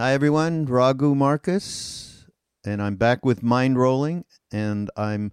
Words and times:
Hi, 0.00 0.12
everyone. 0.12 0.64
Raghu 0.64 1.16
Markus, 1.16 2.26
and 2.64 2.80
I'm 2.80 2.94
back 2.94 3.24
with 3.24 3.42
Mind 3.42 3.76
Rolling, 3.80 4.26
and 4.52 4.92
I'm 4.96 5.32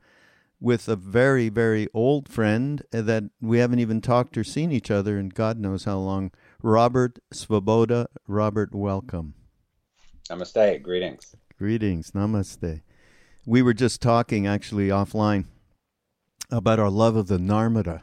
with 0.59 0.89
a 0.89 0.95
very, 0.95 1.49
very 1.49 1.87
old 1.93 2.27
friend 2.27 2.81
that 2.89 3.25
we 3.39 3.59
haven't 3.59 3.77
even 3.77 4.01
talked 4.01 4.35
or 4.39 4.43
seen 4.43 4.71
each 4.71 4.89
other 4.89 5.19
in 5.19 5.29
God 5.29 5.59
knows 5.59 5.83
how 5.83 5.99
long. 5.99 6.31
Robert 6.63 7.19
Svoboda. 7.31 8.07
Robert, 8.27 8.73
welcome. 8.73 9.35
Namaste. 10.31 10.81
Greetings. 10.81 11.35
Greetings. 11.59 12.09
Namaste. 12.13 12.81
We 13.45 13.61
were 13.61 13.75
just 13.75 14.01
talking 14.01 14.47
actually 14.47 14.87
offline 14.87 15.45
about 16.49 16.79
our 16.79 16.89
love 16.89 17.15
of 17.15 17.27
the 17.27 17.37
Narmada. 17.37 18.01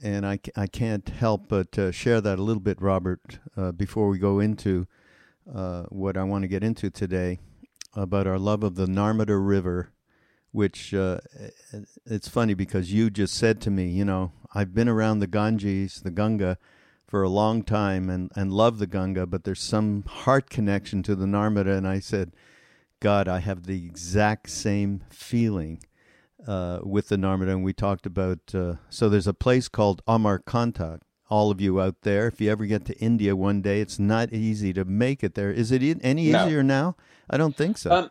And 0.00 0.24
I, 0.24 0.38
I 0.54 0.68
can't 0.68 1.08
help 1.08 1.48
but 1.48 1.76
uh, 1.76 1.90
share 1.90 2.20
that 2.20 2.38
a 2.38 2.42
little 2.44 2.62
bit, 2.62 2.80
Robert, 2.80 3.40
uh, 3.56 3.72
before 3.72 4.08
we 4.08 4.20
go 4.20 4.38
into 4.38 4.86
uh, 5.52 5.84
what 5.84 6.16
I 6.16 6.24
want 6.24 6.42
to 6.42 6.48
get 6.48 6.64
into 6.64 6.90
today 6.90 7.38
about 7.94 8.26
our 8.26 8.38
love 8.38 8.62
of 8.62 8.74
the 8.74 8.86
Narmada 8.86 9.38
River, 9.38 9.92
which 10.50 10.94
uh, 10.94 11.18
it's 12.06 12.28
funny 12.28 12.54
because 12.54 12.92
you 12.92 13.10
just 13.10 13.34
said 13.34 13.60
to 13.62 13.70
me, 13.70 13.86
you 13.88 14.04
know, 14.04 14.32
I've 14.54 14.74
been 14.74 14.88
around 14.88 15.18
the 15.18 15.26
Ganges, 15.26 16.00
the 16.00 16.10
Ganga, 16.10 16.58
for 17.06 17.22
a 17.22 17.28
long 17.28 17.62
time 17.62 18.08
and, 18.08 18.30
and 18.34 18.52
love 18.52 18.78
the 18.78 18.86
Ganga, 18.86 19.26
but 19.26 19.44
there's 19.44 19.60
some 19.60 20.04
heart 20.06 20.48
connection 20.48 21.02
to 21.02 21.14
the 21.14 21.26
Narmada. 21.26 21.76
And 21.76 21.86
I 21.86 22.00
said, 22.00 22.32
God, 23.00 23.28
I 23.28 23.40
have 23.40 23.64
the 23.64 23.84
exact 23.84 24.48
same 24.48 25.04
feeling 25.10 25.82
uh, 26.46 26.80
with 26.82 27.08
the 27.08 27.16
Narmada. 27.16 27.50
And 27.50 27.64
we 27.64 27.72
talked 27.72 28.06
about, 28.06 28.54
uh, 28.54 28.74
so 28.88 29.08
there's 29.08 29.26
a 29.26 29.34
place 29.34 29.68
called 29.68 30.02
Amarkantak 30.06 31.00
all 31.32 31.50
of 31.50 31.62
you 31.62 31.80
out 31.80 32.02
there. 32.02 32.26
If 32.26 32.42
you 32.42 32.50
ever 32.50 32.66
get 32.66 32.84
to 32.84 32.98
India 32.98 33.34
one 33.34 33.62
day, 33.62 33.80
it's 33.80 33.98
not 33.98 34.34
easy 34.34 34.74
to 34.74 34.84
make 34.84 35.24
it 35.24 35.34
there. 35.34 35.50
Is 35.50 35.72
it 35.72 35.80
any 36.02 36.26
easier 36.26 36.62
no. 36.62 36.74
now? 36.74 36.96
I 37.30 37.38
don't 37.38 37.56
think 37.56 37.78
so. 37.78 37.90
Um, 37.90 38.10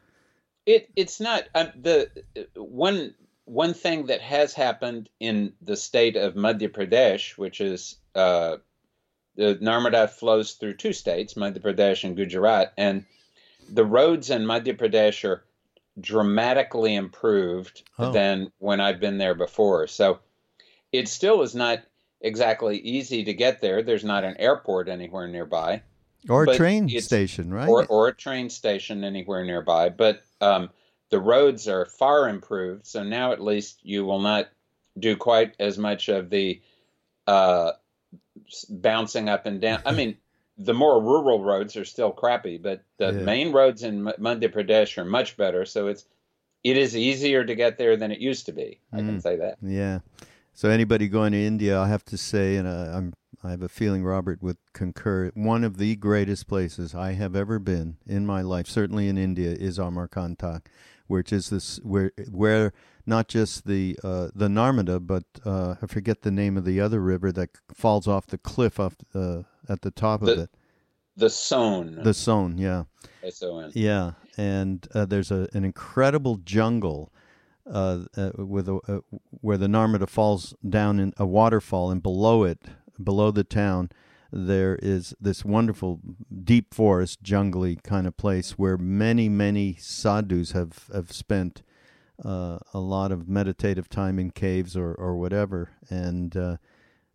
it 0.65 0.89
it's 0.95 1.19
not 1.19 1.43
um, 1.53 1.69
the 1.79 2.09
one 2.55 3.13
one 3.45 3.75
thing 3.75 4.07
that 4.07 4.21
has 4.21 4.55
happened 4.55 5.07
in 5.19 5.53
the 5.61 5.75
state 5.75 6.15
of 6.15 6.33
Madhya 6.33 6.69
Pradesh, 6.69 7.37
which 7.37 7.61
is 7.61 7.97
uh, 8.15 8.57
the 9.35 9.55
Narmada 9.61 10.09
flows 10.09 10.53
through 10.53 10.77
two 10.77 10.93
states, 10.93 11.35
Madhya 11.35 11.61
Pradesh 11.61 12.03
and 12.03 12.17
Gujarat, 12.17 12.73
and 12.75 13.05
the 13.69 13.85
roads 13.85 14.31
in 14.31 14.45
Madhya 14.45 14.75
Pradesh 14.75 15.23
are 15.29 15.43
dramatically 15.99 16.95
improved 16.95 17.83
oh. 17.99 18.11
than 18.11 18.51
when 18.57 18.81
I've 18.81 18.99
been 18.99 19.19
there 19.19 19.35
before. 19.35 19.85
So 19.85 20.21
it 20.91 21.07
still 21.07 21.43
is 21.43 21.53
not 21.53 21.83
exactly 22.21 22.77
easy 22.77 23.23
to 23.23 23.33
get 23.33 23.61
there. 23.61 23.83
There's 23.83 24.03
not 24.03 24.23
an 24.23 24.37
airport 24.37 24.87
anywhere 24.87 25.27
nearby, 25.27 25.81
or 26.29 26.43
a 26.43 26.55
train 26.55 26.89
station, 27.01 27.53
right? 27.53 27.67
Or, 27.67 27.85
or 27.85 28.07
a 28.07 28.13
train 28.13 28.49
station 28.49 29.03
anywhere 29.03 29.43
nearby. 29.43 29.89
But 29.89 30.21
um, 30.39 30.69
the 31.09 31.19
roads 31.19 31.67
are 31.67 31.85
far 31.85 32.29
improved, 32.29 32.85
so 32.85 33.03
now 33.03 33.31
at 33.31 33.41
least 33.41 33.79
you 33.83 34.05
will 34.05 34.21
not 34.21 34.49
do 34.97 35.15
quite 35.15 35.55
as 35.59 35.77
much 35.77 36.09
of 36.09 36.29
the 36.29 36.61
uh, 37.27 37.71
bouncing 38.69 39.29
up 39.29 39.45
and 39.45 39.61
down. 39.61 39.81
I 39.85 39.91
mean, 39.95 40.17
the 40.57 40.73
more 40.73 41.01
rural 41.01 41.43
roads 41.43 41.75
are 41.75 41.85
still 41.85 42.11
crappy, 42.11 42.57
but 42.57 42.83
the 42.97 43.07
yeah. 43.07 43.23
main 43.23 43.51
roads 43.51 43.83
in 43.83 44.03
Madhya 44.03 44.53
Pradesh 44.53 44.97
are 44.97 45.05
much 45.05 45.37
better. 45.37 45.65
So 45.65 45.87
it's 45.87 46.05
it 46.63 46.77
is 46.77 46.95
easier 46.95 47.43
to 47.43 47.55
get 47.55 47.77
there 47.77 47.97
than 47.97 48.11
it 48.11 48.19
used 48.19 48.45
to 48.45 48.51
be. 48.51 48.79
I 48.93 48.97
mm. 48.97 49.07
can 49.07 49.21
say 49.21 49.37
that. 49.37 49.57
Yeah. 49.61 49.99
So 50.53 50.69
anybody 50.69 51.07
going 51.07 51.31
to 51.31 51.43
India, 51.43 51.79
I 51.79 51.87
have 51.87 52.03
to 52.05 52.17
say, 52.17 52.55
and 52.55 52.67
uh, 52.67 52.91
I'm 52.93 53.13
I 53.43 53.51
have 53.51 53.61
a 53.63 53.69
feeling 53.69 54.03
Robert 54.03 54.41
would 54.43 54.57
concur. 54.73 55.31
One 55.33 55.63
of 55.63 55.77
the 55.77 55.95
greatest 55.95 56.47
places 56.47 56.93
I 56.93 57.13
have 57.13 57.35
ever 57.35 57.57
been 57.57 57.97
in 58.05 58.25
my 58.25 58.41
life, 58.41 58.67
certainly 58.67 59.07
in 59.07 59.17
India, 59.17 59.51
is 59.51 59.79
Amarkantak, 59.79 60.67
which 61.07 61.33
is 61.33 61.49
this 61.49 61.77
where 61.77 62.11
where 62.29 62.73
not 63.05 63.27
just 63.27 63.65
the 63.65 63.97
uh, 64.03 64.29
the 64.35 64.47
Narmada, 64.47 65.05
but 65.05 65.23
uh, 65.43 65.75
I 65.81 65.87
forget 65.87 66.21
the 66.21 66.31
name 66.31 66.57
of 66.57 66.65
the 66.65 66.79
other 66.79 67.01
river 67.01 67.31
that 67.31 67.49
falls 67.73 68.07
off 68.07 68.27
the 68.27 68.37
cliff 68.37 68.79
off 68.79 68.95
uh, 69.15 69.43
at 69.67 69.81
the 69.81 69.91
top 69.91 70.21
the, 70.21 70.31
of 70.31 70.39
it. 70.39 70.49
The 71.17 71.29
Son. 71.29 71.99
The 72.03 72.13
Son, 72.13 72.57
yeah. 72.57 72.83
S-O-N. 73.23 73.71
Yeah, 73.73 74.13
and 74.37 74.87
uh, 74.93 75.05
there's 75.05 75.31
a, 75.31 75.47
an 75.53 75.65
incredible 75.65 76.37
jungle 76.37 77.11
uh, 77.69 77.99
uh, 78.17 78.31
with 78.37 78.67
a, 78.67 78.79
uh, 78.87 78.99
where 79.41 79.57
the 79.57 79.67
Narmada 79.67 80.07
falls 80.07 80.55
down 80.67 80.99
in 80.99 81.13
a 81.17 81.25
waterfall, 81.25 81.91
and 81.91 82.01
below 82.01 82.43
it, 82.43 82.59
below 83.01 83.31
the 83.31 83.43
town, 83.43 83.89
there 84.31 84.79
is 84.81 85.13
this 85.19 85.45
wonderful 85.45 85.99
deep 86.43 86.73
forest, 86.73 87.21
jungly 87.21 87.75
kind 87.83 88.07
of 88.07 88.17
place 88.17 88.51
where 88.51 88.77
many, 88.77 89.29
many 89.29 89.75
sadhus 89.75 90.51
have 90.51 90.89
have 90.93 91.11
spent 91.11 91.61
uh, 92.23 92.59
a 92.73 92.79
lot 92.79 93.11
of 93.11 93.27
meditative 93.27 93.89
time 93.89 94.17
in 94.17 94.31
caves 94.31 94.75
or 94.75 94.93
or 94.95 95.15
whatever. 95.15 95.69
And 95.89 96.35
uh, 96.35 96.57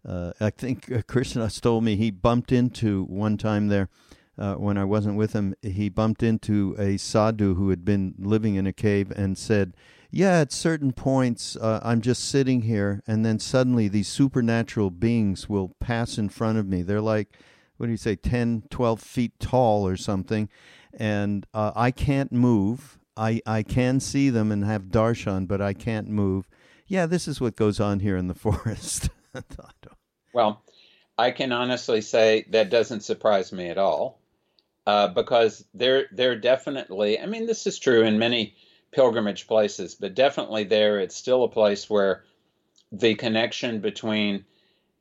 uh, 0.06 0.32
I 0.40 0.50
think 0.50 1.06
Krishna 1.06 1.50
told 1.50 1.84
me 1.84 1.96
he 1.96 2.10
bumped 2.10 2.52
into 2.52 3.04
one 3.04 3.36
time 3.36 3.68
there. 3.68 3.88
when 4.36 4.76
I 4.78 4.84
wasn't 4.84 5.16
with 5.16 5.32
him, 5.32 5.54
he 5.62 5.88
bumped 5.88 6.22
into 6.22 6.76
a 6.78 6.98
sadhu 6.98 7.54
who 7.54 7.70
had 7.70 7.84
been 7.84 8.14
living 8.18 8.54
in 8.54 8.66
a 8.66 8.72
cave 8.72 9.10
and 9.10 9.36
said, 9.38 9.72
yeah, 10.10 10.40
at 10.40 10.52
certain 10.52 10.92
points, 10.92 11.56
uh, 11.56 11.80
I'm 11.82 12.00
just 12.00 12.24
sitting 12.24 12.62
here, 12.62 13.02
and 13.06 13.24
then 13.24 13.38
suddenly 13.38 13.88
these 13.88 14.08
supernatural 14.08 14.90
beings 14.90 15.48
will 15.48 15.72
pass 15.80 16.18
in 16.18 16.28
front 16.28 16.58
of 16.58 16.66
me. 16.66 16.82
They're 16.82 17.00
like, 17.00 17.36
what 17.76 17.86
do 17.86 17.92
you 17.92 17.98
say, 17.98 18.16
10, 18.16 18.64
12 18.70 19.00
feet 19.00 19.32
tall 19.40 19.86
or 19.86 19.96
something, 19.96 20.48
and 20.94 21.46
uh, 21.52 21.72
I 21.74 21.90
can't 21.90 22.32
move. 22.32 22.98
I, 23.16 23.40
I 23.46 23.62
can 23.62 24.00
see 24.00 24.30
them 24.30 24.52
and 24.52 24.64
have 24.64 24.84
darshan, 24.84 25.48
but 25.48 25.60
I 25.60 25.72
can't 25.72 26.08
move. 26.08 26.48
Yeah, 26.86 27.06
this 27.06 27.26
is 27.26 27.40
what 27.40 27.56
goes 27.56 27.80
on 27.80 28.00
here 28.00 28.16
in 28.16 28.28
the 28.28 28.34
forest. 28.46 29.10
well, 30.32 30.62
I 31.18 31.30
can 31.30 31.52
honestly 31.52 32.00
say 32.00 32.46
that 32.50 32.70
doesn't 32.70 33.02
surprise 33.02 33.52
me 33.52 33.68
at 33.68 33.78
all, 33.78 34.20
uh, 34.86 35.08
because 35.08 35.64
they're 35.74 36.06
they're 36.12 36.38
definitely. 36.38 37.18
I 37.18 37.26
mean, 37.26 37.46
this 37.46 37.66
is 37.66 37.78
true 37.78 38.02
in 38.02 38.18
many 38.18 38.54
pilgrimage 38.92 39.46
places, 39.46 39.94
but 39.94 40.14
definitely 40.14 40.64
there 40.64 40.98
it's 41.00 41.16
still 41.16 41.44
a 41.44 41.48
place 41.48 41.88
where 41.88 42.24
the 42.92 43.14
connection 43.14 43.80
between 43.80 44.44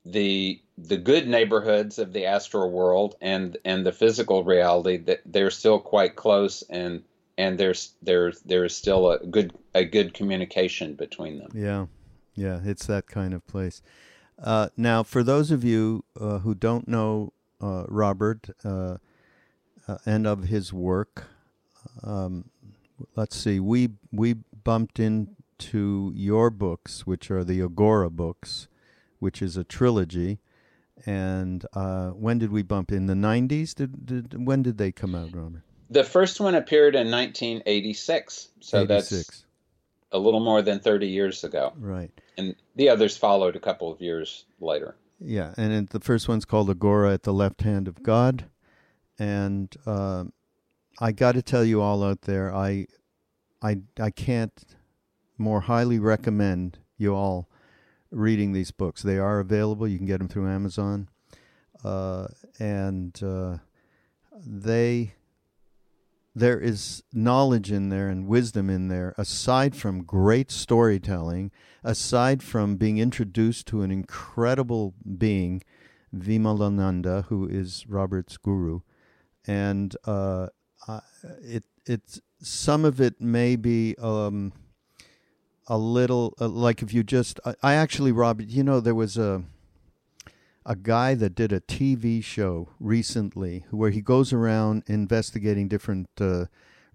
the 0.05 0.61
the 0.77 0.97
good 0.97 1.27
neighborhoods 1.27 1.99
of 1.99 2.13
the 2.13 2.25
astral 2.25 2.69
world 2.69 3.15
and 3.21 3.57
and 3.65 3.85
the 3.85 3.91
physical 3.91 4.43
reality 4.43 4.97
that 4.97 5.21
they're 5.25 5.49
still 5.49 5.79
quite 5.79 6.15
close 6.15 6.63
and 6.69 7.03
and 7.37 7.57
there's 7.57 7.93
there's 8.01 8.41
there's 8.41 8.75
still 8.75 9.11
a 9.11 9.25
good 9.25 9.53
a 9.73 9.83
good 9.83 10.13
communication 10.13 10.95
between 10.95 11.39
them. 11.39 11.49
Yeah, 11.53 11.85
yeah, 12.33 12.59
it's 12.63 12.85
that 12.87 13.07
kind 13.07 13.33
of 13.33 13.45
place. 13.47 13.81
Uh, 14.41 14.69
now, 14.75 15.03
for 15.03 15.23
those 15.23 15.51
of 15.51 15.63
you 15.63 16.03
uh, 16.19 16.39
who 16.39 16.55
don't 16.55 16.87
know 16.87 17.33
uh, 17.61 17.85
Robert 17.87 18.49
uh, 18.63 18.97
uh, 19.87 19.97
and 20.05 20.27
of 20.27 20.45
his 20.45 20.73
work, 20.73 21.27
um, 22.03 22.45
let's 23.15 23.35
see, 23.35 23.59
we 23.59 23.89
we 24.11 24.35
bumped 24.63 24.99
into 24.99 26.11
your 26.15 26.49
books, 26.49 27.05
which 27.05 27.29
are 27.31 27.43
the 27.43 27.59
Aghora 27.59 28.09
books, 28.09 28.67
which 29.19 29.41
is 29.41 29.57
a 29.57 29.63
trilogy. 29.63 30.39
And 31.05 31.65
uh, 31.73 32.09
when 32.11 32.39
did 32.39 32.51
we 32.51 32.63
bump 32.63 32.91
in 32.91 33.07
the 33.07 33.13
'90s? 33.13 33.75
Did, 33.75 34.05
did 34.05 34.45
when 34.45 34.63
did 34.63 34.77
they 34.77 34.91
come 34.91 35.13
out, 35.13 35.35
Robert? 35.35 35.61
The 35.89 36.03
first 36.03 36.39
one 36.39 36.55
appeared 36.55 36.95
in 36.95 37.11
1986, 37.11 38.49
so 38.59 38.81
86. 38.81 39.09
that's 39.09 39.45
a 40.11 40.17
little 40.17 40.39
more 40.39 40.63
than 40.63 40.79
30 40.79 41.07
years 41.07 41.43
ago. 41.43 41.73
Right. 41.77 42.09
And 42.37 42.55
the 42.75 42.89
others 42.89 43.17
followed 43.17 43.55
a 43.55 43.59
couple 43.59 43.91
of 43.91 44.01
years 44.01 44.45
later. 44.59 44.95
Yeah, 45.19 45.53
and 45.57 45.87
the 45.89 45.99
first 45.99 46.27
one's 46.27 46.45
called 46.45 46.69
Aghora 46.69 47.13
at 47.13 47.23
the 47.23 47.33
Left 47.33 47.61
Hand 47.61 47.87
of 47.87 48.03
God, 48.03 48.45
and 49.17 49.73
uh, 49.85 50.25
I 50.99 51.11
got 51.11 51.33
to 51.33 51.41
tell 51.41 51.63
you 51.63 51.81
all 51.81 52.03
out 52.03 52.21
there, 52.21 52.53
I, 52.53 52.87
I, 53.61 53.79
I 53.99 54.11
can't 54.11 54.63
more 55.37 55.61
highly 55.61 55.99
recommend 55.99 56.79
you 56.97 57.13
all 57.13 57.49
reading 58.11 58.53
these 58.53 58.71
books. 58.71 59.01
They 59.01 59.17
are 59.17 59.39
available. 59.39 59.87
You 59.87 59.97
can 59.97 60.07
get 60.07 60.19
them 60.19 60.29
through 60.29 60.49
Amazon, 60.49 61.09
uh, 61.83 62.27
and 62.59 63.21
uh, 63.21 63.57
they 64.45 65.15
there 66.37 66.59
is 66.59 67.01
knowledge 67.13 67.71
in 67.71 67.87
there 67.87 68.09
and 68.09 68.27
wisdom 68.27 68.69
in 68.69 68.89
there. 68.89 69.15
Aside 69.17 69.73
from 69.73 70.03
great 70.03 70.51
storytelling, 70.51 71.49
aside 71.81 72.43
from 72.43 72.75
being 72.75 72.97
introduced 72.97 73.67
to 73.67 73.83
an 73.83 73.91
incredible 73.91 74.93
being, 75.17 75.63
Vimalananda, 76.13 77.25
who 77.25 77.47
is 77.47 77.85
Robert's 77.87 78.35
guru, 78.35 78.81
and 79.47 79.95
uh, 80.03 80.47
it 81.41 81.63
it's 81.85 82.21
some 82.41 82.85
of 82.85 82.99
it 83.01 83.19
may 83.21 83.55
be 83.55 83.95
um, 83.99 84.53
a 85.67 85.77
little 85.77 86.33
uh, 86.39 86.47
like 86.47 86.81
if 86.81 86.93
you 86.93 87.03
just 87.03 87.39
I, 87.45 87.55
I, 87.63 87.73
actually 87.75 88.11
Rob 88.11 88.41
you 88.41 88.63
know 88.63 88.79
there 88.79 88.95
was 88.95 89.17
a 89.17 89.43
a 90.65 90.75
guy 90.75 91.13
that 91.13 91.35
did 91.35 91.51
a 91.51 91.59
TV 91.59 92.23
show 92.23 92.69
recently 92.79 93.65
where 93.69 93.91
he 93.91 94.01
goes 94.01 94.33
around 94.33 94.83
investigating 94.87 95.67
different 95.67 96.09
uh, 96.19 96.45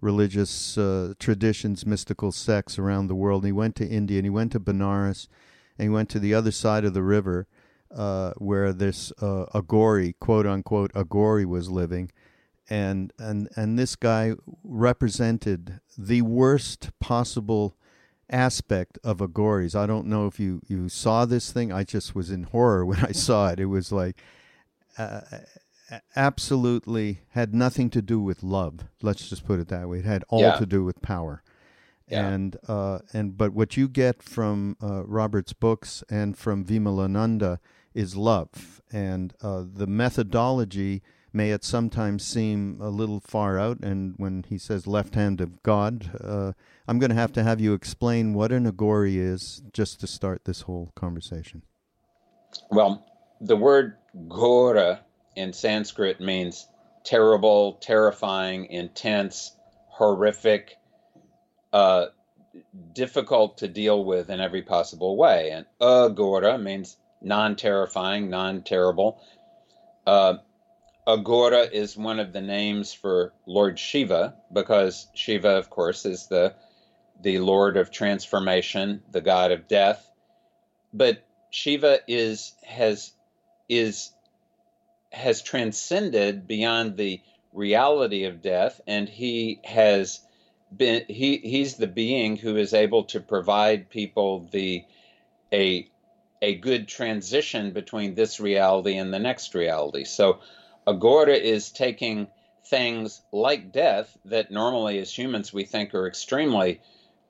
religious 0.01 0.77
uh, 0.77 1.13
traditions, 1.19 1.85
mystical 1.85 2.31
sects 2.31 2.77
around 2.77 3.07
the 3.07 3.15
world. 3.15 3.43
And 3.43 3.49
he 3.49 3.53
went 3.53 3.75
to 3.77 3.87
India 3.87 4.17
and 4.17 4.25
he 4.25 4.29
went 4.29 4.51
to 4.51 4.59
Benares 4.59 5.27
and 5.77 5.85
he 5.85 5.89
went 5.89 6.09
to 6.09 6.19
the 6.19 6.33
other 6.33 6.51
side 6.51 6.83
of 6.83 6.93
the 6.93 7.03
river 7.03 7.47
uh, 7.95 8.31
where 8.37 8.73
this 8.73 9.13
uh, 9.21 9.45
Aghori, 9.53 10.15
quote 10.19 10.45
unquote, 10.45 10.91
Aghori 10.93 11.45
was 11.45 11.69
living. 11.69 12.11
And, 12.71 13.11
and, 13.19 13.49
and 13.57 13.77
this 13.77 13.97
guy 13.97 14.31
represented 14.63 15.81
the 15.97 16.21
worst 16.21 16.91
possible 17.01 17.75
aspect 18.29 18.97
of 19.03 19.17
Aghoris. 19.17 19.75
I 19.75 19.85
don't 19.85 20.07
know 20.07 20.25
if 20.25 20.39
you, 20.39 20.61
you 20.67 20.87
saw 20.87 21.25
this 21.25 21.51
thing. 21.51 21.73
I 21.73 21.83
just 21.83 22.15
was 22.15 22.31
in 22.31 22.43
horror 22.43 22.85
when 22.85 23.03
I 23.03 23.11
saw 23.11 23.49
it. 23.49 23.59
It 23.59 23.65
was 23.65 23.91
like 23.91 24.15
uh, 24.97 25.19
absolutely 26.15 27.19
had 27.31 27.53
nothing 27.53 27.89
to 27.89 28.01
do 28.01 28.21
with 28.21 28.41
love. 28.41 28.85
Let's 29.01 29.27
just 29.27 29.45
put 29.45 29.59
it 29.59 29.67
that 29.67 29.89
way. 29.89 29.99
It 29.99 30.05
had 30.05 30.23
all 30.29 30.39
yeah. 30.39 30.55
to 30.55 30.65
do 30.65 30.85
with 30.85 31.01
power. 31.01 31.43
Yeah. 32.07 32.27
And 32.27 32.57
uh, 32.67 32.99
and 33.13 33.37
but 33.37 33.53
what 33.53 33.77
you 33.77 33.87
get 33.87 34.21
from 34.23 34.75
uh, 34.81 35.03
Robert's 35.05 35.53
books 35.53 36.03
and 36.09 36.37
from 36.37 36.65
Vimalananda 36.65 37.59
is 37.93 38.15
love, 38.15 38.81
and 38.91 39.33
uh, 39.41 39.63
the 39.65 39.87
methodology 39.87 41.01
may 41.33 41.51
at 41.51 41.63
sometimes 41.63 42.25
seem 42.25 42.77
a 42.81 42.89
little 42.89 43.19
far 43.19 43.59
out. 43.59 43.79
And 43.79 44.13
when 44.17 44.45
he 44.47 44.57
says 44.57 44.87
left 44.87 45.15
hand 45.15 45.41
of 45.41 45.63
God, 45.63 46.11
uh, 46.21 46.53
I'm 46.87 46.99
going 46.99 47.09
to 47.09 47.15
have 47.15 47.33
to 47.33 47.43
have 47.43 47.61
you 47.61 47.73
explain 47.73 48.33
what 48.33 48.51
an 48.51 48.69
Aghori 48.69 49.15
is 49.15 49.61
just 49.73 49.99
to 50.01 50.07
start 50.07 50.45
this 50.45 50.61
whole 50.61 50.91
conversation. 50.95 51.61
Well, 52.69 53.05
the 53.39 53.55
word 53.55 53.95
Ghora 54.27 54.99
in 55.35 55.53
Sanskrit 55.53 56.19
means 56.19 56.67
terrible, 57.03 57.73
terrifying, 57.81 58.65
intense, 58.65 59.55
horrific, 59.87 60.75
uh, 61.73 62.07
difficult 62.93 63.59
to 63.59 63.67
deal 63.67 64.03
with 64.03 64.29
in 64.29 64.39
every 64.39 64.61
possible 64.61 65.15
way. 65.15 65.51
And 65.51 65.65
Aghora 65.79 66.61
means 66.61 66.97
non 67.21 67.55
terrifying, 67.55 68.29
non 68.29 68.63
terrible. 68.63 69.21
Uh, 70.05 70.35
Aghora 71.07 71.71
is 71.71 71.97
one 71.97 72.19
of 72.19 72.31
the 72.33 72.41
names 72.41 72.93
for 72.93 73.33
Lord 73.47 73.79
Shiva 73.79 74.35
because 74.53 75.07
Shiva, 75.13 75.49
of 75.57 75.69
course, 75.69 76.05
is 76.05 76.27
the 76.27 76.53
the 77.21 77.39
Lord 77.39 77.77
of 77.77 77.91
transformation, 77.91 79.03
the 79.11 79.21
God 79.21 79.51
of 79.51 79.67
death. 79.67 80.09
But 80.93 81.19
Shiva 81.51 81.99
is 82.07 82.53
has 82.63 83.13
is 83.69 84.11
has 85.11 85.41
transcended 85.41 86.47
beyond 86.47 86.97
the 86.97 87.21
reality 87.53 88.25
of 88.25 88.41
death 88.41 88.79
and 88.87 89.09
he 89.09 89.59
has 89.63 90.21
been 90.75 91.03
he 91.07 91.37
he's 91.37 91.75
the 91.75 91.87
being 91.87 92.37
who 92.37 92.55
is 92.55 92.73
able 92.73 93.03
to 93.03 93.19
provide 93.19 93.89
people 93.89 94.47
the 94.51 94.83
a 95.53 95.87
a 96.41 96.55
good 96.55 96.87
transition 96.87 97.71
between 97.71 98.15
this 98.15 98.39
reality 98.39 98.95
and 98.97 99.13
the 99.13 99.19
next 99.19 99.53
reality 99.53 100.05
so 100.05 100.39
aghora 100.93 101.39
is 101.39 101.71
taking 101.71 102.27
things 102.65 103.21
like 103.31 103.71
death 103.71 104.17
that 104.25 104.51
normally 104.51 104.99
as 104.99 105.17
humans 105.17 105.53
we 105.53 105.63
think 105.63 105.93
are 105.93 106.07
extremely 106.07 106.79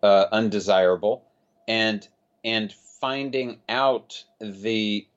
uh, 0.04 0.26
undesirable 0.32 1.24
and 1.68 2.08
and 2.44 2.74
finding 3.00 3.60
out 3.70 4.24
the 4.40 5.08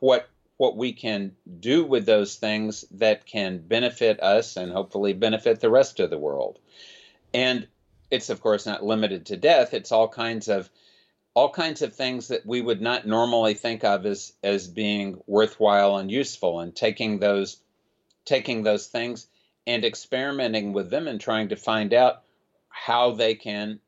what 0.00 0.28
what 0.56 0.76
we 0.76 0.92
can 0.92 1.32
do 1.60 1.84
with 1.84 2.06
those 2.06 2.36
things 2.36 2.84
that 2.92 3.26
can 3.26 3.58
benefit 3.58 4.22
us 4.22 4.56
and 4.56 4.72
hopefully 4.72 5.12
benefit 5.12 5.60
the 5.60 5.70
rest 5.70 5.98
of 5.98 6.10
the 6.10 6.18
world. 6.18 6.58
And 7.32 7.66
it's 8.10 8.30
of 8.30 8.40
course 8.40 8.66
not 8.66 8.84
limited 8.84 9.26
to 9.26 9.36
death. 9.36 9.74
It's 9.74 9.92
all 9.92 10.08
kinds 10.08 10.48
of 10.48 10.70
all 11.34 11.50
kinds 11.50 11.82
of 11.82 11.92
things 11.92 12.28
that 12.28 12.46
we 12.46 12.60
would 12.60 12.80
not 12.80 13.06
normally 13.06 13.54
think 13.54 13.82
of 13.82 14.06
as 14.06 14.32
as 14.42 14.68
being 14.68 15.20
worthwhile 15.26 15.96
and 15.96 16.10
useful 16.10 16.60
and 16.60 16.74
taking 16.74 17.18
those 17.18 17.56
taking 18.24 18.62
those 18.62 18.86
things 18.86 19.26
and 19.66 19.84
experimenting 19.84 20.72
with 20.72 20.90
them 20.90 21.08
and 21.08 21.20
trying 21.20 21.48
to 21.48 21.56
find 21.56 21.94
out 21.94 22.22
how 22.68 23.12
they 23.12 23.34
can 23.34 23.80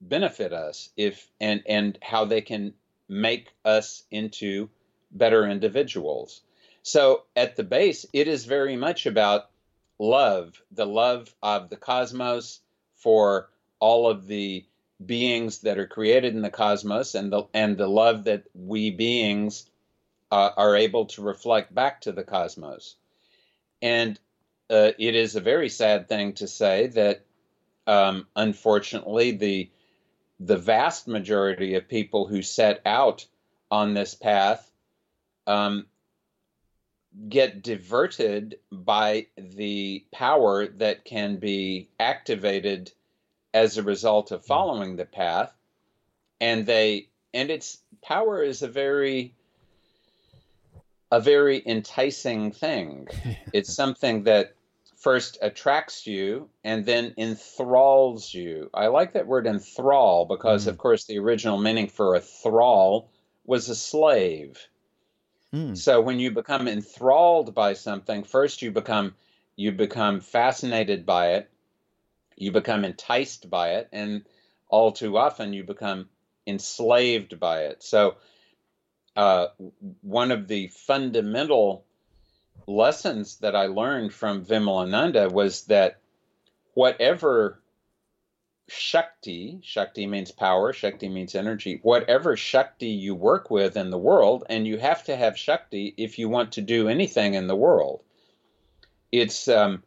benefit 0.00 0.52
us 0.52 0.90
if 0.96 1.28
and 1.40 1.62
and 1.66 1.98
how 2.02 2.24
they 2.24 2.40
can 2.40 2.74
make 3.08 3.48
us 3.64 4.04
into 4.10 4.68
better 5.10 5.46
individuals. 5.46 6.42
So 6.82 7.24
at 7.36 7.56
the 7.56 7.64
base, 7.64 8.06
it 8.12 8.28
is 8.28 8.44
very 8.44 8.76
much 8.76 9.06
about 9.06 9.50
love, 9.98 10.62
the 10.70 10.86
love 10.86 11.34
of 11.42 11.68
the 11.68 11.76
cosmos 11.76 12.60
for 12.94 13.50
all 13.80 14.08
of 14.08 14.26
the 14.26 14.64
beings 15.04 15.60
that 15.60 15.78
are 15.78 15.86
created 15.86 16.34
in 16.34 16.42
the 16.42 16.50
cosmos 16.50 17.14
and 17.14 17.32
the 17.32 17.44
and 17.54 17.76
the 17.76 17.88
love 17.88 18.24
that 18.24 18.44
we 18.54 18.90
beings 18.90 19.68
uh, 20.30 20.50
are 20.56 20.76
able 20.76 21.06
to 21.06 21.22
reflect 21.22 21.74
back 21.74 22.00
to 22.02 22.12
the 22.12 22.24
cosmos. 22.24 22.96
And 23.82 24.18
uh, 24.68 24.92
it 24.98 25.14
is 25.14 25.36
a 25.36 25.40
very 25.40 25.68
sad 25.68 26.08
thing 26.08 26.34
to 26.34 26.46
say 26.46 26.88
that 26.88 27.24
um, 27.86 28.26
unfortunately 28.36 29.32
the 29.32 29.70
the 30.38 30.56
vast 30.56 31.06
majority 31.06 31.74
of 31.74 31.86
people 31.86 32.26
who 32.26 32.40
set 32.40 32.80
out 32.86 33.26
on 33.70 33.92
this 33.92 34.14
path 34.14 34.70
um, 35.46 35.86
get 37.28 37.62
diverted 37.62 38.58
by 38.72 39.26
the 39.36 40.04
power 40.12 40.66
that 40.66 41.04
can 41.04 41.36
be 41.36 41.90
activated 41.98 42.90
as 43.52 43.76
a 43.76 43.82
result 43.82 44.30
of 44.30 44.40
hmm. 44.40 44.46
following 44.46 44.96
the 44.96 45.04
path 45.04 45.52
and 46.40 46.66
they 46.66 47.08
and 47.34 47.50
its 47.50 47.78
power 48.02 48.42
is 48.42 48.62
a 48.62 48.68
very 48.68 49.34
a 51.10 51.20
very 51.20 51.62
enticing 51.66 52.52
thing 52.52 53.08
it's 53.52 53.72
something 53.72 54.24
that 54.24 54.54
first 54.96 55.38
attracts 55.40 56.06
you 56.06 56.48
and 56.62 56.84
then 56.84 57.14
enthralls 57.16 58.34
you 58.34 58.68
i 58.74 58.86
like 58.86 59.14
that 59.14 59.26
word 59.26 59.46
enthrall 59.46 60.26
because 60.26 60.66
mm. 60.66 60.68
of 60.68 60.78
course 60.78 61.04
the 61.04 61.18
original 61.18 61.58
meaning 61.58 61.88
for 61.88 62.14
a 62.14 62.20
thrall 62.20 63.10
was 63.46 63.68
a 63.68 63.74
slave 63.74 64.68
Mm. 65.52 65.76
So 65.76 66.00
when 66.00 66.20
you 66.20 66.30
become 66.30 66.68
enthralled 66.68 67.54
by 67.54 67.72
something, 67.74 68.22
first 68.22 68.62
you 68.62 68.70
become 68.70 69.14
you 69.56 69.72
become 69.72 70.20
fascinated 70.20 71.04
by 71.04 71.32
it, 71.32 71.50
you 72.36 72.52
become 72.52 72.84
enticed 72.84 73.50
by 73.50 73.74
it, 73.74 73.88
and 73.92 74.24
all 74.68 74.92
too 74.92 75.18
often 75.18 75.52
you 75.52 75.64
become 75.64 76.08
enslaved 76.46 77.38
by 77.40 77.64
it. 77.64 77.82
So 77.82 78.16
uh, 79.20 79.48
one 80.00 80.30
of 80.30 80.48
the 80.48 80.68
fundamental 80.68 81.84
lessons 82.66 83.36
that 83.40 83.54
I 83.54 83.66
learned 83.66 84.14
from 84.14 84.46
Vimalananda 84.46 85.30
was 85.30 85.64
that 85.66 86.00
whatever 86.72 87.60
Shakti, 88.66 89.60
Shakti 89.62 90.06
means 90.06 90.30
power, 90.32 90.72
Shakti 90.72 91.10
means 91.10 91.34
energy, 91.34 91.80
whatever 91.82 92.34
Shakti 92.34 92.86
you 92.86 93.14
work 93.14 93.50
with 93.50 93.76
in 93.76 93.90
the 93.90 93.98
world, 93.98 94.44
and 94.48 94.66
you 94.66 94.78
have 94.78 95.04
to 95.04 95.14
have 95.14 95.36
Shakti 95.36 95.92
if 95.98 96.18
you 96.18 96.30
want 96.30 96.52
to 96.52 96.62
do 96.62 96.88
anything 96.88 97.34
in 97.34 97.46
the 97.46 97.56
world. 97.56 98.02
It's 99.12 99.48
um, 99.48 99.82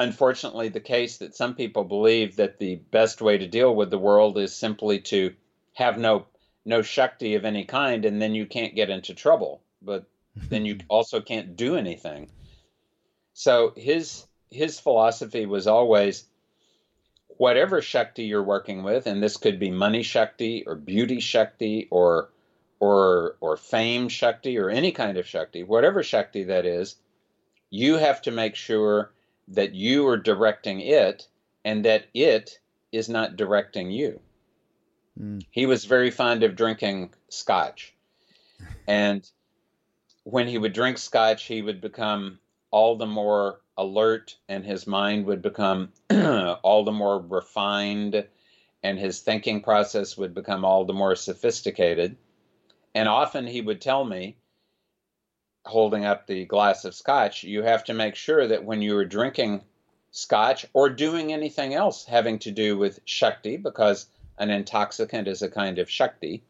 unfortunately 0.00 0.68
the 0.68 0.80
case 0.80 1.18
that 1.18 1.36
some 1.36 1.54
people 1.54 1.84
believe 1.84 2.34
that 2.36 2.58
the 2.58 2.74
best 2.74 3.22
way 3.22 3.38
to 3.38 3.46
deal 3.46 3.72
with 3.72 3.90
the 3.90 3.98
world 3.98 4.36
is 4.36 4.52
simply 4.52 4.98
to 5.02 5.32
have 5.74 5.96
no 5.96 6.26
no 6.64 6.82
Shakti 6.82 7.34
of 7.34 7.44
any 7.44 7.64
kind, 7.64 8.04
and 8.04 8.20
then 8.20 8.34
you 8.34 8.46
can't 8.46 8.74
get 8.74 8.90
into 8.90 9.14
trouble. 9.14 9.60
But 9.80 10.04
then 10.36 10.64
you 10.64 10.78
also 10.88 11.20
can't 11.20 11.56
do 11.56 11.76
anything. 11.76 12.30
So 13.34 13.72
his 13.76 14.26
his 14.50 14.78
philosophy 14.78 15.46
was 15.46 15.66
always 15.66 16.24
whatever 17.38 17.80
Shakti 17.80 18.24
you're 18.24 18.42
working 18.42 18.82
with, 18.82 19.06
and 19.06 19.22
this 19.22 19.36
could 19.36 19.58
be 19.58 19.70
money 19.70 20.02
Shakti 20.02 20.64
or 20.66 20.74
beauty 20.74 21.20
Shakti 21.20 21.88
or 21.90 22.28
or 22.80 23.36
or 23.40 23.56
fame 23.56 24.08
Shakti 24.08 24.58
or 24.58 24.68
any 24.68 24.92
kind 24.92 25.16
of 25.16 25.26
Shakti, 25.26 25.62
whatever 25.62 26.02
Shakti 26.02 26.44
that 26.44 26.66
is, 26.66 26.96
you 27.70 27.96
have 27.96 28.22
to 28.22 28.30
make 28.30 28.54
sure 28.54 29.12
that 29.48 29.74
you 29.74 30.06
are 30.08 30.16
directing 30.16 30.80
it 30.80 31.26
and 31.64 31.84
that 31.84 32.06
it 32.12 32.58
is 32.90 33.08
not 33.08 33.36
directing 33.36 33.90
you. 33.90 34.20
Mm. 35.18 35.44
He 35.50 35.66
was 35.66 35.84
very 35.84 36.10
fond 36.10 36.42
of 36.42 36.56
drinking 36.56 37.14
scotch. 37.28 37.94
And 38.86 39.28
when 40.24 40.48
he 40.48 40.58
would 40.58 40.72
drink 40.72 40.98
scotch, 40.98 41.44
he 41.44 41.62
would 41.62 41.80
become 41.80 42.38
all 42.70 42.96
the 42.96 43.06
more 43.06 43.60
alert 43.76 44.36
and 44.48 44.64
his 44.64 44.86
mind 44.86 45.26
would 45.26 45.42
become 45.42 45.92
all 46.10 46.84
the 46.84 46.92
more 46.92 47.18
refined 47.18 48.26
and 48.82 48.98
his 48.98 49.20
thinking 49.20 49.62
process 49.62 50.16
would 50.16 50.34
become 50.34 50.64
all 50.64 50.84
the 50.84 50.92
more 50.92 51.14
sophisticated. 51.14 52.16
and 52.94 53.08
often 53.08 53.46
he 53.46 53.60
would 53.60 53.80
tell 53.80 54.04
me, 54.04 54.36
holding 55.64 56.04
up 56.04 56.26
the 56.26 56.44
glass 56.44 56.84
of 56.84 56.94
scotch, 56.94 57.44
you 57.44 57.62
have 57.62 57.84
to 57.84 57.94
make 57.94 58.16
sure 58.16 58.46
that 58.48 58.64
when 58.64 58.82
you 58.82 58.96
are 58.96 59.04
drinking 59.04 59.62
scotch 60.10 60.66
or 60.72 60.90
doing 60.90 61.32
anything 61.32 61.72
else 61.72 62.04
having 62.04 62.38
to 62.40 62.50
do 62.50 62.76
with 62.76 63.00
Shakti, 63.04 63.56
because 63.56 64.06
an 64.38 64.50
intoxicant 64.50 65.28
is 65.28 65.42
a 65.42 65.50
kind 65.50 65.78
of 65.78 65.90
Shakti, 65.90 66.42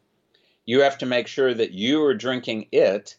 you 0.65 0.81
have 0.81 0.97
to 0.99 1.05
make 1.05 1.27
sure 1.27 1.53
that 1.53 1.71
you 1.71 2.03
are 2.03 2.13
drinking 2.13 2.67
it 2.71 3.17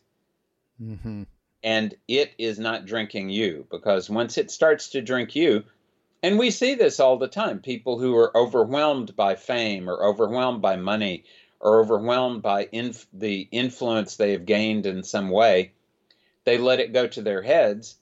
mm-hmm. 0.80 1.24
and 1.62 1.94
it 2.08 2.32
is 2.38 2.58
not 2.58 2.86
drinking 2.86 3.30
you. 3.30 3.66
Because 3.70 4.08
once 4.08 4.38
it 4.38 4.50
starts 4.50 4.90
to 4.90 5.02
drink 5.02 5.34
you, 5.36 5.64
and 6.22 6.38
we 6.38 6.50
see 6.50 6.74
this 6.74 7.00
all 7.00 7.18
the 7.18 7.28
time 7.28 7.60
people 7.60 7.98
who 7.98 8.16
are 8.16 8.36
overwhelmed 8.36 9.14
by 9.14 9.34
fame 9.34 9.90
or 9.90 10.04
overwhelmed 10.04 10.62
by 10.62 10.76
money 10.76 11.24
or 11.60 11.80
overwhelmed 11.80 12.42
by 12.42 12.68
inf- 12.72 13.06
the 13.12 13.48
influence 13.50 14.16
they 14.16 14.32
have 14.32 14.46
gained 14.46 14.86
in 14.86 15.02
some 15.02 15.30
way, 15.30 15.72
they 16.44 16.58
let 16.58 16.80
it 16.80 16.92
go 16.92 17.06
to 17.06 17.22
their 17.22 17.42
heads. 17.42 17.96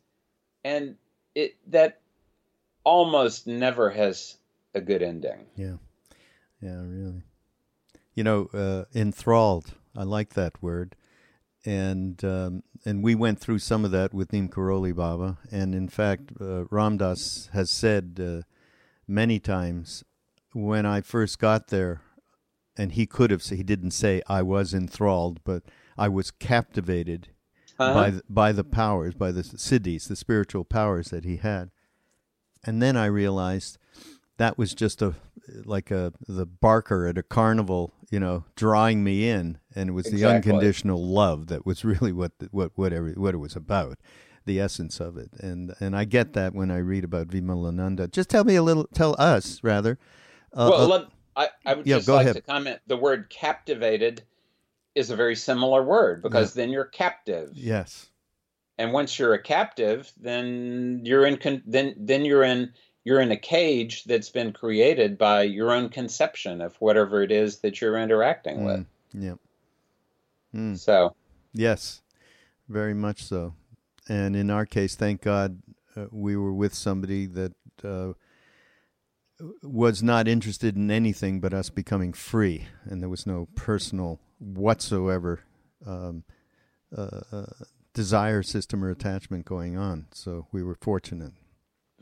And 0.64 0.97
it 1.35 1.57
that 1.69 2.00
almost 2.85 3.47
never 3.47 3.90
has 3.90 4.37
a 4.75 4.81
good 4.81 5.02
ending. 5.02 5.47
Yeah. 5.57 5.76
Yeah, 6.62 6.81
really. 6.87 7.23
You 8.14 8.25
know, 8.25 8.49
uh, 8.54 8.85
enthralled. 8.95 9.75
I 9.97 10.04
like 10.04 10.35
that 10.35 10.62
word. 10.62 10.97
And 11.64 12.25
um, 12.25 12.62
and 12.85 13.04
we 13.04 13.14
went 13.14 13.38
through 13.38 13.61
some 13.61 13.85
of 13.85 13.90
that 13.92 14.12
with 14.12 14.33
Neem 14.33 14.49
Karoli 14.49 14.95
Baba. 14.95 15.38
And 15.50 15.75
in 15.75 15.88
fact, 15.88 16.33
uh, 16.40 16.64
Ram 16.71 16.97
Dass 16.97 17.49
has 17.52 17.71
said 17.71 18.19
uh, 18.21 18.42
many 19.07 19.38
times 19.38 20.04
when 20.52 20.87
I 20.87 21.00
first 21.00 21.38
got 21.38 21.69
there, 21.69 22.02
and 22.76 22.92
he 22.92 23.07
could 23.07 23.31
have, 23.31 23.42
he 23.42 23.62
didn't 23.62 23.92
say 23.92 24.23
I 24.26 24.42
was 24.42 24.75
enthralled, 24.75 25.40
but 25.45 25.62
I 25.97 26.09
was 26.09 26.31
captivated 26.31 27.28
uh-huh. 27.78 27.95
by, 27.95 28.21
by 28.28 28.52
the 28.52 28.64
powers, 28.64 29.14
by 29.14 29.33
the 29.33 29.42
siddhis, 29.42 30.09
the 30.09 30.16
spiritual 30.16 30.64
powers 30.64 31.11
that 31.11 31.25
he 31.25 31.37
had. 31.37 31.71
And 32.64 32.83
then 32.83 32.97
I 32.97 33.07
realized 33.07 33.78
that 34.38 34.58
was 34.58 34.74
just 34.74 35.02
a 35.02 35.14
like 35.64 35.90
a 35.90 36.12
the 36.26 36.46
barker 36.46 37.06
at 37.06 37.18
a 37.18 37.22
carnival, 37.22 37.92
you 38.10 38.20
know, 38.20 38.44
drawing 38.56 39.04
me 39.04 39.28
in, 39.28 39.58
and 39.74 39.90
it 39.90 39.92
was 39.92 40.06
exactly. 40.06 40.22
the 40.22 40.34
unconditional 40.34 41.04
love 41.04 41.48
that 41.48 41.66
was 41.66 41.84
really 41.84 42.12
what 42.12 42.38
the, 42.38 42.48
what 42.50 42.72
whatever 42.76 43.10
what 43.10 43.34
it 43.34 43.38
was 43.38 43.56
about, 43.56 43.98
the 44.44 44.60
essence 44.60 45.00
of 45.00 45.16
it. 45.16 45.30
And 45.38 45.74
and 45.80 45.96
I 45.96 46.04
get 46.04 46.32
that 46.34 46.54
when 46.54 46.70
I 46.70 46.78
read 46.78 47.04
about 47.04 47.28
Vimalananda. 47.28 48.10
Just 48.10 48.30
tell 48.30 48.44
me 48.44 48.56
a 48.56 48.62
little, 48.62 48.88
tell 48.94 49.16
us 49.18 49.60
rather. 49.62 49.98
Uh, 50.52 50.68
well, 50.70 50.82
uh, 50.82 50.86
let, 50.86 51.06
I, 51.34 51.48
I 51.64 51.74
would 51.74 51.86
yeah, 51.86 51.96
just 51.96 52.08
like 52.08 52.24
ahead. 52.24 52.36
to 52.36 52.42
comment. 52.42 52.80
The 52.86 52.96
word 52.96 53.30
captivated 53.30 54.22
is 54.94 55.10
a 55.10 55.16
very 55.16 55.34
similar 55.34 55.82
word 55.82 56.22
because 56.22 56.54
yeah. 56.54 56.62
then 56.62 56.70
you're 56.70 56.84
captive. 56.84 57.52
Yes 57.54 58.08
and 58.78 58.90
once 58.90 59.18
you're 59.18 59.34
a 59.34 59.42
captive 59.42 60.10
then 60.18 61.02
you're 61.04 61.26
in 61.26 61.36
con- 61.36 61.62
then 61.66 61.94
then 61.98 62.24
you're 62.24 62.42
in 62.42 62.72
you're 63.04 63.21
in 63.21 63.32
a 63.32 63.37
cage 63.37 64.04
that's 64.04 64.28
been 64.28 64.52
created 64.52 65.18
by 65.18 65.42
your 65.42 65.73
own 65.73 65.88
conception 65.88 66.61
of 66.61 66.76
whatever 66.76 67.23
it 67.23 67.32
is 67.32 67.59
that 67.59 67.80
you're 67.80 67.99
interacting 67.99 68.59
mm, 68.59 68.64
with 68.64 68.87
yep 69.12 69.38
mm. 70.54 70.78
so 70.78 71.14
yes 71.52 72.02
very 72.68 72.94
much 72.94 73.23
so 73.23 73.54
and 74.09 74.37
in 74.37 74.50
our 74.50 74.66
case 74.66 74.94
thank 74.94 75.21
god 75.23 75.61
uh, 75.97 76.06
we 76.11 76.37
were 76.37 76.54
with 76.54 76.75
somebody 76.75 77.26
that 77.26 77.52
uh, 77.85 78.12
was 79.62 80.02
not 80.02 80.28
interested 80.28 80.76
in 80.76 80.90
anything 80.90 81.40
but 81.40 81.52
us 81.52 81.68
becoming 81.68 82.12
free 82.12 82.66
and 82.85 83.02
there 83.02 83.09
was 83.09 83.26
no 83.26 83.49
personal 83.54 84.21
whatsoever 84.38 85.40
um, 85.87 86.25
uh, 86.97 87.21
uh 87.32 87.47
desire 87.94 88.42
system 88.42 88.85
or 88.85 88.90
attachment 88.90 89.44
going 89.44 89.76
on. 89.76 90.06
So 90.12 90.47
we 90.52 90.62
were 90.62 90.75
fortunate. 90.75 91.32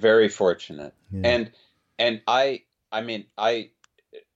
Very 0.00 0.28
fortunate. 0.28 0.94
Yeah. 1.10 1.30
And 1.30 1.52
and 1.98 2.22
I 2.26 2.62
I 2.90 3.02
mean 3.02 3.26
I 3.36 3.70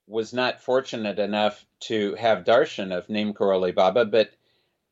was 0.06 0.32
not 0.32 0.62
fortunate 0.62 1.18
enough 1.18 1.64
to 1.80 2.14
have 2.16 2.44
darshan 2.44 2.96
of 2.96 3.08
Neem 3.08 3.32
Karoli 3.32 3.74
Baba, 3.74 4.04
but 4.04 4.30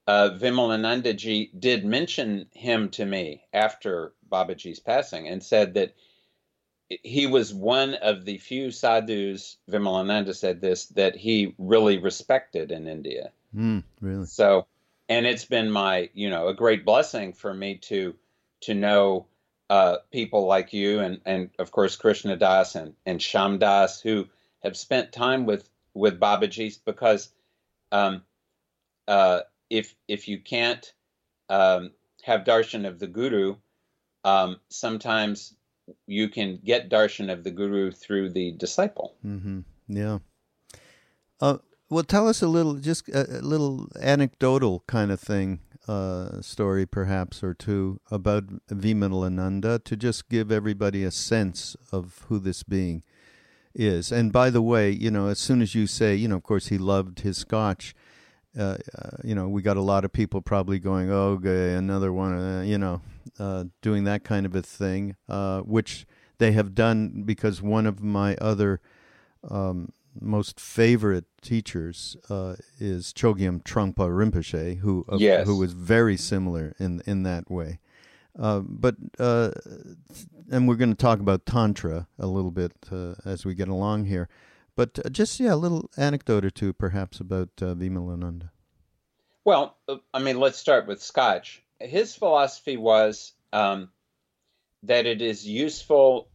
uh, 0.06 0.30
Vimalananda 0.40 1.14
ji 1.14 1.50
did 1.56 1.84
mention 1.84 2.46
him 2.52 2.88
to 2.90 3.04
me 3.04 3.42
after 3.52 4.14
Babaji's 4.30 4.80
passing 4.80 5.28
and 5.28 5.42
said 5.42 5.74
that 5.74 5.94
he 6.88 7.26
was 7.26 7.54
one 7.54 7.94
of 7.94 8.24
the 8.24 8.38
few 8.38 8.70
sadhus, 8.70 9.56
Vimalananda 9.70 10.34
said 10.34 10.60
this, 10.60 10.86
that 10.86 11.14
he 11.14 11.54
really 11.58 11.98
respected 11.98 12.72
in 12.72 12.88
India. 12.88 13.30
Mm, 13.54 13.84
really? 14.00 14.26
So 14.26 14.66
and 15.08 15.26
it's 15.26 15.44
been 15.44 15.70
my 15.70 16.10
you 16.14 16.30
know 16.30 16.48
a 16.48 16.54
great 16.54 16.84
blessing 16.84 17.32
for 17.32 17.52
me 17.52 17.76
to 17.76 18.14
to 18.62 18.74
know 18.74 19.26
uh, 19.72 19.96
people 20.10 20.44
like 20.44 20.74
you 20.74 21.00
and 21.00 21.18
and 21.24 21.48
of 21.58 21.70
course 21.70 21.96
Krishna 21.96 22.36
Das 22.36 22.74
and 22.74 22.92
and 23.06 23.18
Shyam 23.18 23.58
Das 23.58 24.02
who 24.02 24.26
have 24.62 24.76
spent 24.76 25.12
time 25.12 25.46
with 25.46 25.66
with 25.94 26.20
Babaji 26.20 26.78
because 26.84 27.30
um, 27.90 28.20
uh, 29.08 29.40
if 29.70 29.94
if 30.08 30.28
you 30.28 30.38
can't 30.38 30.92
um, 31.48 31.92
have 32.22 32.44
darshan 32.44 32.86
of 32.86 32.98
the 32.98 33.06
guru, 33.06 33.56
um, 34.24 34.60
sometimes 34.68 35.54
you 36.06 36.28
can 36.28 36.60
get 36.62 36.90
darshan 36.90 37.32
of 37.32 37.42
the 37.42 37.50
guru 37.50 37.90
through 37.90 38.28
the 38.28 38.52
disciple. 38.52 39.14
Mm-hmm. 39.24 39.60
Yeah. 39.88 40.18
Uh, 41.40 41.58
well, 41.88 42.04
tell 42.04 42.28
us 42.28 42.42
a 42.42 42.46
little, 42.46 42.74
just 42.74 43.08
a 43.08 43.40
little 43.42 43.88
anecdotal 44.00 44.84
kind 44.86 45.10
of 45.10 45.18
thing, 45.18 45.60
uh, 45.88 46.40
story 46.40 46.86
perhaps 46.86 47.42
or 47.42 47.54
two 47.54 48.00
about 48.10 48.66
Vimalananda 48.68 49.82
to 49.84 49.96
just 49.96 50.28
give 50.28 50.52
everybody 50.52 51.04
a 51.04 51.10
sense 51.10 51.76
of 51.90 52.24
who 52.28 52.38
this 52.38 52.62
being 52.62 53.02
is. 53.74 54.12
And 54.12 54.32
by 54.32 54.50
the 54.50 54.62
way, 54.62 54.90
you 54.90 55.10
know, 55.10 55.28
as 55.28 55.38
soon 55.38 55.62
as 55.62 55.74
you 55.74 55.86
say, 55.86 56.14
you 56.14 56.28
know, 56.28 56.36
of 56.36 56.42
course, 56.42 56.68
he 56.68 56.78
loved 56.78 57.20
his 57.20 57.38
scotch. 57.38 57.94
Uh, 58.56 58.76
uh, 58.98 59.16
you 59.24 59.34
know, 59.34 59.48
we 59.48 59.62
got 59.62 59.78
a 59.78 59.82
lot 59.82 60.04
of 60.04 60.12
people 60.12 60.42
probably 60.42 60.78
going, 60.78 61.10
"Oh, 61.10 61.38
okay, 61.38 61.74
another 61.74 62.12
one," 62.12 62.38
uh, 62.38 62.60
you 62.60 62.76
know, 62.76 63.00
uh, 63.38 63.64
doing 63.80 64.04
that 64.04 64.24
kind 64.24 64.44
of 64.44 64.54
a 64.54 64.60
thing, 64.60 65.16
uh, 65.28 65.60
which 65.60 66.06
they 66.38 66.52
have 66.52 66.74
done 66.74 67.22
because 67.24 67.62
one 67.62 67.86
of 67.86 68.02
my 68.02 68.36
other 68.36 68.80
um, 69.48 69.92
most 70.20 70.60
favorite 70.60 71.24
teachers 71.40 72.16
uh, 72.28 72.56
is 72.78 73.12
Chogyam 73.12 73.62
Trungpa 73.62 74.08
Rinpoche, 74.08 74.78
who 74.78 75.04
uh, 75.10 75.16
yes. 75.18 75.46
who 75.46 75.58
was 75.58 75.72
very 75.72 76.16
similar 76.16 76.74
in 76.78 77.02
in 77.06 77.22
that 77.22 77.50
way. 77.50 77.78
Uh, 78.38 78.60
but 78.60 78.96
uh, 79.18 79.50
and 80.50 80.66
we're 80.66 80.76
going 80.76 80.90
to 80.90 80.96
talk 80.96 81.20
about 81.20 81.46
tantra 81.46 82.06
a 82.18 82.26
little 82.26 82.50
bit 82.50 82.72
uh, 82.90 83.14
as 83.24 83.44
we 83.44 83.54
get 83.54 83.68
along 83.68 84.06
here. 84.06 84.28
But 84.74 84.98
uh, 85.04 85.10
just 85.10 85.38
yeah, 85.38 85.54
a 85.54 85.56
little 85.56 85.90
anecdote 85.96 86.44
or 86.44 86.50
two, 86.50 86.72
perhaps 86.72 87.20
about 87.20 87.50
uh, 87.60 87.74
Vimalananda. 87.74 88.50
Well, 89.44 89.76
I 90.14 90.20
mean, 90.20 90.38
let's 90.38 90.58
start 90.58 90.86
with 90.86 91.02
Scotch. 91.02 91.62
His 91.80 92.14
philosophy 92.14 92.76
was 92.76 93.32
um, 93.52 93.90
that 94.84 95.04
it 95.06 95.20
is 95.20 95.46
useful 95.46 96.28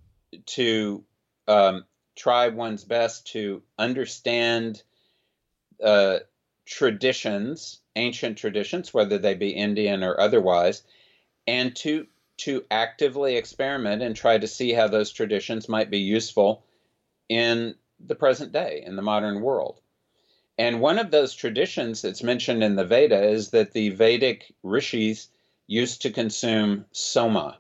to 0.47 1.03
um, 1.47 1.85
try 2.17 2.49
one's 2.49 2.83
best 2.83 3.27
to 3.27 3.61
understand 3.77 4.83
uh, 5.81 6.17
traditions, 6.65 7.79
ancient 7.95 8.37
traditions, 8.37 8.93
whether 8.93 9.17
they 9.17 9.35
be 9.35 9.51
Indian 9.51 10.03
or 10.03 10.19
otherwise, 10.19 10.83
and 11.47 11.75
to 11.77 12.07
to 12.37 12.63
actively 12.69 13.35
experiment 13.35 14.03
and 14.03 14.15
try 14.15 14.37
to 14.37 14.47
see 14.47 14.71
how 14.71 14.87
those 14.87 15.11
traditions 15.11 15.67
might 15.67 15.89
be 15.89 15.99
useful 15.99 16.63
in 17.29 17.73
the 17.99 18.13
present 18.13 18.51
day, 18.51 18.83
in 18.85 18.95
the 18.95 19.01
modern 19.01 19.41
world. 19.41 19.81
And 20.59 20.79
one 20.79 20.99
of 20.99 21.09
those 21.09 21.33
traditions 21.33 22.03
that's 22.03 22.21
mentioned 22.21 22.63
in 22.63 22.75
the 22.75 22.85
Veda 22.85 23.23
is 23.23 23.49
that 23.51 23.71
the 23.71 23.89
Vedic 23.89 24.53
rishis 24.61 25.29
used 25.65 26.03
to 26.03 26.11
consume 26.11 26.85
soma. 26.91 27.57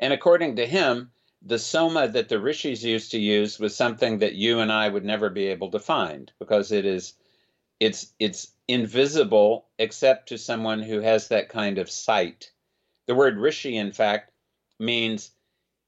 And 0.00 0.12
according 0.12 0.56
to 0.56 0.66
him, 0.66 1.10
the 1.42 1.58
soma 1.58 2.08
that 2.08 2.28
the 2.28 2.40
rishis 2.40 2.82
used 2.82 3.12
to 3.12 3.18
use 3.18 3.58
was 3.58 3.74
something 3.74 4.18
that 4.18 4.34
you 4.34 4.58
and 4.58 4.72
I 4.72 4.88
would 4.88 5.04
never 5.04 5.30
be 5.30 5.46
able 5.46 5.70
to 5.70 5.78
find 5.78 6.32
because 6.38 6.72
it 6.72 6.84
is 6.84 7.14
it's 7.78 8.12
it's 8.18 8.52
invisible 8.66 9.66
except 9.78 10.28
to 10.28 10.38
someone 10.38 10.82
who 10.82 11.00
has 11.00 11.28
that 11.28 11.48
kind 11.48 11.78
of 11.78 11.90
sight. 11.90 12.50
The 13.06 13.14
word 13.14 13.38
rishi 13.38 13.76
in 13.76 13.92
fact 13.92 14.32
means 14.78 15.30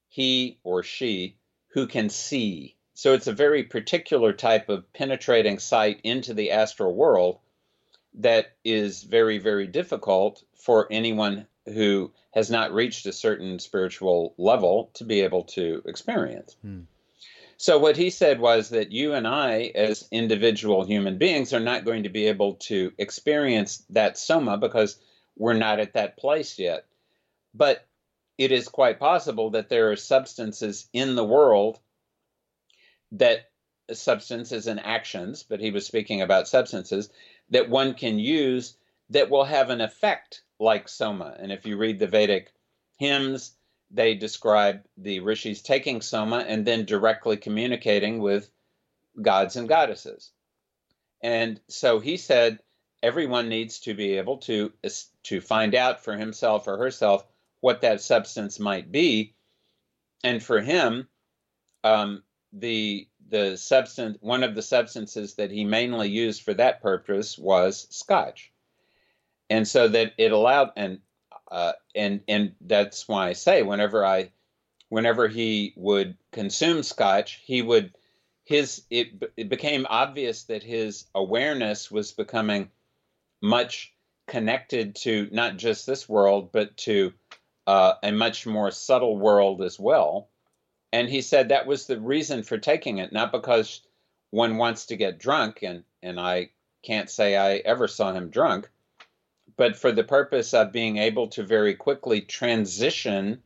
he 0.07 0.57
or 0.63 0.83
she 0.83 1.37
who 1.67 1.85
can 1.85 2.09
see. 2.09 2.77
So 2.93 3.13
it's 3.13 3.27
a 3.27 3.33
very 3.33 3.63
particular 3.63 4.31
type 4.33 4.69
of 4.69 4.91
penetrating 4.93 5.59
sight 5.59 5.99
into 6.03 6.33
the 6.33 6.51
astral 6.51 6.93
world 6.93 7.39
that 8.13 8.55
is 8.63 9.03
very 9.03 9.37
very 9.37 9.67
difficult 9.67 10.43
for 10.55 10.87
anyone 10.91 11.47
who 11.65 12.11
has 12.31 12.49
not 12.49 12.73
reached 12.73 13.05
a 13.05 13.13
certain 13.13 13.59
spiritual 13.59 14.33
level 14.37 14.89
to 14.95 15.03
be 15.03 15.21
able 15.21 15.43
to 15.43 15.81
experience. 15.85 16.55
Hmm. 16.61 16.81
So, 17.57 17.77
what 17.77 17.95
he 17.95 18.09
said 18.09 18.39
was 18.39 18.69
that 18.69 18.91
you 18.91 19.13
and 19.13 19.27
I, 19.27 19.71
as 19.75 20.07
individual 20.11 20.83
human 20.83 21.19
beings, 21.19 21.53
are 21.53 21.59
not 21.59 21.85
going 21.85 22.03
to 22.03 22.09
be 22.09 22.25
able 22.25 22.55
to 22.55 22.91
experience 22.97 23.83
that 23.91 24.17
soma 24.17 24.57
because 24.57 24.97
we're 25.37 25.53
not 25.53 25.79
at 25.79 25.93
that 25.93 26.17
place 26.17 26.57
yet. 26.57 26.85
But 27.53 27.85
it 28.37 28.51
is 28.51 28.67
quite 28.67 28.99
possible 28.99 29.51
that 29.51 29.69
there 29.69 29.91
are 29.91 29.95
substances 29.95 30.87
in 30.93 31.13
the 31.13 31.23
world 31.23 31.79
that 33.11 33.51
substances 33.91 34.67
and 34.67 34.79
actions, 34.79 35.43
but 35.43 35.59
he 35.59 35.69
was 35.69 35.85
speaking 35.85 36.21
about 36.21 36.47
substances 36.47 37.09
that 37.51 37.69
one 37.69 37.93
can 37.93 38.17
use 38.17 38.75
that 39.11 39.29
will 39.29 39.43
have 39.43 39.69
an 39.69 39.81
effect 39.81 40.41
like 40.59 40.89
soma. 40.89 41.35
And 41.39 41.51
if 41.51 41.65
you 41.65 41.77
read 41.77 41.99
the 41.99 42.07
Vedic 42.07 42.51
hymns, 42.97 43.55
they 43.91 44.15
describe 44.15 44.83
the 44.97 45.19
rishis 45.19 45.61
taking 45.61 46.01
soma 46.01 46.45
and 46.47 46.65
then 46.65 46.85
directly 46.85 47.37
communicating 47.37 48.19
with 48.19 48.49
gods 49.21 49.55
and 49.55 49.67
goddesses. 49.67 50.31
And 51.21 51.59
so 51.67 51.99
he 51.99 52.17
said 52.17 52.59
everyone 53.03 53.49
needs 53.49 53.79
to 53.81 53.93
be 53.93 54.17
able 54.17 54.37
to 54.37 54.71
to 55.23 55.41
find 55.41 55.75
out 55.75 56.03
for 56.03 56.15
himself 56.15 56.67
or 56.67 56.77
herself 56.77 57.25
what 57.59 57.81
that 57.81 58.01
substance 58.01 58.59
might 58.59 58.91
be. 58.91 59.35
And 60.23 60.41
for 60.41 60.61
him, 60.61 61.07
um, 61.83 62.23
the 62.53 63.07
the 63.29 63.57
substance 63.57 64.17
one 64.21 64.43
of 64.43 64.55
the 64.55 64.61
substances 64.61 65.35
that 65.35 65.51
he 65.51 65.63
mainly 65.63 66.09
used 66.09 66.43
for 66.43 66.53
that 66.53 66.81
purpose 66.81 67.37
was 67.37 67.87
scotch. 67.89 68.50
And 69.51 69.67
so 69.67 69.89
that 69.89 70.13
it 70.17 70.31
allowed 70.31 70.71
and 70.77 70.99
uh, 71.51 71.73
and 71.93 72.21
and 72.29 72.55
that's 72.61 73.05
why 73.09 73.27
I 73.27 73.33
say 73.33 73.63
whenever 73.63 74.05
I 74.05 74.31
whenever 74.87 75.27
he 75.27 75.73
would 75.75 76.15
consume 76.31 76.83
scotch, 76.83 77.41
he 77.43 77.61
would 77.61 77.93
his 78.45 78.83
it, 78.89 79.21
it 79.35 79.49
became 79.49 79.85
obvious 79.89 80.43
that 80.43 80.63
his 80.63 81.03
awareness 81.13 81.91
was 81.91 82.13
becoming 82.13 82.71
much 83.41 83.93
connected 84.25 84.95
to 84.95 85.27
not 85.33 85.57
just 85.57 85.85
this 85.85 86.07
world 86.07 86.53
but 86.53 86.77
to 86.77 87.11
uh, 87.67 87.95
a 88.03 88.11
much 88.13 88.47
more 88.47 88.71
subtle 88.71 89.17
world 89.17 89.61
as 89.61 89.77
well. 89.77 90.29
And 90.93 91.09
he 91.09 91.21
said 91.21 91.49
that 91.49 91.67
was 91.67 91.87
the 91.87 91.99
reason 91.99 92.43
for 92.43 92.57
taking 92.57 92.99
it, 92.99 93.11
not 93.11 93.33
because 93.33 93.81
one 94.29 94.55
wants 94.55 94.85
to 94.85 94.95
get 94.95 95.19
drunk, 95.19 95.61
and 95.61 95.83
and 96.01 96.21
I 96.21 96.51
can't 96.83 97.09
say 97.09 97.35
I 97.35 97.57
ever 97.57 97.89
saw 97.89 98.13
him 98.13 98.29
drunk, 98.29 98.69
but 99.57 99.75
for 99.75 99.91
the 99.91 100.03
purpose 100.03 100.53
of 100.53 100.71
being 100.71 100.97
able 100.97 101.27
to 101.27 101.43
very 101.43 101.73
quickly 101.75 102.21
transition 102.21 103.41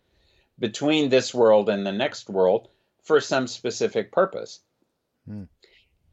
between 0.59 1.09
this 1.09 1.33
world 1.33 1.69
and 1.69 1.85
the 1.85 1.91
next 1.91 2.29
world 2.29 2.69
for 3.03 3.19
some 3.19 3.47
specific 3.47 4.11
purpose. 4.11 4.61
Hmm. 5.27 5.43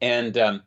And 0.01 0.37
um, 0.39 0.63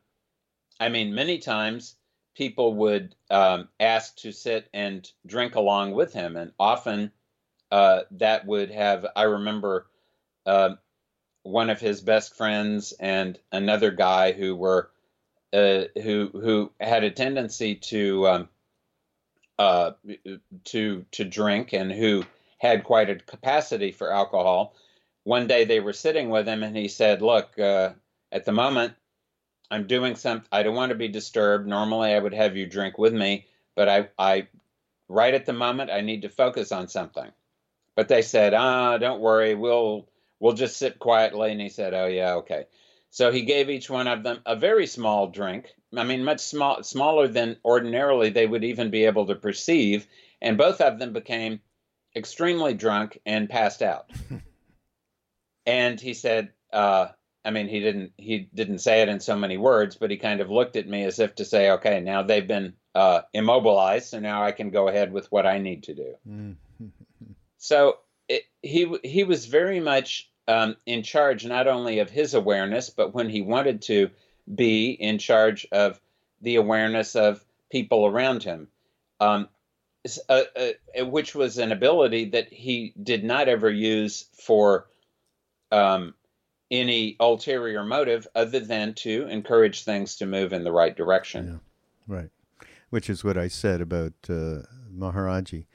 I 0.80 0.90
mean, 0.90 1.14
many 1.14 1.40
times 1.40 1.96
people 2.36 2.74
would 2.76 3.16
um, 3.30 3.70
ask 3.80 4.16
to 4.18 4.32
sit 4.32 4.68
and 4.74 5.10
drink 5.26 5.56
along 5.56 5.94
with 5.94 6.14
him, 6.14 6.36
and 6.36 6.52
often 6.60 7.12
uh, 7.72 8.02
that 8.12 8.46
would 8.46 8.72
have. 8.72 9.06
I 9.16 9.24
remember 9.24 9.88
uh, 10.46 10.76
one 11.44 11.70
of 11.70 11.80
his 11.80 12.02
best 12.02 12.36
friends 12.36 12.94
and 13.00 13.38
another 13.52 13.92
guy 13.92 14.32
who 14.32 14.56
were 14.56 14.90
uh, 15.54 15.86
who 16.02 16.30
who 16.34 16.72
had 16.80 17.04
a 17.04 17.12
tendency 17.12 17.76
to 17.76 18.28
um, 18.28 18.50
uh, 19.58 19.92
to 20.66 21.06
to 21.12 21.26
drink 21.26 21.74
and 21.74 21.92
who 21.92 22.24
had 22.58 22.84
quite 22.84 23.10
a 23.10 23.16
capacity 23.16 23.92
for 23.92 24.12
alcohol. 24.12 24.76
One 25.24 25.48
day 25.48 25.66
they 25.66 25.80
were 25.80 25.94
sitting 25.94 26.30
with 26.30 26.48
him, 26.48 26.64
and 26.64 26.76
he 26.76 26.88
said, 26.88 27.22
"Look, 27.22 27.58
uh, 27.58 27.94
at 28.32 28.46
the 28.46 28.52
moment, 28.52 28.94
I'm 29.72 29.88
doing 29.88 30.16
something. 30.16 30.48
I 30.52 30.64
don't 30.64 30.76
want 30.76 30.90
to 30.90 30.96
be 30.98 31.08
disturbed. 31.08 31.68
Normally, 31.68 32.14
I 32.14 32.20
would 32.20 32.34
have 32.34 32.56
you 32.56 32.66
drink 32.68 32.98
with 32.98 33.14
me, 33.14 33.48
but 33.76 33.90
I, 33.90 34.10
I, 34.18 34.48
right 35.08 35.34
at 35.34 35.46
the 35.46 35.54
moment, 35.54 35.90
I 35.92 36.02
need 36.02 36.22
to 36.24 36.30
focus 36.30 36.72
on 36.72 36.88
something." 36.88 37.32
But 37.96 38.10
they 38.10 38.22
said, 38.22 38.54
"Ah, 38.54 38.98
don't 38.98 39.22
worry. 39.22 39.56
We'll 39.56 40.08
we'll 40.40 40.54
just 40.54 40.78
sit 40.78 41.00
quietly." 41.00 41.52
And 41.52 41.62
he 41.62 41.70
said, 41.70 41.94
"Oh 41.94 42.08
yeah, 42.08 42.36
okay." 42.36 42.66
So 43.16 43.32
he 43.32 43.44
gave 43.44 43.70
each 43.70 43.90
one 43.90 44.10
of 44.10 44.24
them 44.24 44.42
a 44.46 44.58
very 44.58 44.86
small 44.86 45.28
drink. 45.28 45.74
I 45.96 46.04
mean, 46.04 46.26
much 46.26 46.42
small, 46.42 46.84
smaller 46.84 47.30
than 47.30 47.56
ordinarily 47.64 48.30
they 48.30 48.46
would 48.46 48.66
even 48.66 48.90
be 48.90 49.06
able 49.06 49.28
to 49.28 49.36
perceive. 49.36 50.06
And 50.42 50.58
both 50.58 50.82
of 50.82 51.00
them 51.00 51.14
became 51.14 51.62
extremely 52.14 52.74
drunk 52.74 53.18
and 53.26 53.50
passed 53.50 53.82
out. 53.82 54.12
and 55.66 55.98
he 55.98 56.14
said, 56.14 56.52
uh, 56.74 57.08
I 57.46 57.52
mean, 57.52 57.70
he 57.70 57.80
didn't 57.80 58.12
he 58.18 58.50
didn't 58.54 58.80
say 58.80 59.02
it 59.02 59.08
in 59.08 59.22
so 59.22 59.38
many 59.38 59.56
words, 59.56 59.96
but 59.96 60.12
he 60.12 60.18
kind 60.18 60.42
of 60.42 60.52
looked 60.52 60.76
at 60.76 60.86
me 60.86 61.06
as 61.06 61.18
if 61.18 61.36
to 61.36 61.46
say, 61.46 61.72
"Okay, 61.72 62.02
now 62.02 62.22
they've 62.22 62.46
been 62.46 62.74
uh, 62.96 63.22
immobilized, 63.34 64.08
so 64.10 64.20
now 64.20 64.44
I 64.44 64.52
can 64.52 64.72
go 64.72 64.90
ahead 64.90 65.14
with 65.14 65.32
what 65.32 65.46
I 65.46 65.60
need 65.60 65.84
to 65.84 65.94
do." 65.94 66.16
Mm-hmm. 66.28 66.88
so 67.60 68.00
it, 68.28 68.44
he 68.62 68.98
he 69.06 69.24
was 69.24 69.46
very 69.46 69.80
much 69.80 70.30
um, 70.48 70.76
in 70.86 71.04
charge 71.04 71.46
not 71.46 71.68
only 71.68 72.00
of 72.00 72.10
his 72.10 72.34
awareness, 72.34 72.90
but 72.90 73.14
when 73.14 73.30
he 73.30 73.42
wanted 73.42 73.82
to 73.84 74.10
be 74.54 74.92
in 74.92 75.18
charge 75.18 75.68
of 75.72 76.00
the 76.42 76.56
awareness 76.56 77.16
of 77.16 77.44
people 77.72 78.06
around 78.06 78.44
him, 78.44 78.68
um, 79.20 79.48
uh, 80.30 80.44
uh, 80.56 81.06
which 81.06 81.34
was 81.34 81.58
an 81.58 81.72
ability 81.72 82.26
that 82.26 82.54
he 82.54 82.94
did 83.02 83.24
not 83.24 83.48
ever 83.48 83.70
use 83.70 84.26
for 84.34 84.86
um, 85.72 86.14
any 86.70 87.16
ulterior 87.20 87.84
motive 87.84 88.28
other 88.36 88.60
than 88.60 88.94
to 88.94 89.28
encourage 89.28 89.84
things 89.84 90.18
to 90.18 90.26
move 90.26 90.54
in 90.54 90.64
the 90.64 90.72
right 90.72 90.96
direction. 90.96 91.60
Yeah, 92.08 92.16
right. 92.16 92.30
Which 92.92 93.10
is 93.10 93.24
what 93.24 93.38
I 93.38 93.48
said 93.48 93.82
about 93.82 94.14
uh, 94.30 94.62
Maharaji. 94.96 95.66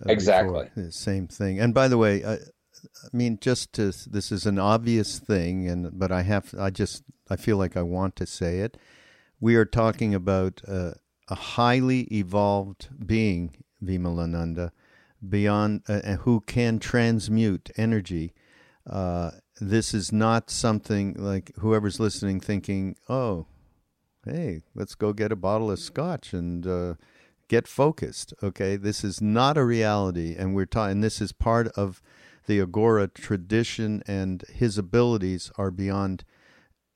Uh, 0.00 0.10
exactly. 0.10 0.70
Before. 0.74 0.90
Same 0.90 1.28
thing. 1.28 1.60
And 1.60 1.74
by 1.74 1.88
the 1.88 1.98
way, 1.98 2.24
I 2.24 2.38
mean, 3.12 3.38
just 3.40 3.72
to 3.74 3.92
this 4.08 4.32
is 4.32 4.46
an 4.46 4.58
obvious 4.58 5.18
thing, 5.18 5.68
and 5.68 5.98
but 5.98 6.12
I 6.12 6.22
have 6.22 6.54
I 6.58 6.70
just 6.70 7.02
I 7.28 7.36
feel 7.36 7.56
like 7.56 7.76
I 7.76 7.82
want 7.82 8.16
to 8.16 8.26
say 8.26 8.58
it. 8.58 8.76
We 9.40 9.56
are 9.56 9.64
talking 9.64 10.14
about 10.14 10.62
uh, 10.66 10.92
a 11.28 11.34
highly 11.34 12.02
evolved 12.12 12.88
being, 13.04 13.62
Vimalananda, 13.82 14.70
beyond 15.26 15.82
uh, 15.88 16.16
who 16.16 16.40
can 16.40 16.78
transmute 16.78 17.70
energy. 17.76 18.32
Uh, 18.88 19.32
this 19.60 19.92
is 19.92 20.12
not 20.12 20.50
something 20.50 21.14
like 21.14 21.52
whoever's 21.58 22.00
listening 22.00 22.40
thinking, 22.40 22.96
"Oh, 23.08 23.46
hey, 24.24 24.62
let's 24.74 24.94
go 24.94 25.12
get 25.12 25.32
a 25.32 25.36
bottle 25.36 25.70
of 25.70 25.78
scotch 25.78 26.32
and." 26.32 26.66
Uh, 26.66 26.94
get 27.48 27.68
focused 27.68 28.34
okay 28.42 28.74
this 28.74 29.04
is 29.04 29.20
not 29.20 29.56
a 29.56 29.64
reality 29.64 30.34
and 30.36 30.52
we're 30.52 30.66
talking 30.66 31.00
this 31.00 31.20
is 31.20 31.30
part 31.30 31.68
of 31.68 32.02
the 32.46 32.60
Aghora 32.60 33.12
tradition 33.12 34.02
and 34.06 34.42
his 34.52 34.78
abilities 34.78 35.50
are 35.56 35.70
beyond 35.70 36.24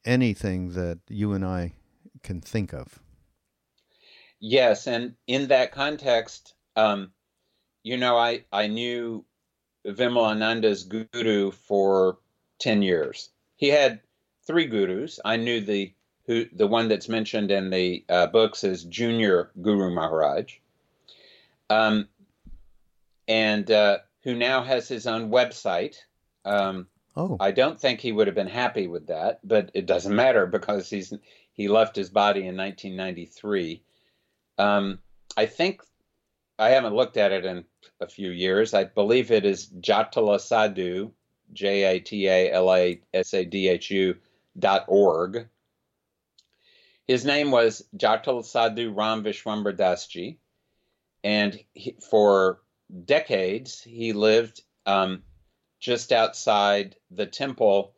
anything 0.04 0.72
that 0.72 0.98
you 1.08 1.32
and 1.32 1.44
I 1.44 1.74
can 2.22 2.40
think 2.40 2.72
of. 2.72 3.00
Yes, 4.38 4.86
and 4.86 5.14
in 5.26 5.48
that 5.48 5.72
context, 5.72 6.54
um, 6.74 7.12
you 7.82 7.98
know, 7.98 8.16
I, 8.16 8.44
I 8.52 8.68
knew 8.68 9.24
Vimalananda's 9.86 10.84
guru 10.84 11.50
for 11.50 12.18
10 12.58 12.82
years. 12.82 13.30
He 13.56 13.68
had 13.68 14.00
three 14.46 14.66
gurus. 14.66 15.20
I 15.24 15.36
knew 15.36 15.60
the 15.60 15.92
who 16.26 16.46
the 16.52 16.66
one 16.66 16.88
that's 16.88 17.08
mentioned 17.08 17.50
in 17.50 17.70
the 17.70 18.04
uh, 18.08 18.26
books 18.28 18.62
is 18.62 18.84
Junior 18.84 19.50
Guru 19.60 19.90
Maharaj. 19.92 20.54
Um, 21.68 22.08
and 23.26 23.70
uh, 23.70 23.98
who 24.22 24.34
now 24.34 24.62
has 24.62 24.88
his 24.88 25.06
own 25.06 25.30
website. 25.30 25.96
Um, 26.44 26.86
oh. 27.16 27.36
I 27.40 27.50
don't 27.50 27.80
think 27.80 28.00
he 28.00 28.12
would 28.12 28.26
have 28.26 28.36
been 28.36 28.46
happy 28.46 28.86
with 28.86 29.08
that, 29.08 29.40
but 29.44 29.70
it 29.74 29.86
doesn't 29.86 30.14
matter 30.14 30.46
because 30.46 30.88
he's 30.88 31.12
he 31.52 31.68
left 31.68 31.96
his 31.96 32.10
body 32.10 32.40
in 32.46 32.56
1993. 32.56 33.82
Um, 34.58 34.98
I 35.36 35.46
think 35.46 35.82
I 36.58 36.70
haven't 36.70 36.94
looked 36.94 37.16
at 37.16 37.32
it 37.32 37.44
in 37.44 37.64
a 38.00 38.06
few 38.06 38.30
years. 38.30 38.74
I 38.74 38.84
believe 38.84 39.30
it 39.30 39.44
is 39.44 39.68
Jatala 39.80 40.40
Sadhu, 40.40 41.12
J 41.52 41.96
A 41.96 42.00
T 42.00 42.28
A 42.28 42.52
L 42.52 42.72
A 42.72 43.00
S 43.12 43.34
A 43.34 43.44
D 43.44 43.68
H 43.68 43.90
U 43.90 44.16
dot 44.58 44.84
org. 44.88 45.48
His 47.06 47.24
name 47.24 47.50
was 47.50 47.84
Jatal 47.96 48.44
Sadhu 48.44 48.92
Ram 48.92 49.24
Vishwambar 49.24 49.76
Dasji, 49.76 50.36
and 51.24 51.58
he, 51.74 51.96
for 52.08 52.60
decades, 53.04 53.82
he 53.82 54.12
lived 54.12 54.62
um, 54.86 55.22
just 55.78 56.12
outside 56.12 56.96
the 57.10 57.26
temple 57.26 57.94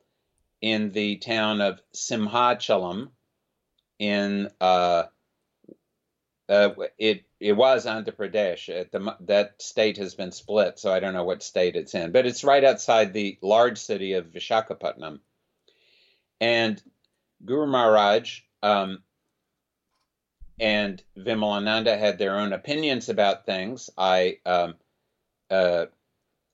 in 0.60 0.92
the 0.92 1.16
town 1.16 1.60
of 1.60 1.80
Simhachalam. 1.94 3.10
In 3.98 4.50
uh, 4.60 5.04
uh, 6.48 6.70
it 6.98 7.24
it 7.40 7.52
was 7.52 7.86
Andhra 7.86 8.12
Pradesh. 8.12 8.66
The, 8.90 9.16
that 9.20 9.62
state 9.62 9.96
has 9.98 10.14
been 10.14 10.32
split, 10.32 10.78
so 10.78 10.92
I 10.92 11.00
don't 11.00 11.14
know 11.14 11.24
what 11.24 11.42
state 11.42 11.76
it's 11.76 11.94
in, 11.94 12.12
but 12.12 12.26
it's 12.26 12.44
right 12.44 12.64
outside 12.64 13.12
the 13.12 13.38
large 13.42 13.78
city 13.78 14.14
of 14.14 14.26
Vishakhapatnam. 14.26 15.20
And 16.40 16.82
Guru 17.44 17.66
Maharaj 17.66 18.40
um, 18.62 19.02
and 20.58 21.02
Vimalananda 21.16 21.98
had 21.98 22.18
their 22.18 22.38
own 22.38 22.52
opinions 22.52 23.08
about 23.08 23.46
things. 23.46 23.90
I 23.96 24.38
um, 24.44 24.74
uh, 25.52 25.86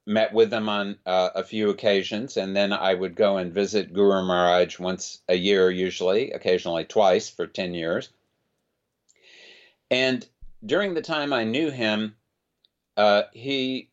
met 0.06 0.32
with 0.32 0.50
them 0.50 0.68
on 0.68 0.98
uh, 1.06 1.30
a 1.34 1.44
few 1.44 1.70
occasions, 1.70 2.36
and 2.36 2.56
then 2.56 2.72
I 2.72 2.94
would 2.94 3.14
go 3.14 3.36
and 3.36 3.52
visit 3.52 3.92
Guru 3.92 4.22
Maharaj 4.22 4.78
once 4.78 5.20
a 5.28 5.34
year, 5.34 5.70
usually, 5.70 6.32
occasionally 6.32 6.84
twice 6.84 7.28
for 7.28 7.46
10 7.46 7.74
years. 7.74 8.08
And 9.90 10.26
during 10.64 10.94
the 10.94 11.02
time 11.02 11.32
I 11.32 11.44
knew 11.44 11.70
him, 11.70 12.16
uh, 12.96 13.24
he 13.32 13.90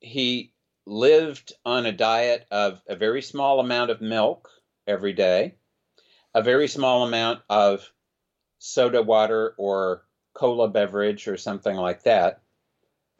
he 0.00 0.52
lived 0.86 1.52
on 1.66 1.84
a 1.84 1.92
diet 1.92 2.46
of 2.50 2.80
a 2.88 2.96
very 2.96 3.20
small 3.20 3.60
amount 3.60 3.90
of 3.90 4.00
milk 4.00 4.50
every 4.86 5.12
day, 5.12 5.54
a 6.34 6.42
very 6.42 6.68
small 6.68 7.06
amount 7.06 7.40
of 7.50 7.92
soda 8.58 9.02
water 9.02 9.54
or 9.58 10.02
cola 10.32 10.68
beverage 10.68 11.28
or 11.28 11.36
something 11.36 11.76
like 11.76 12.04
that. 12.04 12.40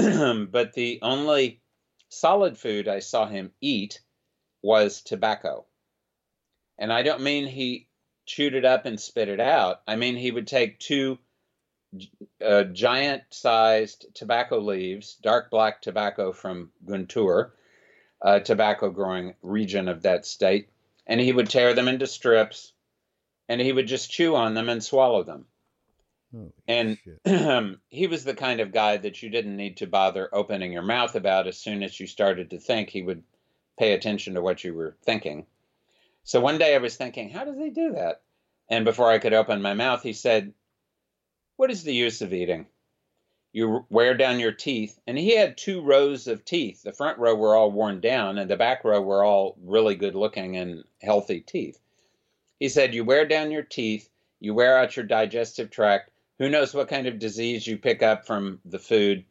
but 0.50 0.72
the 0.72 0.98
only 1.02 1.60
solid 2.08 2.56
food 2.56 2.88
I 2.88 3.00
saw 3.00 3.26
him 3.26 3.52
eat 3.60 4.00
was 4.62 5.02
tobacco. 5.02 5.66
And 6.78 6.92
I 6.92 7.02
don't 7.02 7.22
mean 7.22 7.46
he 7.46 7.88
chewed 8.26 8.54
it 8.54 8.64
up 8.64 8.86
and 8.86 9.00
spit 9.00 9.28
it 9.28 9.40
out. 9.40 9.82
I 9.86 9.96
mean 9.96 10.16
he 10.16 10.30
would 10.30 10.46
take 10.46 10.78
two 10.78 11.18
uh, 12.44 12.64
giant 12.64 13.22
sized 13.30 14.06
tobacco 14.14 14.58
leaves, 14.58 15.16
dark 15.22 15.50
black 15.50 15.82
tobacco 15.82 16.32
from 16.32 16.70
Guntur, 16.84 17.50
a 18.22 18.40
tobacco 18.40 18.90
growing 18.90 19.34
region 19.42 19.88
of 19.88 20.02
that 20.02 20.24
state, 20.24 20.68
and 21.06 21.20
he 21.20 21.32
would 21.32 21.48
tear 21.48 21.74
them 21.74 21.88
into 21.88 22.06
strips 22.06 22.72
and 23.48 23.60
he 23.60 23.72
would 23.72 23.88
just 23.88 24.10
chew 24.10 24.36
on 24.36 24.54
them 24.54 24.68
and 24.68 24.82
swallow 24.82 25.24
them. 25.24 25.46
Holy 26.32 26.52
and 26.68 26.98
he 27.88 28.06
was 28.06 28.24
the 28.24 28.34
kind 28.34 28.60
of 28.60 28.72
guy 28.72 28.96
that 28.96 29.22
you 29.22 29.30
didn't 29.30 29.56
need 29.56 29.78
to 29.78 29.86
bother 29.86 30.28
opening 30.32 30.72
your 30.72 30.82
mouth 30.82 31.14
about 31.16 31.48
as 31.48 31.58
soon 31.58 31.82
as 31.82 31.98
you 31.98 32.06
started 32.06 32.50
to 32.50 32.58
think. 32.58 32.88
He 32.88 33.02
would 33.02 33.22
pay 33.78 33.92
attention 33.92 34.34
to 34.34 34.42
what 34.42 34.62
you 34.62 34.74
were 34.74 34.96
thinking. 35.02 35.46
So 36.22 36.40
one 36.40 36.58
day 36.58 36.74
I 36.74 36.78
was 36.78 36.96
thinking, 36.96 37.30
how 37.30 37.44
does 37.44 37.58
he 37.58 37.70
do 37.70 37.92
that? 37.92 38.22
And 38.68 38.84
before 38.84 39.10
I 39.10 39.18
could 39.18 39.32
open 39.32 39.62
my 39.62 39.74
mouth, 39.74 40.02
he 40.02 40.12
said, 40.12 40.54
What 41.56 41.70
is 41.70 41.82
the 41.82 41.94
use 41.94 42.22
of 42.22 42.32
eating? 42.32 42.66
You 43.52 43.84
wear 43.90 44.14
down 44.14 44.38
your 44.38 44.52
teeth. 44.52 45.00
And 45.08 45.18
he 45.18 45.34
had 45.34 45.56
two 45.56 45.82
rows 45.82 46.28
of 46.28 46.44
teeth. 46.44 46.84
The 46.84 46.92
front 46.92 47.18
row 47.18 47.34
were 47.34 47.56
all 47.56 47.72
worn 47.72 48.00
down, 48.00 48.38
and 48.38 48.48
the 48.48 48.56
back 48.56 48.84
row 48.84 49.00
were 49.00 49.24
all 49.24 49.56
really 49.60 49.96
good 49.96 50.14
looking 50.14 50.56
and 50.56 50.84
healthy 51.02 51.40
teeth. 51.40 51.80
He 52.60 52.68
said, 52.68 52.94
You 52.94 53.04
wear 53.04 53.26
down 53.26 53.50
your 53.50 53.64
teeth, 53.64 54.08
you 54.38 54.54
wear 54.54 54.78
out 54.78 54.96
your 54.96 55.04
digestive 55.04 55.70
tract. 55.70 56.10
Who 56.40 56.48
knows 56.48 56.72
what 56.72 56.88
kind 56.88 57.06
of 57.06 57.18
disease 57.18 57.66
you 57.66 57.76
pick 57.76 58.02
up 58.02 58.26
from 58.26 58.60
the 58.64 58.78
food? 58.78 59.24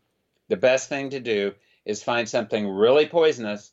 The 0.48 0.58
best 0.58 0.90
thing 0.90 1.10
to 1.10 1.20
do 1.20 1.54
is 1.84 2.04
find 2.04 2.30
something 2.30 2.70
really 2.70 3.08
poisonous 3.08 3.72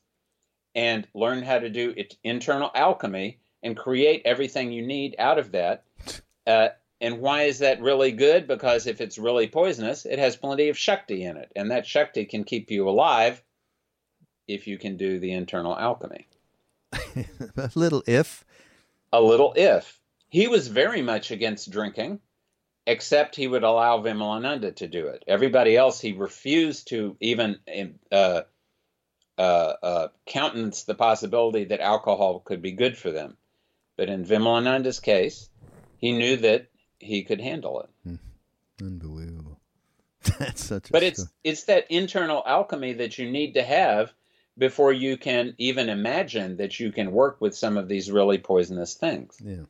and 0.75 1.07
learn 1.13 1.43
how 1.43 1.59
to 1.59 1.69
do 1.69 1.93
it, 1.95 2.17
internal 2.25 2.71
alchemy 2.75 3.39
and 3.63 3.77
create 3.77 4.23
everything 4.25 4.73
you 4.73 4.87
need 4.87 5.17
out 5.19 5.39
of 5.39 5.53
that. 5.53 5.85
Uh, 6.47 6.69
and 7.01 7.19
why 7.19 7.43
is 7.43 7.59
that 7.59 7.81
really 7.81 8.13
good? 8.13 8.47
Because 8.47 8.87
if 8.87 9.01
it's 9.01 9.19
really 9.19 9.49
poisonous, 9.49 10.07
it 10.07 10.21
has 10.21 10.37
plenty 10.37 10.69
of 10.69 10.79
Shakti 10.79 11.25
in 11.25 11.37
it. 11.37 11.51
And 11.57 11.73
that 11.73 11.89
Shakti 11.89 12.25
can 12.25 12.45
keep 12.45 12.71
you 12.71 12.89
alive 12.89 13.43
if 14.47 14.69
you 14.69 14.79
can 14.79 14.97
do 14.97 15.19
the 15.19 15.33
internal 15.33 15.77
alchemy. 15.77 16.29
a 16.93 17.71
little 17.75 18.05
if. 18.07 18.45
A 19.13 19.21
little 19.21 19.55
if. 19.57 19.99
He 20.29 20.47
was 20.47 20.69
very 20.69 21.03
much 21.03 21.33
against 21.33 21.73
drinking, 21.73 22.21
except 22.87 23.37
he 23.37 23.49
would 23.49 23.65
allow 23.65 24.01
Vimalananda 24.01 24.75
to 24.77 24.87
do 24.87 25.09
it. 25.09 25.25
Everybody 25.27 25.77
else, 25.77 26.01
he 26.01 26.13
refused 26.13 26.89
to 26.89 27.17
even 27.21 27.59
uh, 28.13 28.43
uh, 29.37 29.41
uh, 29.41 30.09
countenance 30.27 30.85
the 30.85 30.95
possibility 30.95 31.65
that 31.65 31.81
alcohol 31.81 32.41
could 32.41 32.63
be 32.63 32.73
good 32.73 32.97
for 32.97 33.11
them. 33.11 33.37
But 33.97 34.09
in 34.09 34.25
Vimalananda's 34.25 35.01
case, 35.01 35.49
he 35.99 36.13
knew 36.13 36.37
that 36.39 36.69
he 36.99 37.25
could 37.25 37.41
handle 37.41 37.81
it. 37.81 37.91
Hmm. 38.05 38.17
Unbelievable. 38.81 39.61
That's 40.39 40.65
such. 40.65 40.91
but 40.91 41.03
it's 41.03 41.27
it's 41.45 41.65
that 41.65 41.87
internal 41.91 42.43
alchemy 42.45 42.95
that 42.95 43.17
you 43.17 43.31
need 43.31 43.55
to 43.55 43.63
have 43.63 44.13
before 44.59 44.93
you 44.93 45.17
can 45.17 45.55
even 45.59 45.89
imagine 45.89 46.57
that 46.57 46.81
you 46.81 46.91
can 46.91 47.13
work 47.13 47.41
with 47.41 47.55
some 47.55 47.77
of 47.77 47.89
these 47.89 48.11
really 48.11 48.39
poisonous 48.39 48.95
things. 48.95 49.37
Yeah. 49.43 49.65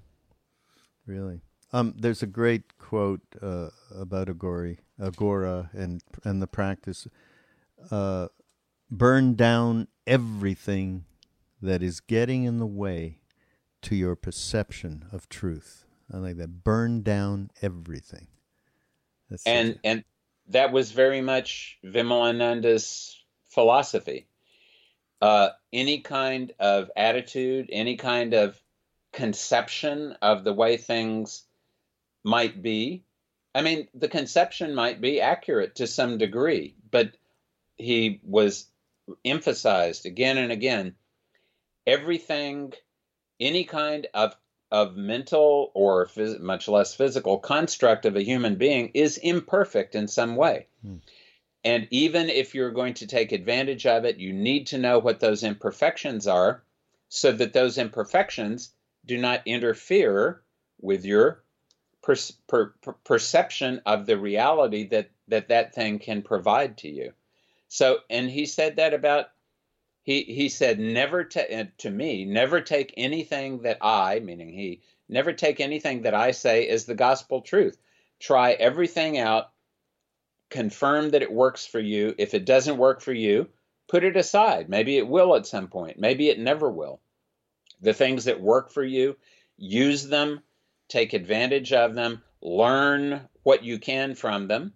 Really. 1.07 1.41
Um, 1.73 1.95
there's 1.99 2.23
a 2.23 2.27
great 2.27 2.76
quote 2.87 3.21
uh, 3.43 3.69
about 3.93 4.29
Aghori, 4.29 4.79
Aghora 5.01 5.75
and 5.75 6.01
and 6.23 6.41
the 6.41 6.47
practice. 6.47 7.09
Uh, 7.91 8.29
burn 8.89 9.35
down 9.35 9.89
everything 10.07 11.05
that 11.61 11.83
is 11.83 11.99
getting 11.99 12.45
in 12.45 12.59
the 12.59 12.67
way 12.67 13.19
to 13.83 13.97
your 13.97 14.15
perception 14.15 15.07
of 15.11 15.29
truth. 15.29 15.85
I 16.13 16.19
like 16.19 16.37
that. 16.37 16.63
Burn 16.63 17.03
down 17.03 17.51
everything. 17.61 18.29
That's 19.29 19.45
and 19.45 19.81
and 19.83 20.05
that 20.51 20.71
was 20.71 20.93
very 20.93 21.21
much 21.21 21.79
Vimalananda's 21.85 23.21
philosophy. 23.51 24.29
Uh, 25.21 25.49
any 25.73 26.03
kind 26.03 26.53
of 26.61 26.89
attitude, 26.97 27.69
any 27.73 27.97
kind 27.97 28.33
of 28.33 28.61
conception 29.13 30.15
of 30.23 30.45
the 30.45 30.53
way 30.53 30.77
things 30.77 31.43
might 32.27 32.61
be. 32.61 33.05
I 33.55 33.63
mean, 33.63 33.89
the 33.95 34.09
conception 34.09 34.75
might 34.75 35.01
be 35.01 35.21
accurate 35.21 35.77
to 35.77 35.87
some 35.87 36.19
degree, 36.19 36.75
but 36.91 37.13
he 37.77 38.21
was 38.25 38.67
emphasized 39.25 40.05
again 40.05 40.37
and 40.37 40.51
again 40.51 40.97
everything, 41.87 42.73
any 43.39 43.65
kind 43.65 44.09
of 44.13 44.35
of 44.73 44.97
mental 44.97 45.71
or 45.75 46.07
phys- 46.07 46.41
much 46.41 46.67
less 46.67 46.93
physical 46.93 47.39
construct 47.39 48.05
of 48.05 48.17
a 48.17 48.25
human 48.25 48.57
being 48.57 48.91
is 48.95 49.17
imperfect 49.17 49.95
in 49.95 50.09
some 50.09 50.35
way. 50.35 50.67
Hmm. 50.83 50.97
And 51.63 51.87
even 51.93 52.29
if 52.29 52.55
you're 52.55 52.73
going 52.73 52.95
to 52.95 53.07
take 53.07 53.31
advantage 53.31 53.87
of 53.87 54.05
it, 54.05 54.17
you 54.17 54.33
need 54.33 54.67
to 54.69 54.79
know 54.79 54.99
what 54.99 55.21
those 55.21 55.45
imperfections 55.45 56.27
are 56.27 56.65
so 57.09 57.31
that 57.31 57.53
those 57.53 57.79
imperfections 57.79 58.73
do 59.05 59.17
not 59.17 59.43
interfere 59.47 60.43
with 60.81 61.05
your 61.05 61.45
per- 62.07 62.75
per- 62.83 62.93
perception 63.05 63.83
of 63.85 64.07
the 64.07 64.19
reality 64.19 64.89
that, 64.89 65.11
that 65.29 65.49
that 65.49 65.75
thing 65.75 65.99
can 65.99 66.23
provide 66.23 66.79
to 66.79 66.89
you. 66.89 67.13
So, 67.69 67.99
and 68.09 68.31
he 68.31 68.47
said 68.47 68.77
that 68.77 68.95
about 68.95 69.27
he 70.03 70.23
he 70.23 70.49
said 70.49 70.79
never 70.79 71.25
to 71.25 71.61
uh, 71.61 71.65
to 71.79 71.91
me 71.91 72.25
never 72.25 72.61
take 72.61 72.95
anything 72.97 73.63
that 73.63 73.79
I 73.83 74.21
meaning 74.21 74.53
he 74.53 74.83
never 75.09 75.33
take 75.33 75.61
anything 75.61 76.03
that 76.03 76.15
I 76.15 76.31
say 76.31 76.69
as 76.69 76.85
the 76.85 76.95
gospel 76.95 77.41
truth. 77.41 77.77
Try 78.21 78.53
everything 78.53 79.19
out, 79.19 79.51
confirm 80.49 81.11
that 81.11 81.23
it 81.23 81.33
works 81.33 81.67
for 81.67 81.81
you. 81.81 82.15
If 82.19 82.35
it 82.35 82.47
doesn't 82.47 82.79
work 82.79 83.01
for 83.01 83.13
you, 83.13 83.49
put 83.89 84.05
it 84.05 84.17
aside. 84.17 84.69
Maybe 84.69 84.97
it 84.97 85.09
will 85.09 85.35
at 85.35 85.47
some 85.47 85.69
point. 85.69 85.99
Maybe 85.99 86.29
it 86.29 86.39
never 86.39 86.71
will. 86.71 87.01
The 87.81 87.93
things 87.93 88.25
that 88.25 88.41
work 88.41 88.71
for 88.71 88.85
you, 88.85 89.17
use 89.59 90.07
them, 90.07 90.41
take 90.89 91.13
advantage 91.13 91.73
of 91.73 91.95
them, 91.95 92.23
learn 92.41 93.29
what 93.43 93.65
you 93.65 93.79
can 93.79 94.15
from 94.15 94.49
them, 94.49 94.73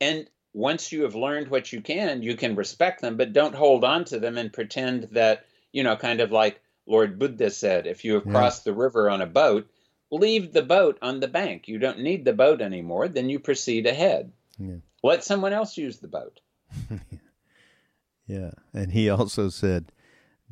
and 0.00 0.28
once 0.52 0.92
you 0.92 1.02
have 1.02 1.16
learned 1.16 1.48
what 1.48 1.72
you 1.72 1.80
can, 1.80 2.22
you 2.22 2.36
can 2.36 2.54
respect 2.54 3.02
them, 3.02 3.16
but 3.16 3.32
don't 3.32 3.54
hold 3.54 3.84
on 3.84 4.04
to 4.04 4.20
them 4.20 4.38
and 4.38 4.52
pretend 4.52 5.08
that, 5.12 5.44
you 5.72 5.82
know, 5.82 5.96
kind 5.96 6.20
of 6.20 6.30
like 6.30 6.60
Lord 6.86 7.18
Buddha 7.18 7.50
said, 7.50 7.86
if 7.86 8.04
you 8.04 8.14
have 8.14 8.26
yeah. 8.26 8.32
crossed 8.32 8.64
the 8.64 8.72
river 8.72 9.10
on 9.10 9.20
a 9.20 9.26
boat, 9.26 9.68
leave 10.10 10.52
the 10.52 10.62
boat 10.62 10.98
on 11.02 11.20
the 11.20 11.28
bank. 11.28 11.66
You 11.66 11.78
don't 11.78 12.00
need 12.00 12.24
the 12.24 12.32
boat 12.32 12.60
anymore. 12.60 13.08
Then 13.08 13.28
you 13.28 13.40
proceed 13.40 13.86
ahead. 13.86 14.32
Yeah. 14.58 14.76
Let 15.02 15.24
someone 15.24 15.52
else 15.52 15.76
use 15.76 15.98
the 15.98 16.08
boat. 16.08 16.40
yeah. 18.26 18.52
And 18.72 18.92
he 18.92 19.10
also 19.10 19.48
said, 19.48 19.90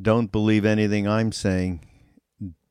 don't 0.01 0.33
believe 0.33 0.65
anything 0.65 1.07
I'm 1.07 1.31
saying. 1.31 1.81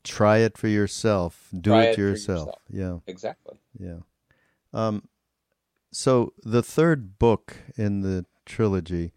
Try 0.03 0.39
it 0.39 0.57
for 0.57 0.67
yourself. 0.67 1.49
Do 1.57 1.75
it, 1.75 1.89
it 1.89 1.97
yourself. 1.97 2.47
yourself. 2.47 2.61
Yeah. 2.69 2.97
Exactly. 3.07 3.57
Yeah. 3.79 3.99
Um, 4.73 5.07
so 5.91 6.33
the 6.43 6.63
third 6.63 7.19
book 7.19 7.57
in 7.75 8.01
the 8.01 8.25
trilogy 8.45 9.13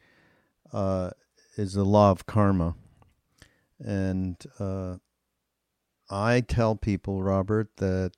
uh, 0.72 1.10
is 1.56 1.74
the 1.74 1.84
Law 1.84 2.10
of 2.10 2.26
Karma, 2.26 2.74
and 3.78 4.36
uh, 4.58 4.96
I 6.10 6.40
tell 6.40 6.74
people, 6.74 7.22
Robert, 7.22 7.70
that 7.76 8.12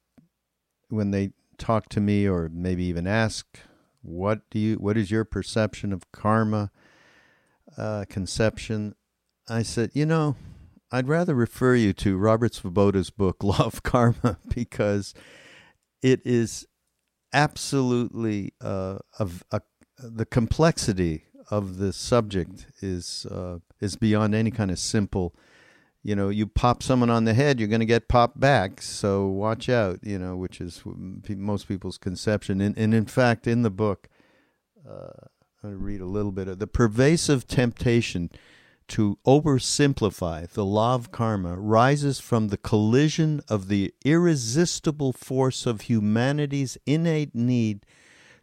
when 0.88 1.10
they 1.10 1.32
talk 1.58 1.88
to 1.90 2.00
me 2.00 2.26
or 2.26 2.48
maybe 2.50 2.84
even 2.84 3.06
ask, 3.06 3.58
"What 4.00 4.48
do 4.50 4.58
you? 4.58 4.76
What 4.76 4.96
is 4.96 5.10
your 5.10 5.24
perception 5.24 5.92
of 5.92 6.10
karma?" 6.12 6.70
Uh, 7.76 8.06
conception, 8.08 8.94
I 9.48 9.62
said, 9.62 9.90
you 9.92 10.06
know, 10.06 10.36
I'd 10.92 11.08
rather 11.08 11.34
refer 11.34 11.74
you 11.74 11.92
to 11.94 12.16
Robert 12.16 12.52
Svoboda's 12.52 13.10
book, 13.10 13.42
Law 13.42 13.64
of 13.64 13.82
Karma, 13.82 14.38
because 14.54 15.14
it 16.02 16.20
is 16.24 16.66
absolutely 17.32 18.52
uh, 18.60 18.98
of 19.18 19.42
a, 19.50 19.60
the 19.98 20.26
complexity 20.26 21.24
of 21.50 21.78
the 21.78 21.92
subject 21.92 22.66
is 22.80 23.26
uh, 23.30 23.58
is 23.80 23.96
beyond 23.96 24.34
any 24.34 24.50
kind 24.50 24.70
of 24.70 24.78
simple. 24.78 25.34
You 26.02 26.14
know, 26.14 26.28
you 26.28 26.46
pop 26.46 26.84
someone 26.84 27.10
on 27.10 27.24
the 27.24 27.34
head, 27.34 27.58
you're 27.58 27.68
going 27.68 27.80
to 27.80 27.86
get 27.86 28.08
popped 28.08 28.38
back. 28.38 28.80
So 28.80 29.26
watch 29.26 29.68
out. 29.68 29.98
You 30.02 30.18
know, 30.20 30.36
which 30.36 30.60
is 30.60 30.82
most 30.84 31.66
people's 31.66 31.98
conception. 31.98 32.60
And, 32.60 32.78
and 32.78 32.94
in 32.94 33.06
fact, 33.06 33.48
in 33.48 33.62
the 33.62 33.70
book, 33.70 34.08
uh, 34.88 35.26
I'll 35.64 35.70
read 35.70 36.00
a 36.00 36.06
little 36.06 36.30
bit 36.30 36.46
of 36.46 36.60
the 36.60 36.68
pervasive 36.68 37.48
temptation 37.48 38.30
to 38.88 39.18
oversimplify 39.26 40.48
the 40.48 40.64
law 40.64 40.94
of 40.94 41.10
karma 41.10 41.56
rises 41.58 42.20
from 42.20 42.48
the 42.48 42.56
collision 42.56 43.40
of 43.48 43.68
the 43.68 43.92
irresistible 44.04 45.12
force 45.12 45.66
of 45.66 45.82
humanity's 45.82 46.78
innate 46.86 47.34
need 47.34 47.84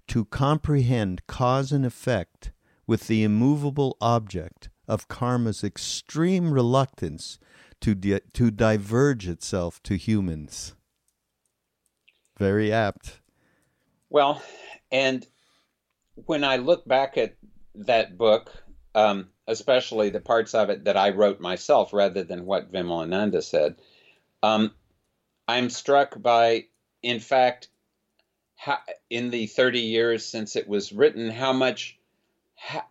to 0.08 0.26
comprehend 0.26 1.26
cause 1.28 1.72
and 1.72 1.86
effect 1.86 2.52
with 2.86 3.08
the 3.08 3.24
immovable 3.24 3.98
object 4.02 4.70
of 4.88 5.08
karma's 5.08 5.64
extreme 5.64 6.52
reluctance 6.52 7.40
to, 7.80 7.96
di- 7.96 8.20
to 8.34 8.52
diverge 8.52 9.28
itself 9.28 9.82
to 9.84 9.96
humans. 9.96 10.76
Very 12.38 12.72
apt. 12.72 13.22
Well, 14.10 14.42
and 14.92 15.26
when 16.16 16.44
I 16.44 16.58
look 16.58 16.86
back 16.88 17.18
at 17.18 17.36
that 17.76 18.18
book, 18.18 18.52
um, 18.94 19.30
especially 19.48 20.10
the 20.10 20.20
parts 20.20 20.54
of 20.54 20.70
it 20.70 20.86
that 20.86 20.98
I 20.98 21.10
wrote 21.10 21.40
myself 21.40 21.94
rather 21.94 22.24
than 22.24 22.46
what 22.46 22.72
Vimalananda 22.72 23.44
said, 23.44 23.76
um, 24.42 24.72
I'm 25.48 25.70
struck 25.70 26.22
by, 26.22 26.66
in 27.02 27.20
fact, 27.20 27.68
how, 28.56 28.78
in 29.10 29.30
the 29.30 29.48
30 29.48 29.80
years 29.80 30.26
since 30.26 30.56
it 30.56 30.68
was 30.68 30.94
written, 30.94 31.30
how 31.30 31.54
much 31.54 31.98
how, 32.56 32.84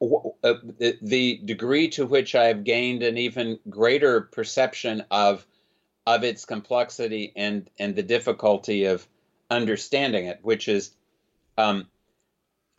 uh, 0.00 0.54
the, 0.78 0.98
the 1.02 1.40
degree 1.44 1.88
to 1.88 2.06
which 2.06 2.34
I 2.34 2.46
have 2.46 2.64
gained 2.64 3.02
an 3.02 3.18
even 3.18 3.58
greater 3.68 4.22
perception 4.22 5.04
of 5.10 5.46
of 6.06 6.24
its 6.24 6.46
complexity 6.46 7.32
and 7.36 7.68
and 7.78 7.94
the 7.94 8.02
difficulty 8.02 8.86
of 8.86 9.06
understanding 9.50 10.26
it, 10.26 10.38
which 10.42 10.68
is 10.68 10.92
um, 11.58 11.86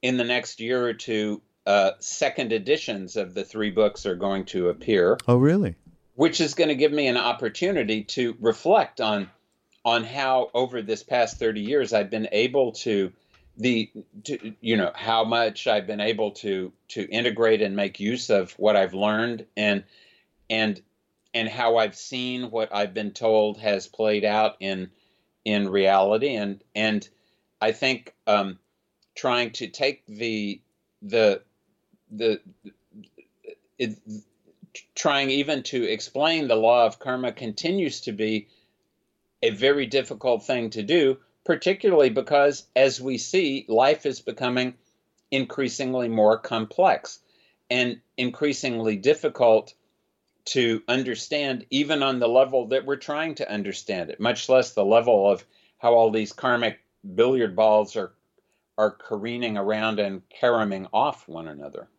in 0.01 0.17
the 0.17 0.23
next 0.23 0.59
year 0.59 0.85
or 0.85 0.93
two, 0.93 1.41
uh, 1.69 1.91
second 1.99 2.51
editions 2.51 3.15
of 3.15 3.35
the 3.35 3.45
three 3.45 3.69
books 3.69 4.07
are 4.07 4.15
going 4.15 4.43
to 4.43 4.69
appear. 4.69 5.19
Oh, 5.27 5.37
really? 5.37 5.75
Which 6.15 6.41
is 6.41 6.55
going 6.55 6.69
to 6.69 6.75
give 6.75 6.91
me 6.91 7.07
an 7.07 7.15
opportunity 7.15 8.05
to 8.05 8.35
reflect 8.39 8.99
on 8.99 9.29
on 9.85 10.03
how 10.03 10.49
over 10.55 10.81
this 10.81 11.03
past 11.03 11.37
30 11.37 11.61
years 11.61 11.93
I've 11.93 12.09
been 12.09 12.27
able 12.31 12.71
to 12.71 13.13
the 13.55 13.91
to, 14.23 14.55
you 14.61 14.77
know 14.77 14.91
how 14.95 15.23
much 15.23 15.67
I've 15.67 15.85
been 15.85 16.01
able 16.01 16.31
to 16.31 16.73
to 16.89 17.03
integrate 17.03 17.61
and 17.61 17.75
make 17.75 17.99
use 17.99 18.31
of 18.31 18.51
what 18.53 18.75
I've 18.75 18.95
learned 18.95 19.45
and 19.55 19.83
and 20.49 20.81
and 21.35 21.47
how 21.47 21.77
I've 21.77 21.95
seen 21.95 22.49
what 22.49 22.73
I've 22.73 22.95
been 22.95 23.11
told 23.11 23.59
has 23.59 23.85
played 23.85 24.25
out 24.25 24.55
in 24.59 24.89
in 25.45 25.69
reality 25.69 26.33
and 26.33 26.63
and 26.73 27.07
I 27.61 27.73
think 27.73 28.15
um, 28.25 28.57
trying 29.15 29.51
to 29.51 29.67
take 29.67 30.03
the 30.07 30.61
the 31.03 31.43
the 32.11 32.41
it, 33.77 33.97
trying 34.95 35.29
even 35.29 35.63
to 35.63 35.83
explain 35.83 36.47
the 36.47 36.55
law 36.55 36.85
of 36.85 36.99
karma 36.99 37.31
continues 37.31 38.01
to 38.01 38.11
be 38.11 38.47
a 39.41 39.51
very 39.51 39.85
difficult 39.85 40.43
thing 40.43 40.69
to 40.69 40.83
do, 40.83 41.17
particularly 41.45 42.09
because, 42.09 42.65
as 42.75 42.99
we 43.01 43.17
see, 43.17 43.65
life 43.69 44.05
is 44.05 44.19
becoming 44.19 44.73
increasingly 45.31 46.09
more 46.09 46.37
complex 46.37 47.19
and 47.69 48.01
increasingly 48.17 48.97
difficult 48.97 49.73
to 50.45 50.81
understand, 50.87 51.65
even 51.69 52.03
on 52.03 52.19
the 52.19 52.27
level 52.27 52.67
that 52.67 52.85
we're 52.85 52.95
trying 52.95 53.35
to 53.35 53.49
understand 53.49 54.09
it, 54.09 54.19
much 54.19 54.49
less 54.49 54.73
the 54.73 54.83
level 54.83 55.29
of 55.31 55.45
how 55.77 55.93
all 55.93 56.11
these 56.11 56.33
karmic 56.33 56.79
billiard 57.15 57.55
balls 57.55 57.95
are 57.95 58.11
are 58.77 58.91
careening 58.91 59.57
around 59.57 59.99
and 59.99 60.21
caroming 60.29 60.87
off 60.93 61.27
one 61.27 61.49
another. 61.49 61.89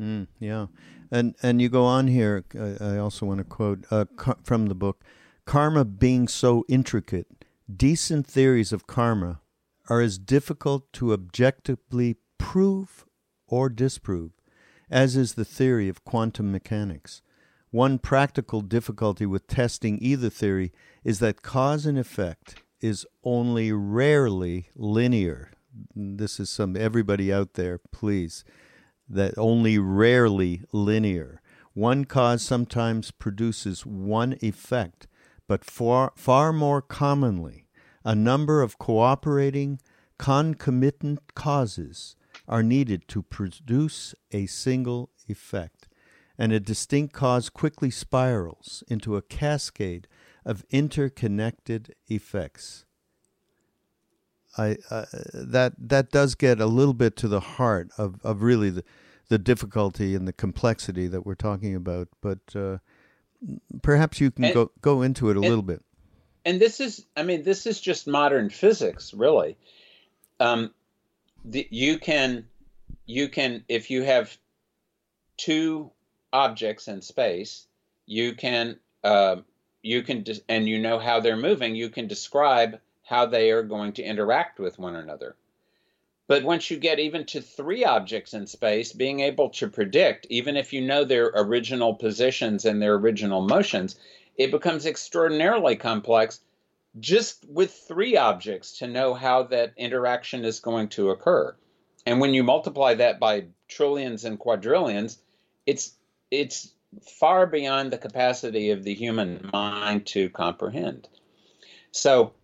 Mm, 0.00 0.28
yeah, 0.38 0.66
and 1.10 1.34
and 1.42 1.60
you 1.60 1.68
go 1.68 1.84
on 1.84 2.08
here. 2.08 2.44
Uh, 2.58 2.76
I 2.80 2.98
also 2.98 3.26
want 3.26 3.38
to 3.38 3.44
quote 3.44 3.84
uh, 3.90 4.06
from 4.42 4.66
the 4.66 4.74
book: 4.74 5.04
"Karma 5.44 5.84
being 5.84 6.26
so 6.26 6.64
intricate, 6.68 7.44
decent 7.74 8.26
theories 8.26 8.72
of 8.72 8.86
karma 8.86 9.40
are 9.88 10.00
as 10.00 10.18
difficult 10.18 10.90
to 10.94 11.12
objectively 11.12 12.16
prove 12.38 13.04
or 13.46 13.68
disprove 13.68 14.30
as 14.88 15.16
is 15.16 15.34
the 15.34 15.44
theory 15.44 15.88
of 15.88 16.04
quantum 16.04 16.50
mechanics." 16.50 17.20
One 17.70 17.98
practical 18.00 18.62
difficulty 18.62 19.26
with 19.26 19.46
testing 19.46 19.98
either 20.00 20.28
theory 20.28 20.72
is 21.04 21.20
that 21.20 21.42
cause 21.42 21.86
and 21.86 21.96
effect 21.96 22.62
is 22.80 23.06
only 23.22 23.70
rarely 23.70 24.70
linear 24.74 25.52
this 25.94 26.40
is 26.40 26.50
some 26.50 26.76
everybody 26.76 27.32
out 27.32 27.54
there, 27.54 27.78
please, 27.92 28.44
that 29.10 29.36
only 29.36 29.78
rarely 29.78 30.62
linear. 30.72 31.42
One 31.74 32.04
cause 32.04 32.42
sometimes 32.42 33.10
produces 33.10 33.84
one 33.84 34.36
effect, 34.40 35.06
but 35.46 35.64
far, 35.64 36.12
far 36.16 36.52
more 36.52 36.80
commonly, 36.80 37.66
a 38.04 38.14
number 38.14 38.62
of 38.62 38.78
cooperating, 38.78 39.80
concomitant 40.18 41.34
causes 41.34 42.16
are 42.46 42.62
needed 42.62 43.08
to 43.08 43.22
produce 43.22 44.14
a 44.32 44.46
single 44.46 45.10
effect, 45.28 45.88
and 46.38 46.52
a 46.52 46.60
distinct 46.60 47.12
cause 47.12 47.50
quickly 47.50 47.90
spirals 47.90 48.82
into 48.88 49.16
a 49.16 49.22
cascade 49.22 50.08
of 50.44 50.64
interconnected 50.70 51.94
effects. 52.08 52.84
I 54.58 54.76
uh, 54.90 55.06
that 55.32 55.74
that 55.78 56.10
does 56.10 56.34
get 56.34 56.60
a 56.60 56.66
little 56.66 56.94
bit 56.94 57.16
to 57.16 57.28
the 57.28 57.40
heart 57.40 57.90
of, 57.96 58.20
of 58.24 58.42
really 58.42 58.70
the 58.70 58.84
the 59.28 59.38
difficulty 59.38 60.14
and 60.14 60.26
the 60.26 60.32
complexity 60.32 61.06
that 61.06 61.24
we're 61.24 61.34
talking 61.34 61.74
about. 61.74 62.08
But 62.20 62.38
uh, 62.54 62.78
perhaps 63.82 64.20
you 64.20 64.30
can 64.30 64.44
and, 64.44 64.54
go 64.54 64.70
go 64.80 65.02
into 65.02 65.30
it 65.30 65.36
a 65.36 65.40
and, 65.40 65.48
little 65.48 65.62
bit. 65.62 65.82
And 66.44 66.60
this 66.60 66.80
is, 66.80 67.06
I 67.16 67.22
mean, 67.22 67.42
this 67.42 67.66
is 67.66 67.80
just 67.80 68.06
modern 68.06 68.50
physics, 68.50 69.14
really. 69.14 69.56
Um, 70.40 70.72
the, 71.44 71.66
you 71.70 71.98
can 71.98 72.46
you 73.06 73.28
can 73.28 73.64
if 73.68 73.90
you 73.90 74.02
have 74.02 74.36
two 75.36 75.90
objects 76.32 76.88
in 76.88 77.02
space, 77.02 77.66
you 78.06 78.34
can 78.34 78.78
uh, 79.04 79.36
you 79.82 80.02
can 80.02 80.24
and 80.48 80.68
you 80.68 80.78
know 80.78 80.98
how 80.98 81.20
they're 81.20 81.36
moving. 81.36 81.74
You 81.74 81.88
can 81.88 82.08
describe 82.08 82.80
how 83.10 83.26
they 83.26 83.50
are 83.50 83.64
going 83.64 83.92
to 83.92 84.04
interact 84.04 84.60
with 84.60 84.78
one 84.78 84.94
another. 84.94 85.34
But 86.28 86.44
once 86.44 86.70
you 86.70 86.78
get 86.78 87.00
even 87.00 87.26
to 87.26 87.40
three 87.40 87.84
objects 87.84 88.34
in 88.34 88.46
space, 88.46 88.92
being 88.92 89.18
able 89.18 89.50
to 89.50 89.66
predict, 89.66 90.28
even 90.30 90.56
if 90.56 90.72
you 90.72 90.80
know 90.80 91.02
their 91.02 91.26
original 91.34 91.92
positions 91.92 92.64
and 92.64 92.80
their 92.80 92.94
original 92.94 93.40
motions, 93.42 93.98
it 94.36 94.52
becomes 94.52 94.86
extraordinarily 94.86 95.74
complex 95.74 96.38
just 97.00 97.44
with 97.48 97.72
three 97.72 98.16
objects 98.16 98.78
to 98.78 98.86
know 98.86 99.12
how 99.12 99.42
that 99.42 99.72
interaction 99.76 100.44
is 100.44 100.60
going 100.60 100.88
to 100.90 101.10
occur. 101.10 101.52
And 102.06 102.20
when 102.20 102.32
you 102.32 102.44
multiply 102.44 102.94
that 102.94 103.18
by 103.18 103.46
trillions 103.66 104.24
and 104.24 104.38
quadrillions, 104.38 105.18
it's 105.66 105.94
it's 106.30 106.72
far 107.02 107.48
beyond 107.48 107.92
the 107.92 107.98
capacity 107.98 108.70
of 108.70 108.84
the 108.84 108.94
human 108.94 109.50
mind 109.52 110.06
to 110.06 110.30
comprehend. 110.30 111.08
So 111.90 112.34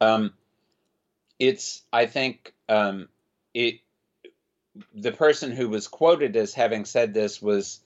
um, 0.00 0.32
it's 1.38 1.82
I 1.92 2.06
think 2.06 2.54
um, 2.68 3.08
it 3.54 3.80
the 4.94 5.12
person 5.12 5.52
who 5.52 5.68
was 5.68 5.88
quoted 5.88 6.36
as 6.36 6.54
having 6.54 6.84
said 6.84 7.14
this 7.14 7.40
was 7.40 7.80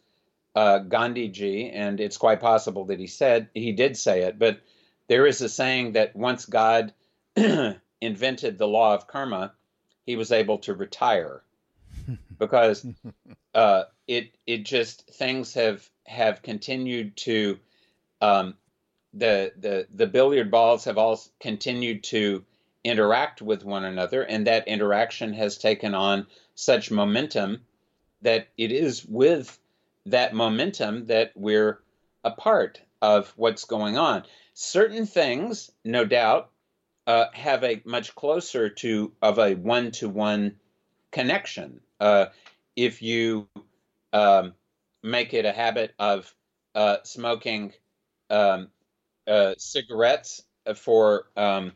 uh, 0.54 0.78
Gandhi 0.78 1.28
ji, 1.28 1.70
and 1.70 2.00
it's 2.00 2.16
quite 2.16 2.40
possible 2.40 2.86
that 2.86 2.98
he 2.98 3.06
said 3.06 3.48
he 3.54 3.72
did 3.72 3.96
say 3.96 4.22
it. 4.22 4.38
But 4.38 4.60
there 5.08 5.26
is 5.26 5.40
a 5.40 5.48
saying 5.48 5.92
that 5.92 6.16
once 6.16 6.46
God 6.46 6.92
invented 8.00 8.58
the 8.58 8.68
law 8.68 8.94
of 8.94 9.06
karma, 9.06 9.52
he 10.06 10.16
was 10.16 10.32
able 10.32 10.58
to 10.58 10.74
retire 10.74 11.42
because 12.38 12.86
uh, 13.54 13.84
it 14.06 14.32
it 14.46 14.64
just 14.64 15.08
things 15.14 15.54
have 15.54 15.88
have 16.06 16.42
continued 16.42 17.16
to 17.16 17.58
um, 18.20 18.54
the 19.12 19.52
the 19.58 19.86
the 19.94 20.06
billiard 20.06 20.50
balls 20.50 20.84
have 20.84 20.98
all 20.98 21.20
continued 21.40 22.04
to 22.04 22.44
interact 22.84 23.42
with 23.42 23.64
one 23.64 23.84
another, 23.84 24.22
and 24.22 24.46
that 24.46 24.68
interaction 24.68 25.32
has 25.34 25.58
taken 25.58 25.94
on 25.94 26.26
such 26.54 26.90
momentum 26.90 27.60
that 28.22 28.48
it 28.56 28.72
is 28.72 29.04
with 29.04 29.58
that 30.06 30.34
momentum 30.34 31.06
that 31.06 31.32
we're 31.34 31.80
a 32.24 32.30
part 32.30 32.80
of 33.02 33.32
what's 33.36 33.64
going 33.64 33.96
on. 33.96 34.24
Certain 34.54 35.06
things, 35.06 35.70
no 35.84 36.04
doubt, 36.04 36.50
uh, 37.06 37.26
have 37.32 37.64
a 37.64 37.82
much 37.84 38.14
closer 38.14 38.68
to 38.68 39.12
of 39.22 39.38
a 39.38 39.54
one 39.54 39.90
to 39.90 40.08
one 40.08 40.56
connection. 41.10 41.80
Uh, 41.98 42.26
if 42.76 43.02
you 43.02 43.48
um, 44.12 44.54
make 45.02 45.34
it 45.34 45.44
a 45.44 45.52
habit 45.52 45.94
of 45.98 46.32
uh, 46.74 46.98
smoking 47.04 47.72
um, 48.28 48.68
uh, 49.26 49.54
cigarettes 49.58 50.42
for 50.76 51.26
um, 51.36 51.72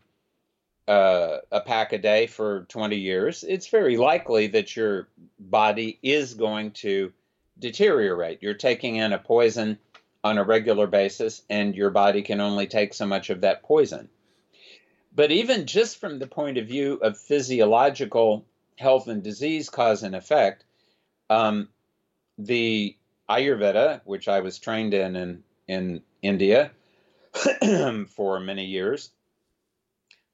uh, 0.86 1.38
a 1.50 1.60
pack 1.60 1.92
a 1.92 1.98
day 1.98 2.26
for 2.26 2.66
20 2.68 2.96
years, 2.96 3.44
it's 3.44 3.68
very 3.68 3.96
likely 3.96 4.48
that 4.48 4.76
your 4.76 5.08
body 5.38 5.98
is 6.02 6.34
going 6.34 6.72
to 6.72 7.12
deteriorate. 7.58 8.42
You're 8.42 8.54
taking 8.54 8.96
in 8.96 9.12
a 9.12 9.18
poison 9.18 9.78
on 10.22 10.38
a 10.38 10.44
regular 10.44 10.86
basis, 10.86 11.42
and 11.50 11.74
your 11.74 11.90
body 11.90 12.22
can 12.22 12.40
only 12.40 12.66
take 12.66 12.94
so 12.94 13.06
much 13.06 13.30
of 13.30 13.42
that 13.42 13.62
poison. 13.62 14.08
But 15.14 15.30
even 15.30 15.66
just 15.66 15.98
from 15.98 16.18
the 16.18 16.26
point 16.26 16.58
of 16.58 16.66
view 16.66 16.94
of 16.94 17.18
physiological 17.18 18.44
health 18.76 19.06
and 19.06 19.22
disease 19.22 19.70
cause 19.70 20.02
and 20.02 20.16
effect, 20.16 20.64
um, 21.30 21.68
the 22.36 22.96
Ayurveda, 23.28 24.00
which 24.04 24.28
I 24.28 24.40
was 24.40 24.58
trained 24.58 24.92
in 24.92 25.14
in, 25.14 25.42
in 25.68 26.02
India 26.20 26.72
for 28.08 28.40
many 28.40 28.66
years, 28.66 29.10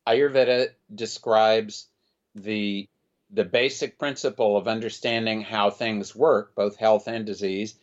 Ayurveda 0.07 0.69
describes 0.95 1.87
the 2.35 2.89
the 3.33 3.45
basic 3.45 3.97
principle 3.97 4.57
of 4.57 4.67
understanding 4.67 5.41
how 5.41 5.71
things 5.71 6.17
work, 6.17 6.53
both 6.57 6.77
health 6.77 7.07
and 7.07 7.25
disease, 7.25 7.77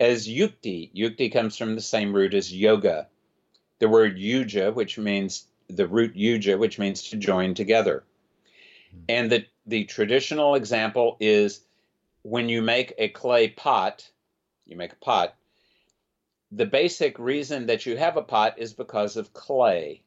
as 0.00 0.26
yukti. 0.26 0.90
Yukti 0.94 1.30
comes 1.30 1.58
from 1.58 1.74
the 1.74 1.80
same 1.80 2.14
root 2.14 2.32
as 2.32 2.52
yoga. 2.52 3.08
The 3.80 3.88
word 3.88 4.16
yuja, 4.16 4.72
which 4.72 4.96
means 4.96 5.46
the 5.68 5.86
root 5.86 6.14
yuja, 6.14 6.58
which 6.58 6.78
means 6.78 7.10
to 7.10 7.16
join 7.16 7.54
together. 7.54 8.02
Hmm. 8.92 9.00
And 9.10 9.30
the, 9.30 9.46
the 9.66 9.84
traditional 9.84 10.54
example 10.54 11.18
is 11.20 11.60
when 12.22 12.48
you 12.48 12.62
make 12.62 12.94
a 12.96 13.08
clay 13.08 13.48
pot, 13.48 14.08
you 14.66 14.76
make 14.76 14.94
a 14.94 15.04
pot, 15.04 15.34
the 16.52 16.66
basic 16.66 17.18
reason 17.18 17.66
that 17.66 17.86
you 17.86 17.96
have 17.96 18.16
a 18.16 18.22
pot 18.22 18.58
is 18.58 18.72
because 18.72 19.16
of 19.16 19.32
clay. 19.32 20.02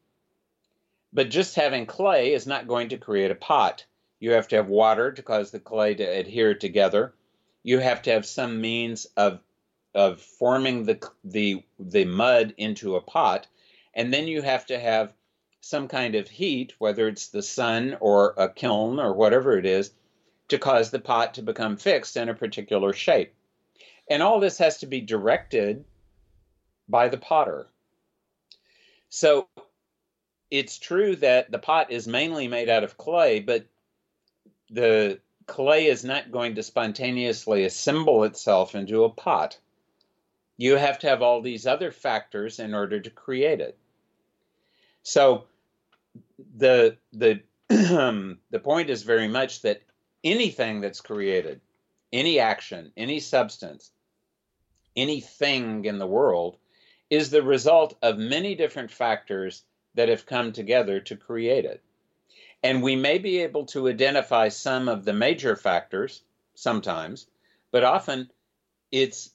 But 1.12 1.30
just 1.30 1.56
having 1.56 1.86
clay 1.86 2.34
is 2.34 2.48
not 2.48 2.68
going 2.68 2.90
to 2.90 2.98
create 2.98 3.32
a 3.32 3.36
pot. 3.36 3.86
You 4.20 4.32
have 4.32 4.48
to 4.50 4.56
have 4.58 4.68
water 4.68 5.12
to 5.12 5.22
cause 5.22 5.52
the 5.52 5.60
clay 5.60 5.96
to 5.96 6.04
adhere 6.04 6.54
together. 6.54 7.14
You 7.64 7.80
have 7.80 8.02
to 8.04 8.12
have 8.12 8.26
some 8.26 8.62
means 8.62 9.08
of 9.18 9.40
of 9.94 10.22
forming 10.22 10.84
the 10.84 11.10
the 11.24 11.64
the 11.80 12.06
mud 12.06 12.54
into 12.58 12.96
a 12.96 13.02
pot, 13.02 13.48
and 13.94 14.14
then 14.14 14.28
you 14.28 14.42
have 14.42 14.66
to 14.68 14.80
have 14.80 15.14
some 15.62 15.88
kind 15.88 16.16
of 16.16 16.30
heat, 16.30 16.74
whether 16.78 17.08
it's 17.08 17.28
the 17.30 17.42
sun 17.42 17.98
or 18.00 18.34
a 18.38 18.48
kiln 18.48 19.00
or 19.00 19.14
whatever 19.14 19.58
it 19.58 19.66
is, 19.66 19.92
to 20.48 20.58
cause 20.58 20.92
the 20.92 21.00
pot 21.00 21.34
to 21.34 21.42
become 21.42 21.78
fixed 21.78 22.16
in 22.16 22.30
a 22.30 22.34
particular 22.34 22.94
shape. 22.94 23.34
And 24.10 24.24
all 24.24 24.40
this 24.40 24.60
has 24.60 24.78
to 24.80 24.86
be 24.86 25.02
directed 25.02 25.84
by 26.88 27.10
the 27.10 27.18
potter. 27.18 27.68
So 29.10 29.48
it's 30.50 30.78
true 30.78 31.16
that 31.18 31.52
the 31.52 31.60
pot 31.60 31.92
is 31.92 32.08
mainly 32.08 32.48
made 32.48 32.70
out 32.70 32.84
of 32.84 32.98
clay, 32.98 33.40
but 33.40 33.66
the 34.70 35.20
clay 35.46 35.88
is 35.88 36.04
not 36.04 36.32
going 36.32 36.56
to 36.56 36.64
spontaneously 36.64 37.64
assemble 37.64 38.24
itself 38.24 38.76
into 38.76 39.04
a 39.04 39.10
pot. 39.10 39.58
You 40.58 40.76
have 40.76 41.00
to 41.00 41.08
have 41.08 41.22
all 41.22 41.42
these 41.42 41.68
other 41.68 41.92
factors 41.92 42.60
in 42.60 42.74
order 42.74 43.00
to 43.00 43.10
create 43.10 43.62
it. 43.62 43.78
So 45.04 45.46
the 46.58 46.98
the 47.14 47.42
the 47.70 48.60
point 48.60 48.90
is 48.90 49.04
very 49.04 49.28
much 49.28 49.62
that 49.62 49.82
anything 50.24 50.82
that's 50.82 51.02
created, 51.02 51.62
any 52.12 52.40
action, 52.40 52.92
any 52.98 53.20
substance, 53.20 53.92
anything 54.96 55.86
in 55.86 56.00
the 56.00 56.08
world 56.08 56.58
is 57.10 57.30
the 57.30 57.44
result 57.44 57.98
of 58.02 58.18
many 58.18 58.56
different 58.56 58.92
factors 58.92 59.64
that 59.96 60.10
have 60.10 60.26
come 60.26 60.52
together 60.52 61.00
to 61.00 61.16
create 61.16 61.66
it. 61.66 61.82
And 62.64 62.84
we 62.84 62.96
may 62.96 63.18
be 63.18 63.40
able 63.40 63.66
to 63.68 63.88
identify 63.88 64.50
some 64.50 64.90
of 64.90 65.06
the 65.06 65.14
major 65.14 65.56
factors 65.56 66.22
sometimes, 66.56 67.28
but 67.72 67.84
often 67.84 68.30
it's 68.92 69.32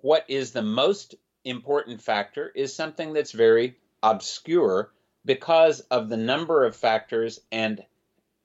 what 0.00 0.24
is 0.28 0.52
the 0.52 0.62
most 0.62 1.14
important 1.44 2.00
factor 2.00 2.50
is 2.54 2.74
something 2.74 3.12
that's 3.12 3.32
very 3.32 3.76
obscure 4.02 4.92
because 5.24 5.80
of 5.80 6.08
the 6.08 6.16
number 6.16 6.64
of 6.64 6.76
factors 6.76 7.40
and 7.50 7.84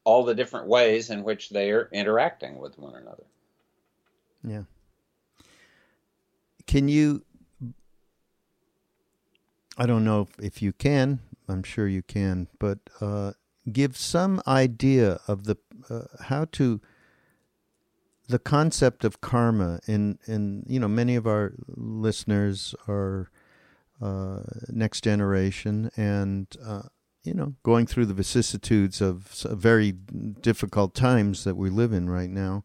all 0.03 0.23
the 0.23 0.35
different 0.35 0.67
ways 0.67 1.09
in 1.09 1.23
which 1.23 1.49
they 1.49 1.71
are 1.71 1.89
interacting 1.91 2.57
with 2.59 2.77
one 2.77 2.95
another. 2.95 3.25
Yeah. 4.43 4.63
Can 6.65 6.87
you 6.87 7.23
I 9.77 9.85
don't 9.85 10.03
know 10.03 10.27
if 10.41 10.61
you 10.61 10.73
can, 10.73 11.19
I'm 11.47 11.63
sure 11.63 11.87
you 11.87 12.01
can, 12.01 12.47
but 12.59 12.79
uh, 12.99 13.33
give 13.71 13.95
some 13.95 14.41
idea 14.47 15.19
of 15.27 15.45
the 15.45 15.57
uh, 15.89 16.03
how 16.23 16.45
to 16.53 16.81
the 18.27 18.39
concept 18.39 19.05
of 19.05 19.21
karma 19.21 19.79
in 19.87 20.19
in 20.25 20.63
you 20.67 20.79
know 20.79 20.87
many 20.87 21.15
of 21.15 21.25
our 21.27 21.53
listeners 21.67 22.75
are 22.87 23.29
uh, 24.01 24.41
next 24.69 25.03
generation 25.03 25.89
and 25.95 26.47
uh, 26.65 26.83
you 27.23 27.33
know 27.33 27.53
going 27.63 27.85
through 27.85 28.05
the 28.05 28.13
vicissitudes 28.13 29.01
of 29.01 29.27
very 29.51 29.91
difficult 29.91 30.93
times 30.93 31.43
that 31.43 31.55
we 31.55 31.69
live 31.69 31.93
in 31.93 32.09
right 32.09 32.29
now. 32.29 32.63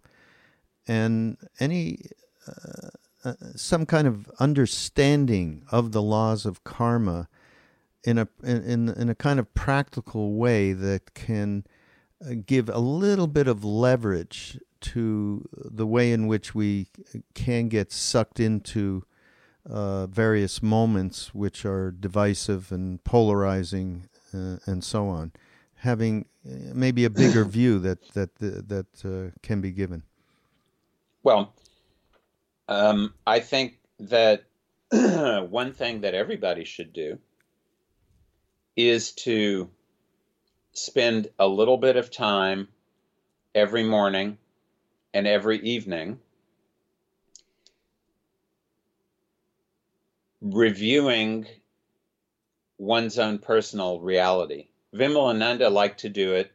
And 0.89 1.37
any 1.61 2.07
uh, 2.49 2.89
uh, 3.25 3.35
some 3.55 3.87
kind 3.87 4.09
of 4.09 4.31
understanding 4.41 5.65
of 5.71 5.93
the 5.93 6.03
laws 6.03 6.45
of 6.45 6.65
karma 6.65 7.29
in 8.05 8.19
a 8.19 8.29
in 8.43 8.89
in 8.89 9.09
a 9.09 9.15
kind 9.15 9.39
of 9.39 9.53
practical 9.55 10.35
way 10.35 10.73
that 10.73 11.15
can 11.15 11.65
uh, 12.25 12.35
give 12.45 12.69
a 12.69 12.79
little 12.79 13.29
bit 13.29 13.47
of 13.47 13.65
leverage 13.65 14.59
to 14.81 15.49
the 15.55 15.87
way 15.87 16.11
in 16.11 16.27
which 16.27 16.55
we 16.55 16.89
can 17.35 17.69
get 17.69 17.93
sucked 17.93 18.41
into 18.41 19.05
uh, 19.71 20.09
various 20.09 20.61
moments 20.61 21.33
which 21.33 21.65
are 21.65 21.93
divisive 21.93 22.73
and 22.73 23.05
polarizing 23.05 24.09
uh, 24.35 24.57
and 24.67 24.83
so 24.83 25.07
on 25.07 25.31
having 25.77 26.25
uh, 26.45 26.75
maybe 26.75 27.05
a 27.05 27.11
bigger 27.11 27.45
view 27.59 27.79
that 27.79 28.03
that 28.15 28.35
that 28.41 28.87
uh, 29.05 29.31
can 29.43 29.61
be 29.61 29.71
given. 29.71 30.03
Well 31.23 31.53
um, 32.69 33.15
I 33.27 33.41
think 33.41 33.79
that 34.01 34.45
one 34.91 35.73
thing 35.73 36.03
that 36.03 36.15
everybody 36.15 36.65
should 36.65 36.93
do 36.93 37.19
is 38.77 39.13
to 39.13 39.71
spend 40.73 41.29
a 41.39 41.47
little 41.47 41.77
bit 41.77 41.97
of 41.97 42.11
time 42.11 42.69
every 43.55 43.85
morning 43.85 44.39
and 45.13 45.27
every 45.27 45.59
evening 45.61 46.19
reviewing 50.41 51.47
one's 52.79 53.19
own 53.19 53.39
personal 53.39 54.01
reality. 54.01 54.67
Vimalananda 54.93 55.71
liked 55.71 56.01
to 56.01 56.09
do 56.09 56.35
it 56.35 56.51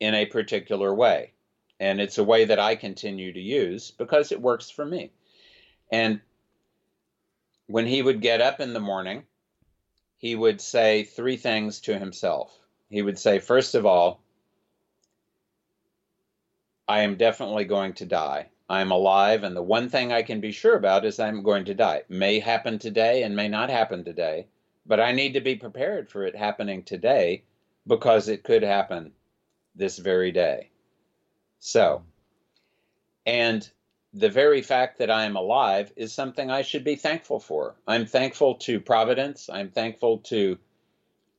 in 0.00 0.14
a 0.14 0.26
particular 0.26 0.92
way. 0.92 1.32
And 1.78 2.00
it's 2.00 2.18
a 2.18 2.24
way 2.24 2.44
that 2.46 2.58
I 2.58 2.76
continue 2.76 3.32
to 3.32 3.40
use 3.40 3.90
because 3.90 4.32
it 4.32 4.40
works 4.40 4.70
for 4.70 4.84
me. 4.84 5.12
And 5.90 6.20
when 7.66 7.86
he 7.86 8.02
would 8.02 8.20
get 8.20 8.40
up 8.40 8.60
in 8.60 8.72
the 8.72 8.80
morning, 8.80 9.24
he 10.16 10.34
would 10.34 10.60
say 10.60 11.04
three 11.04 11.36
things 11.36 11.80
to 11.82 11.98
himself. 11.98 12.58
He 12.90 13.02
would 13.02 13.18
say, 13.18 13.38
first 13.38 13.74
of 13.74 13.86
all, 13.86 14.20
I 16.86 17.00
am 17.00 17.16
definitely 17.16 17.64
going 17.64 17.94
to 17.94 18.06
die. 18.06 18.48
I'm 18.68 18.90
alive, 18.90 19.42
and 19.42 19.54
the 19.54 19.62
one 19.62 19.90
thing 19.90 20.12
I 20.12 20.22
can 20.22 20.40
be 20.40 20.52
sure 20.52 20.76
about 20.76 21.04
is 21.04 21.20
I'm 21.20 21.42
going 21.42 21.66
to 21.66 21.74
die. 21.74 21.96
It 21.96 22.10
may 22.10 22.38
happen 22.38 22.78
today 22.78 23.22
and 23.22 23.36
may 23.36 23.48
not 23.48 23.68
happen 23.68 24.04
today, 24.04 24.46
but 24.86 25.00
I 25.00 25.12
need 25.12 25.34
to 25.34 25.40
be 25.40 25.56
prepared 25.56 26.08
for 26.08 26.24
it 26.24 26.34
happening 26.34 26.82
today 26.82 27.44
because 27.86 28.28
it 28.28 28.44
could 28.44 28.62
happen 28.62 29.12
this 29.74 29.98
very 29.98 30.32
day. 30.32 30.70
So, 31.58 32.04
and 33.26 33.68
the 34.14 34.28
very 34.28 34.62
fact 34.62 34.98
that 34.98 35.10
I 35.10 35.24
am 35.24 35.34
alive 35.34 35.92
is 35.96 36.12
something 36.12 36.48
I 36.48 36.62
should 36.62 36.84
be 36.84 36.94
thankful 36.94 37.40
for. 37.40 37.74
I'm 37.86 38.06
thankful 38.06 38.54
to 38.56 38.78
Providence. 38.78 39.50
I'm 39.52 39.70
thankful 39.70 40.18
to 40.18 40.56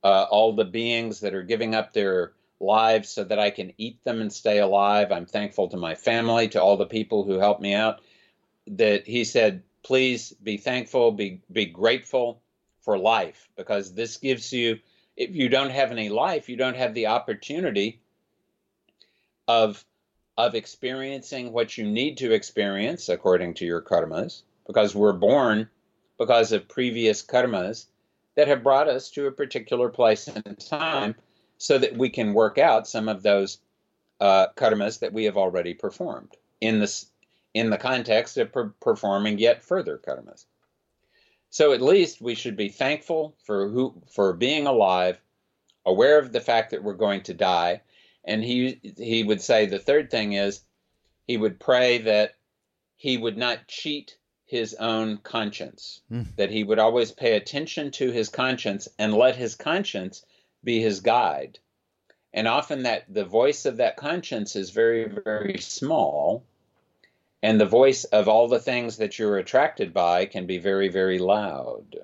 uh, 0.04 0.26
all 0.30 0.54
the 0.54 0.64
beings 0.64 1.20
that 1.20 1.34
are 1.34 1.42
giving 1.42 1.74
up 1.74 1.94
their 1.94 2.32
lives 2.60 3.08
so 3.08 3.24
that 3.24 3.38
I 3.38 3.50
can 3.50 3.72
eat 3.78 4.04
them 4.04 4.20
and 4.20 4.30
stay 4.30 4.58
alive. 4.58 5.10
I'm 5.10 5.24
thankful 5.24 5.68
to 5.68 5.78
my 5.78 5.94
family, 5.94 6.48
to 6.48 6.62
all 6.62 6.76
the 6.76 6.86
people 6.86 7.24
who 7.24 7.38
helped 7.38 7.62
me 7.62 7.72
out. 7.72 8.02
That 8.66 9.06
he 9.06 9.24
said, 9.24 9.62
please 9.82 10.34
be 10.42 10.58
thankful, 10.58 11.12
be 11.12 11.40
be 11.50 11.66
grateful 11.66 12.42
for 12.80 12.98
life 12.98 13.48
because 13.56 13.94
this 13.94 14.18
gives 14.18 14.52
you 14.52 14.78
if 15.16 15.34
you 15.34 15.48
don't 15.48 15.70
have 15.70 15.92
any 15.92 16.10
life, 16.10 16.48
you 16.48 16.56
don't 16.56 16.76
have 16.76 16.92
the 16.92 17.06
opportunity 17.06 18.00
of 19.48 19.82
of 20.38 20.54
experiencing 20.54 21.52
what 21.52 21.78
you 21.78 21.84
need 21.84 22.18
to 22.18 22.32
experience 22.32 23.08
according 23.08 23.54
to 23.54 23.64
your 23.64 23.80
karmas 23.80 24.42
because 24.66 24.94
we're 24.94 25.12
born 25.12 25.68
because 26.18 26.52
of 26.52 26.68
previous 26.68 27.22
karmas 27.22 27.86
that 28.34 28.48
have 28.48 28.62
brought 28.62 28.88
us 28.88 29.10
to 29.10 29.26
a 29.26 29.32
particular 29.32 29.88
place 29.88 30.28
in 30.28 30.56
time 30.56 31.14
so 31.58 31.78
that 31.78 31.96
we 31.96 32.10
can 32.10 32.34
work 32.34 32.58
out 32.58 32.86
some 32.86 33.08
of 33.08 33.22
those 33.22 33.58
uh, 34.20 34.46
karmas 34.56 35.00
that 35.00 35.12
we 35.12 35.24
have 35.24 35.36
already 35.36 35.74
performed 35.74 36.36
in 36.60 36.80
this 36.80 37.06
in 37.54 37.70
the 37.70 37.78
context 37.78 38.36
of 38.36 38.52
per- 38.52 38.74
performing 38.80 39.38
yet 39.38 39.62
further 39.62 39.98
karmas. 39.98 40.44
So 41.48 41.72
at 41.72 41.80
least 41.80 42.20
we 42.20 42.34
should 42.34 42.56
be 42.56 42.68
thankful 42.68 43.34
for 43.44 43.68
who 43.68 43.94
for 44.10 44.34
being 44.34 44.66
alive, 44.66 45.18
aware 45.86 46.18
of 46.18 46.32
the 46.32 46.40
fact 46.40 46.70
that 46.70 46.82
we're 46.82 46.94
going 46.94 47.22
to 47.22 47.34
die, 47.34 47.80
and 48.26 48.42
he 48.44 48.80
he 48.96 49.22
would 49.22 49.40
say 49.40 49.66
the 49.66 49.78
third 49.78 50.10
thing 50.10 50.32
is 50.32 50.60
he 51.26 51.36
would 51.36 51.60
pray 51.60 51.98
that 51.98 52.34
he 52.96 53.16
would 53.16 53.36
not 53.36 53.68
cheat 53.68 54.16
his 54.46 54.74
own 54.74 55.18
conscience, 55.18 56.00
mm. 56.10 56.24
that 56.36 56.50
he 56.50 56.62
would 56.62 56.78
always 56.78 57.10
pay 57.12 57.36
attention 57.36 57.90
to 57.90 58.10
his 58.10 58.28
conscience 58.28 58.88
and 58.98 59.12
let 59.14 59.36
his 59.36 59.54
conscience 59.54 60.24
be 60.62 60.80
his 60.80 61.00
guide. 61.00 61.58
And 62.32 62.46
often 62.46 62.82
that 62.82 63.04
the 63.12 63.24
voice 63.24 63.64
of 63.64 63.78
that 63.78 63.96
conscience 63.96 64.56
is 64.56 64.70
very, 64.70 65.04
very 65.04 65.58
small. 65.58 66.44
And 67.42 67.60
the 67.60 67.66
voice 67.66 68.04
of 68.04 68.28
all 68.28 68.48
the 68.48 68.58
things 68.58 68.96
that 68.98 69.18
you're 69.18 69.38
attracted 69.38 69.92
by 69.92 70.26
can 70.26 70.46
be 70.46 70.58
very, 70.58 70.88
very 70.88 71.18
loud. 71.18 71.96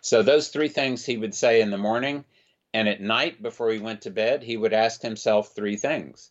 So, 0.00 0.22
those 0.22 0.48
three 0.48 0.68
things 0.68 1.04
he 1.04 1.18
would 1.18 1.34
say 1.34 1.60
in 1.60 1.70
the 1.70 1.78
morning, 1.78 2.24
and 2.72 2.88
at 2.88 3.00
night 3.00 3.42
before 3.42 3.70
he 3.70 3.78
went 3.78 4.02
to 4.02 4.10
bed, 4.10 4.42
he 4.42 4.56
would 4.56 4.72
ask 4.72 5.02
himself 5.02 5.54
three 5.54 5.76
things 5.76 6.30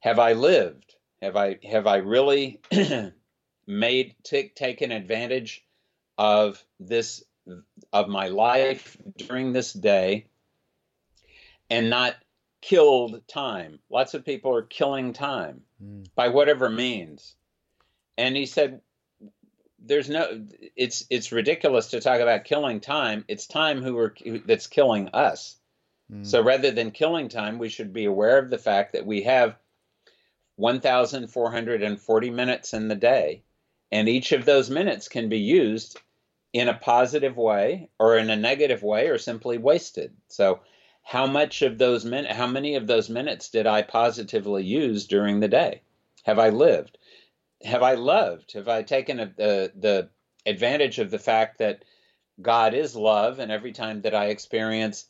Have 0.00 0.18
I 0.18 0.32
lived? 0.32 0.94
Have 1.22 1.36
I, 1.36 1.58
have 1.64 1.86
I 1.86 1.96
really 1.96 2.60
made, 3.66 4.14
t- 4.22 4.52
taken 4.54 4.92
advantage 4.92 5.64
of 6.18 6.62
this, 6.78 7.24
of 7.92 8.08
my 8.08 8.28
life 8.28 8.96
during 9.16 9.52
this 9.52 9.72
day? 9.72 10.26
and 11.70 11.90
not 11.90 12.14
killed 12.60 13.26
time. 13.28 13.78
Lots 13.90 14.14
of 14.14 14.24
people 14.24 14.54
are 14.54 14.62
killing 14.62 15.12
time 15.12 15.62
mm. 15.82 16.06
by 16.14 16.28
whatever 16.28 16.70
means. 16.70 17.34
And 18.16 18.36
he 18.36 18.46
said, 18.46 18.80
"There's 19.86 20.08
no. 20.08 20.46
It's 20.76 21.06
it's 21.10 21.32
ridiculous 21.32 21.88
to 21.88 22.00
talk 22.00 22.20
about 22.20 22.44
killing 22.44 22.80
time. 22.80 23.24
It's 23.28 23.46
time 23.46 23.82
who 23.82 23.98
are 23.98 24.14
that's 24.46 24.66
killing 24.66 25.08
us. 25.08 25.56
Mm. 26.10 26.26
So 26.26 26.42
rather 26.42 26.70
than 26.70 26.90
killing 26.90 27.28
time, 27.28 27.58
we 27.58 27.68
should 27.68 27.92
be 27.92 28.04
aware 28.04 28.38
of 28.38 28.50
the 28.50 28.58
fact 28.58 28.92
that 28.92 29.06
we 29.06 29.22
have 29.22 29.56
1,440 30.56 32.30
minutes 32.30 32.72
in 32.72 32.88
the 32.88 32.94
day, 32.94 33.42
and 33.90 34.08
each 34.08 34.32
of 34.32 34.44
those 34.44 34.70
minutes 34.70 35.08
can 35.08 35.28
be 35.28 35.40
used." 35.40 35.98
In 36.52 36.68
a 36.68 36.74
positive 36.74 37.36
way, 37.36 37.88
or 37.98 38.16
in 38.16 38.30
a 38.30 38.36
negative 38.36 38.80
way, 38.84 39.08
or 39.08 39.18
simply 39.18 39.58
wasted. 39.58 40.14
So, 40.28 40.60
how 41.02 41.26
much 41.26 41.62
of 41.62 41.78
those 41.78 42.04
min- 42.04 42.26
how 42.26 42.46
many 42.46 42.76
of 42.76 42.86
those 42.86 43.10
minutes 43.10 43.48
did 43.50 43.66
I 43.66 43.82
positively 43.82 44.62
use 44.62 45.06
during 45.08 45.40
the 45.40 45.48
day? 45.48 45.82
Have 46.22 46.38
I 46.38 46.50
lived? 46.50 46.96
Have 47.64 47.82
I 47.82 47.94
loved? 47.94 48.52
Have 48.52 48.68
I 48.68 48.82
taken 48.82 49.20
a, 49.20 49.26
the 49.26 49.72
the 49.74 50.10
advantage 50.46 50.98
of 50.98 51.10
the 51.10 51.18
fact 51.18 51.58
that 51.58 51.84
God 52.40 52.74
is 52.74 52.94
love, 52.94 53.38
and 53.38 53.50
every 53.50 53.72
time 53.72 54.02
that 54.02 54.14
I 54.14 54.26
experience 54.26 55.06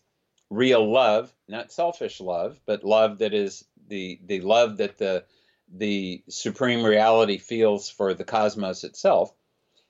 real 0.50 0.88
love, 0.90 1.34
not 1.48 1.72
selfish 1.72 2.20
love, 2.20 2.60
but 2.64 2.84
love 2.84 3.18
that 3.18 3.34
is 3.34 3.64
the 3.88 4.20
the 4.24 4.40
love 4.40 4.76
that 4.76 4.98
the 4.98 5.24
the 5.68 6.22
supreme 6.28 6.84
reality 6.84 7.38
feels 7.38 7.90
for 7.90 8.14
the 8.14 8.24
cosmos 8.24 8.84
itself, 8.84 9.34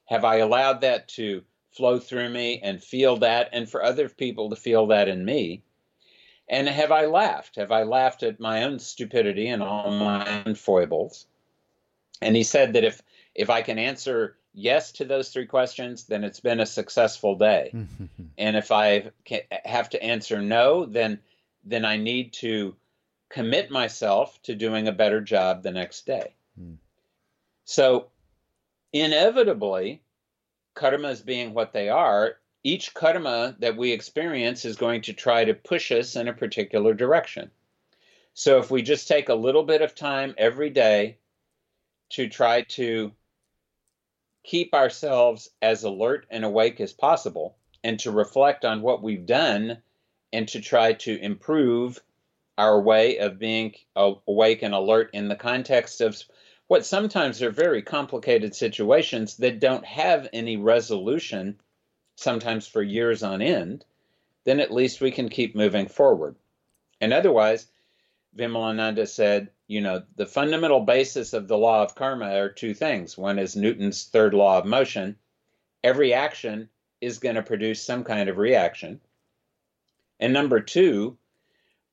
have 0.07 0.25
I 0.25 0.37
allowed 0.37 0.81
that 0.81 1.09
to 1.09 1.45
flow 1.73 1.99
through 1.99 2.31
me 2.31 2.61
and 2.63 2.83
feel 2.83 3.19
that, 3.19 3.51
and 3.53 3.69
for 3.69 3.83
other 3.83 4.09
people 4.09 4.51
to 4.51 4.57
feel 4.57 4.87
that 4.87 5.09
in 5.09 5.25
me? 5.25 5.65
And 6.49 6.69
have 6.69 6.93
I 6.93 7.07
laughed? 7.07 7.57
Have 7.57 7.73
I 7.73 7.83
laughed 7.83 8.23
at 8.23 8.41
my 8.41 8.65
own 8.65 8.79
stupidity 8.79 9.49
and 9.49 9.63
all 9.63 9.91
my 9.91 10.45
own 10.45 10.55
foibles? 10.55 11.27
And 12.21 12.37
he 12.37 12.43
said 12.43 12.73
that 12.75 12.85
if 12.85 13.03
if 13.35 13.51
I 13.51 13.63
can 13.63 13.79
answer 13.79 14.37
yes 14.53 14.93
to 14.93 15.05
those 15.05 15.31
three 15.31 15.47
questions, 15.47 16.05
then 16.05 16.25
it's 16.25 16.41
been 16.41 16.61
a 16.61 16.67
successful 16.67 17.37
day. 17.37 17.75
and 18.39 18.57
if 18.57 18.71
I 18.71 19.11
can, 19.25 19.41
have 19.65 19.91
to 19.91 20.03
answer 20.03 20.41
no, 20.41 20.87
then 20.87 21.21
then 21.65 21.85
I 21.85 21.97
need 21.97 22.33
to 22.35 22.77
commit 23.29 23.71
myself 23.71 24.41
to 24.43 24.55
doing 24.55 24.87
a 24.87 24.93
better 24.93 25.21
job 25.21 25.63
the 25.63 25.73
next 25.73 26.07
day. 26.07 26.35
Mm. 26.61 26.77
So 27.65 28.09
inevitably, 28.93 30.03
karmas 30.77 31.25
being 31.25 31.55
what 31.55 31.73
they 31.73 31.89
are, 31.89 32.37
each 32.63 32.95
karma 32.95 33.57
that 33.59 33.77
we 33.77 33.93
experience 33.93 34.65
is 34.65 34.77
going 34.77 35.03
to 35.03 35.13
try 35.13 35.45
to 35.45 35.55
push 35.55 35.91
us 35.91 36.17
in 36.17 36.29
a 36.29 36.33
particular 36.33 36.95
direction. 36.95 37.51
So 38.35 38.59
if 38.59 38.71
we 38.71 38.83
just 38.83 39.09
take 39.09 39.29
a 39.29 39.35
little 39.35 39.63
bit 39.63 39.83
of 39.83 39.95
time 39.95 40.35
every 40.39 40.71
day 40.71 41.19
to 42.15 42.29
try 42.29 42.63
to 42.63 43.13
keep 44.45 44.73
ourselves 44.73 45.51
as 45.61 45.83
alert 45.83 46.27
and 46.31 46.45
awake 46.45 46.81
as 46.81 46.93
possible 46.93 47.57
and 47.83 47.99
to 47.99 48.13
reflect 48.13 48.65
on 48.65 48.83
what 48.83 49.03
we've 49.03 49.27
done 49.27 49.79
and 50.33 50.47
to 50.49 50.61
try 50.61 50.93
to 50.93 51.19
improve 51.21 52.01
our 52.57 52.81
way 52.81 53.19
of 53.19 53.39
being 53.39 53.75
awake 53.97 54.63
and 54.63 54.75
alert 54.75 55.11
in 55.13 55.27
the 55.27 55.35
context 55.35 56.01
of 56.01 56.17
what 56.69 56.87
sometimes 56.87 57.43
are 57.43 57.51
very 57.51 57.83
complicated 57.83 58.55
situations 58.55 59.37
that 59.39 59.59
don't 59.59 59.85
have 59.85 60.29
any 60.33 60.57
resolution 60.57 61.59
sometimes 62.15 62.69
for 62.69 62.81
years 62.81 63.25
on 63.25 63.43
end, 63.43 63.85
then 64.45 64.61
at 64.61 64.73
least 64.73 65.01
we 65.01 65.11
can 65.11 65.29
keep 65.29 65.57
moving 65.57 65.89
forward. 65.89 66.37
And 67.01 67.13
otherwise, 67.13 67.67
Vimalananda 68.37 69.09
said, 69.09 69.51
you 69.67 69.81
know, 69.81 70.03
the 70.17 70.27
fundamental 70.27 70.81
basis 70.81 71.33
of 71.33 71.49
the 71.49 71.57
law 71.57 71.83
of 71.83 71.95
karma 71.95 72.37
are 72.37 72.51
two 72.51 72.75
things. 72.75 73.17
One 73.17 73.39
is 73.39 73.57
Newton's 73.57 74.05
third 74.05 74.35
law 74.35 74.59
of 74.59 74.67
motion. 74.67 75.17
Every 75.83 76.13
action 76.13 76.69
is 77.01 77.19
going 77.19 77.37
to 77.37 77.43
produce 77.43 77.83
some 77.83 78.05
kind 78.05 78.29
of 78.29 78.37
reaction. 78.39 79.01
And 80.21 80.33
number 80.33 80.61
two, 80.61 81.19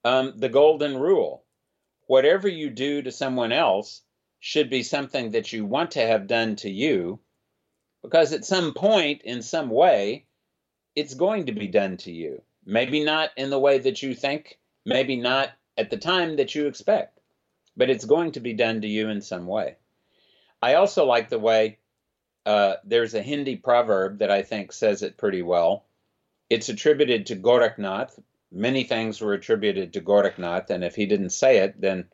um, 0.04 0.34
the 0.38 0.50
golden 0.50 0.98
rule. 0.98 1.44
Whatever 2.08 2.48
you 2.48 2.70
do 2.70 3.02
to 3.02 3.12
someone 3.12 3.52
else 3.52 4.02
should 4.40 4.70
be 4.70 4.84
something 4.84 5.32
that 5.32 5.54
you 5.54 5.66
want 5.66 5.92
to 5.92 6.06
have 6.06 6.28
done 6.28 6.56
to 6.58 6.70
you 6.70 7.20
because 8.02 8.34
at 8.34 8.46
some 8.46 8.74
point, 8.74 9.22
in 9.22 9.42
some 9.42 9.70
way, 9.70 10.26
it's 10.96 11.14
going 11.14 11.46
to 11.46 11.52
be 11.52 11.68
done 11.68 11.98
to 11.98 12.12
you. 12.12 12.42
Maybe 12.66 13.04
not 13.04 13.30
in 13.38 13.50
the 13.50 13.60
way 13.60 13.78
that 13.80 14.02
you 14.02 14.14
think, 14.16 14.60
maybe 14.86 15.16
not 15.16 15.52
at 15.78 15.90
the 15.90 15.98
time 15.98 16.38
that 16.38 16.54
you 16.56 16.68
expect, 16.68 17.20
but 17.78 17.90
it's 17.90 18.06
going 18.06 18.34
to 18.34 18.40
be 18.40 18.54
done 18.54 18.82
to 18.82 18.88
you 18.88 19.10
in 19.10 19.22
some 19.22 19.48
way. 19.48 19.76
I 20.62 20.76
also 20.76 21.06
like 21.06 21.30
the 21.30 21.40
way 21.40 21.80
uh, 22.46 22.76
there's 22.84 23.14
a 23.14 23.22
Hindi 23.22 23.56
proverb 23.56 24.20
that 24.20 24.32
I 24.32 24.44
think 24.44 24.72
says 24.72 25.04
it 25.04 25.18
pretty 25.18 25.42
well. 25.42 25.86
It's 26.50 26.70
attributed 26.70 27.28
to 27.28 27.36
Gorakhnath. 27.36 28.20
Many 28.52 28.84
things 28.84 29.22
were 29.22 29.34
attributed 29.34 29.94
to 29.94 30.02
Gorakhnath, 30.02 30.70
and 30.70 30.84
if 30.84 30.96
he 30.96 31.06
didn't 31.06 31.30
say 31.30 31.60
it, 31.60 31.80
then 31.80 32.06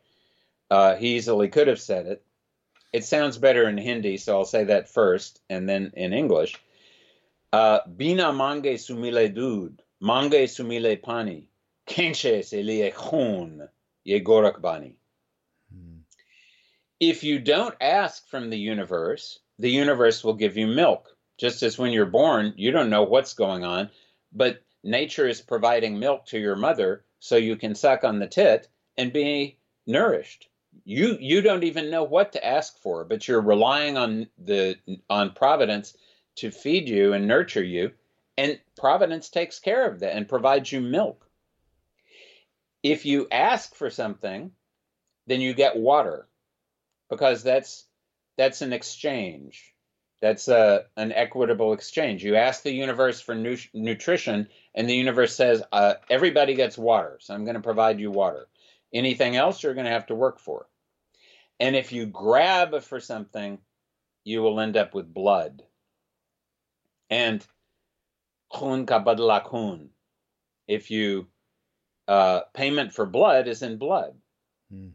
uh, 0.70 0.94
he 0.96 1.16
easily 1.16 1.48
could 1.48 1.66
have 1.68 1.80
said 1.80 2.06
it 2.06 2.24
it 2.92 3.04
sounds 3.04 3.38
better 3.38 3.68
in 3.68 3.76
Hindi, 3.76 4.16
so 4.16 4.38
I'll 4.38 4.44
say 4.44 4.64
that 4.64 4.88
first 4.88 5.40
and 5.50 5.68
then 5.68 5.92
in 5.94 6.12
English. 6.12 6.56
Uh, 7.52 7.80
Bina 7.86 8.32
mange 8.32 8.78
sumile 8.78 9.34
dud, 9.34 9.82
mange 10.00 10.48
sumile 10.48 11.00
pani, 11.02 11.48
kenche 11.86 12.44
se 12.44 12.62
liye 12.62 12.92
khun, 12.92 13.68
ye 14.04 14.20
gorakbani. 14.20 14.92
Hmm. 14.92 15.07
If 17.00 17.22
you 17.22 17.38
don't 17.38 17.76
ask 17.80 18.26
from 18.28 18.50
the 18.50 18.58
universe, 18.58 19.38
the 19.58 19.70
universe 19.70 20.24
will 20.24 20.34
give 20.34 20.56
you 20.56 20.66
milk. 20.66 21.16
Just 21.36 21.62
as 21.62 21.78
when 21.78 21.92
you're 21.92 22.06
born, 22.06 22.54
you 22.56 22.72
don't 22.72 22.90
know 22.90 23.04
what's 23.04 23.34
going 23.34 23.64
on, 23.64 23.90
but 24.32 24.62
nature 24.82 25.28
is 25.28 25.40
providing 25.40 26.00
milk 26.00 26.26
to 26.26 26.38
your 26.38 26.56
mother 26.56 27.04
so 27.20 27.36
you 27.36 27.56
can 27.56 27.74
suck 27.76 28.02
on 28.02 28.18
the 28.18 28.26
tit 28.26 28.68
and 28.96 29.12
be 29.12 29.58
nourished. 29.86 30.48
You 30.84 31.16
you 31.20 31.40
don't 31.40 31.64
even 31.64 31.90
know 31.90 32.04
what 32.04 32.32
to 32.32 32.44
ask 32.44 32.78
for 32.78 33.04
but 33.04 33.26
you're 33.26 33.40
relying 33.40 33.96
on 33.96 34.28
the 34.38 34.76
on 35.08 35.32
providence 35.32 35.96
to 36.36 36.50
feed 36.50 36.88
you 36.88 37.12
and 37.12 37.26
nurture 37.26 37.62
you 37.62 37.92
and 38.36 38.60
providence 38.76 39.28
takes 39.28 39.58
care 39.58 39.88
of 39.88 40.00
that 40.00 40.16
and 40.16 40.28
provides 40.28 40.70
you 40.70 40.80
milk. 40.80 41.28
If 42.82 43.06
you 43.06 43.28
ask 43.30 43.74
for 43.74 43.90
something 43.90 44.52
then 45.26 45.40
you 45.40 45.54
get 45.54 45.76
water 45.76 46.26
because 47.10 47.42
that's 47.42 47.86
that's 48.36 48.62
an 48.62 48.72
exchange 48.72 49.74
That's 50.20 50.48
a, 50.48 50.86
an 50.96 51.12
equitable 51.12 51.72
exchange. 51.72 52.24
You 52.24 52.36
ask 52.36 52.62
the 52.62 52.72
universe 52.72 53.20
for 53.20 53.34
nu- 53.34 53.56
nutrition, 53.72 54.48
and 54.74 54.88
the 54.88 54.96
universe 54.96 55.34
says, 55.34 55.62
uh, 55.70 55.94
everybody 56.10 56.54
gets 56.54 56.76
water, 56.76 57.18
so 57.20 57.34
I'm 57.34 57.44
going 57.44 57.54
to 57.54 57.60
provide 57.62 58.00
you 58.00 58.10
water. 58.10 58.48
Anything 58.92 59.36
else, 59.36 59.62
you're 59.62 59.74
going 59.74 59.86
to 59.86 59.92
have 59.92 60.06
to 60.06 60.16
work 60.16 60.40
for. 60.40 60.66
And 61.60 61.76
if 61.76 61.92
you 61.92 62.06
grab 62.06 62.82
for 62.82 63.00
something, 63.00 63.58
you 64.24 64.42
will 64.42 64.60
end 64.60 64.76
up 64.76 64.94
with 64.94 65.12
blood. 65.12 65.62
And 67.10 67.46
khun 68.52 68.86
kabadla 68.86 69.46
khun. 69.46 69.88
If 70.66 70.90
you 70.90 71.28
uh, 72.08 72.40
payment 72.54 72.92
for 72.92 73.06
blood 73.06 73.46
is 73.48 73.62
in 73.62 73.78
blood, 73.78 74.14
mm. 74.72 74.92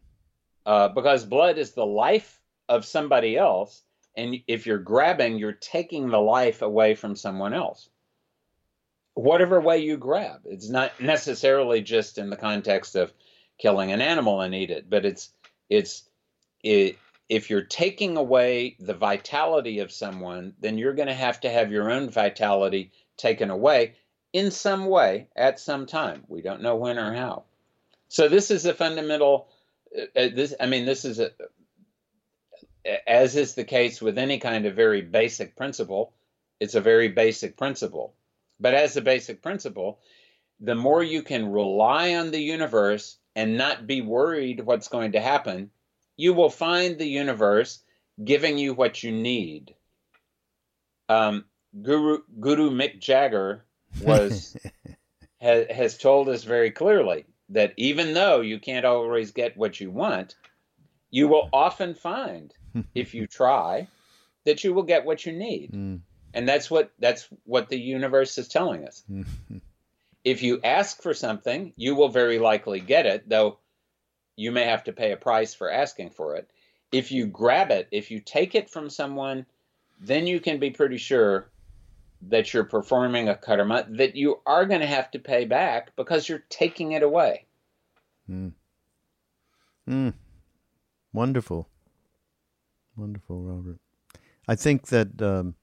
Uh, 0.66 0.88
because 0.88 1.24
blood 1.24 1.58
is 1.58 1.72
the 1.72 1.86
life 1.86 2.40
of 2.68 2.84
somebody 2.84 3.36
else, 3.36 3.82
and 4.16 4.36
if 4.46 4.66
you're 4.66 4.78
grabbing, 4.78 5.38
you're 5.38 5.52
taking 5.52 6.08
the 6.08 6.20
life 6.20 6.62
away 6.62 6.94
from 6.94 7.16
someone 7.16 7.52
else. 7.52 7.88
Whatever 9.14 9.60
way 9.60 9.78
you 9.78 9.96
grab, 9.96 10.42
it's 10.44 10.68
not 10.68 11.00
necessarily 11.00 11.82
just 11.82 12.18
in 12.18 12.30
the 12.30 12.36
context 12.36 12.96
of 12.96 13.12
killing 13.58 13.92
an 13.92 14.00
animal 14.00 14.40
and 14.40 14.54
eat 14.54 14.70
it, 14.70 14.88
but 14.88 15.04
it's 15.04 15.30
it's 15.68 16.08
it, 16.62 16.98
if 17.28 17.50
you're 17.50 17.62
taking 17.62 18.16
away 18.16 18.76
the 18.80 18.94
vitality 18.94 19.78
of 19.78 19.92
someone, 19.92 20.54
then 20.60 20.78
you're 20.78 20.94
going 20.94 21.08
to 21.08 21.14
have 21.14 21.40
to 21.40 21.50
have 21.50 21.70
your 21.70 21.90
own 21.90 22.10
vitality 22.10 22.92
taken 23.16 23.50
away 23.50 23.94
in 24.32 24.50
some 24.50 24.86
way 24.86 25.28
at 25.36 25.60
some 25.60 25.86
time. 25.86 26.24
We 26.28 26.42
don't 26.42 26.62
know 26.62 26.76
when 26.76 26.98
or 26.98 27.14
how. 27.14 27.44
So 28.08 28.28
this 28.28 28.50
is 28.50 28.66
a 28.66 28.74
fundamental. 28.74 29.48
Uh, 29.96 30.02
uh 30.18 30.28
this 30.34 30.54
I 30.60 30.66
mean, 30.66 30.86
this 30.86 31.04
is 31.04 31.20
a 31.20 31.30
as 33.06 33.36
is 33.36 33.54
the 33.54 33.64
case 33.64 34.02
with 34.02 34.18
any 34.18 34.38
kind 34.38 34.66
of 34.66 34.74
very 34.74 35.00
basic 35.00 35.56
principle. 35.56 36.12
It's 36.60 36.74
a 36.74 36.80
very 36.80 37.08
basic 37.08 37.56
principle, 37.56 38.14
but 38.60 38.74
as 38.74 38.96
a 38.96 39.02
basic 39.02 39.42
principle, 39.42 39.98
the 40.60 40.74
more 40.74 41.02
you 41.02 41.22
can 41.22 41.50
rely 41.50 42.14
on 42.14 42.30
the 42.30 42.40
universe 42.40 43.18
and 43.34 43.56
not 43.56 43.86
be 43.86 44.00
worried 44.00 44.60
what's 44.60 44.88
going 44.88 45.12
to 45.12 45.20
happen, 45.20 45.70
you 46.16 46.32
will 46.32 46.50
find 46.50 46.98
the 46.98 47.08
universe 47.08 47.82
giving 48.22 48.58
you 48.58 48.74
what 48.74 49.02
you 49.02 49.10
need. 49.10 49.74
Um, 51.08 51.44
Guru 51.82 52.20
Guru 52.38 52.70
Mick 52.70 53.00
Jagger 53.00 53.64
was 54.02 54.56
has, 55.40 55.66
has 55.70 55.98
told 55.98 56.28
us 56.28 56.44
very 56.44 56.70
clearly 56.70 57.26
that 57.50 57.74
even 57.76 58.14
though 58.14 58.40
you 58.40 58.58
can't 58.58 58.86
always 58.86 59.32
get 59.32 59.56
what 59.56 59.80
you 59.80 59.90
want, 59.90 60.36
you 61.10 61.28
will 61.28 61.48
often 61.52 61.94
find 61.94 62.54
if 62.94 63.14
you 63.14 63.26
try 63.26 63.86
that 64.44 64.64
you 64.64 64.74
will 64.74 64.82
get 64.82 65.04
what 65.04 65.24
you 65.24 65.32
need. 65.32 65.72
Mm. 65.72 66.00
And 66.32 66.48
that's 66.48 66.70
what 66.70 66.90
that's 66.98 67.28
what 67.44 67.68
the 67.68 67.78
universe 67.78 68.36
is 68.38 68.48
telling 68.48 68.86
us. 68.86 69.04
if 70.24 70.42
you 70.42 70.60
ask 70.64 71.02
for 71.02 71.14
something, 71.14 71.72
you 71.76 71.94
will 71.94 72.08
very 72.08 72.38
likely 72.38 72.80
get 72.80 73.06
it, 73.06 73.28
though 73.28 73.58
you 74.36 74.50
may 74.50 74.64
have 74.64 74.84
to 74.84 74.92
pay 74.92 75.12
a 75.12 75.16
price 75.16 75.54
for 75.54 75.70
asking 75.70 76.10
for 76.10 76.36
it. 76.36 76.50
If 76.90 77.12
you 77.12 77.26
grab 77.26 77.70
it, 77.70 77.88
if 77.90 78.10
you 78.10 78.20
take 78.20 78.54
it 78.54 78.70
from 78.70 78.90
someone, 78.90 79.46
then 80.00 80.26
you 80.26 80.40
can 80.40 80.58
be 80.58 80.70
pretty 80.70 80.96
sure 80.96 81.48
that 82.28 82.52
you're 82.52 82.64
performing 82.64 83.28
a 83.28 83.36
karma 83.36 83.86
that 83.90 84.16
you 84.16 84.40
are 84.46 84.66
going 84.66 84.80
to 84.80 84.86
have 84.86 85.10
to 85.10 85.18
pay 85.18 85.44
back 85.44 85.94
because 85.96 86.28
you're 86.28 86.44
taking 86.48 86.92
it 86.92 87.02
away. 87.02 87.46
Hmm. 88.26 88.48
Hmm. 89.86 90.10
Wonderful. 91.12 91.68
Wonderful, 92.96 93.42
Robert. 93.42 93.78
I 94.48 94.54
think 94.54 94.88
that 94.88 95.20
um, 95.20 95.54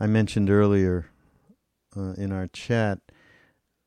I 0.00 0.06
mentioned 0.06 0.50
earlier 0.50 1.06
uh, 1.96 2.12
in 2.12 2.32
our 2.32 2.48
chat, 2.48 2.98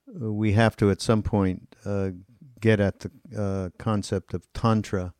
uh, 0.10 0.32
we 0.32 0.54
have 0.54 0.76
to 0.78 0.90
at 0.90 1.02
some 1.02 1.22
point 1.22 1.76
uh, 1.86 2.12
get 2.60 2.80
at 2.80 3.00
the 3.00 3.12
uh, 3.38 3.70
concept 3.78 4.34
of 4.34 4.52
tantra. 4.54 5.14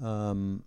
Um, 0.00 0.64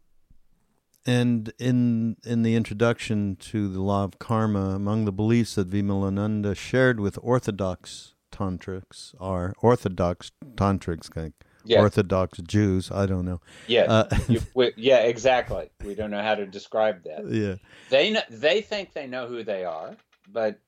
and 1.05 1.51
in 1.59 2.17
in 2.25 2.43
the 2.43 2.55
introduction 2.55 3.35
to 3.37 3.67
the 3.67 3.81
law 3.81 4.03
of 4.03 4.19
karma, 4.19 4.69
among 4.69 5.05
the 5.05 5.11
beliefs 5.11 5.55
that 5.55 5.69
Vimalananda 5.69 6.55
shared 6.55 6.99
with 6.99 7.17
Orthodox 7.21 8.13
tantrics 8.31 9.13
are 9.19 9.53
Orthodox 9.61 10.31
tantrics, 10.55 11.15
like 11.15 11.33
yeah. 11.65 11.79
Orthodox 11.79 12.39
Jews. 12.39 12.91
I 12.91 13.05
don't 13.05 13.25
know. 13.25 13.41
Yeah, 13.67 13.83
uh, 13.83 14.17
you, 14.27 14.41
we, 14.53 14.71
yeah, 14.77 14.99
exactly. 14.99 15.69
We 15.83 15.95
don't 15.95 16.11
know 16.11 16.21
how 16.21 16.35
to 16.35 16.45
describe 16.45 17.03
that. 17.03 17.25
Yeah, 17.33 17.55
they 17.89 18.11
know, 18.11 18.21
they 18.29 18.61
think 18.61 18.93
they 18.93 19.07
know 19.07 19.27
who 19.27 19.43
they 19.43 19.65
are, 19.65 19.95
but 20.31 20.59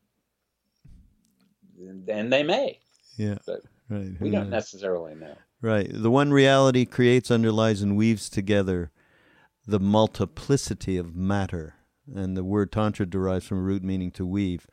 then 1.77 2.29
they 2.29 2.43
may. 2.43 2.79
Yeah, 3.17 3.37
but 3.45 3.61
right. 3.89 4.19
we 4.19 4.29
don't 4.29 4.49
necessarily 4.49 5.15
know. 5.15 5.35
Right. 5.61 5.89
The 5.91 6.11
one 6.11 6.31
reality 6.31 6.85
creates, 6.85 7.31
underlies, 7.31 7.81
and 7.81 7.95
weaves 7.95 8.29
together 8.29 8.91
the 9.67 9.79
multiplicity 9.79 10.97
of 10.97 11.15
matter, 11.15 11.75
and 12.13 12.37
the 12.37 12.43
word 12.43 12.71
tantra 12.71 13.05
derives 13.05 13.47
from 13.47 13.59
a 13.59 13.61
root 13.61 13.83
meaning 13.83 14.11
to 14.11 14.25
weave. 14.25 14.67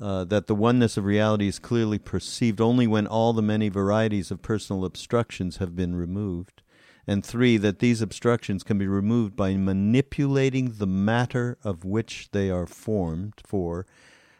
Uh, 0.00 0.24
that 0.24 0.46
the 0.46 0.54
oneness 0.54 0.96
of 0.96 1.04
reality 1.04 1.46
is 1.46 1.58
clearly 1.58 1.98
perceived 1.98 2.62
only 2.62 2.86
when 2.86 3.06
all 3.06 3.34
the 3.34 3.42
many 3.42 3.68
varieties 3.68 4.30
of 4.30 4.40
personal 4.40 4.86
obstructions 4.86 5.58
have 5.58 5.76
been 5.76 5.94
removed. 5.94 6.62
And 7.06 7.26
three, 7.26 7.58
that 7.58 7.80
these 7.80 8.00
obstructions 8.00 8.62
can 8.62 8.78
be 8.78 8.86
removed 8.86 9.36
by 9.36 9.56
manipulating 9.56 10.74
the 10.78 10.86
matter 10.86 11.58
of 11.62 11.84
which 11.84 12.30
they 12.32 12.48
are 12.48 12.66
formed. 12.66 13.34
Four, 13.44 13.86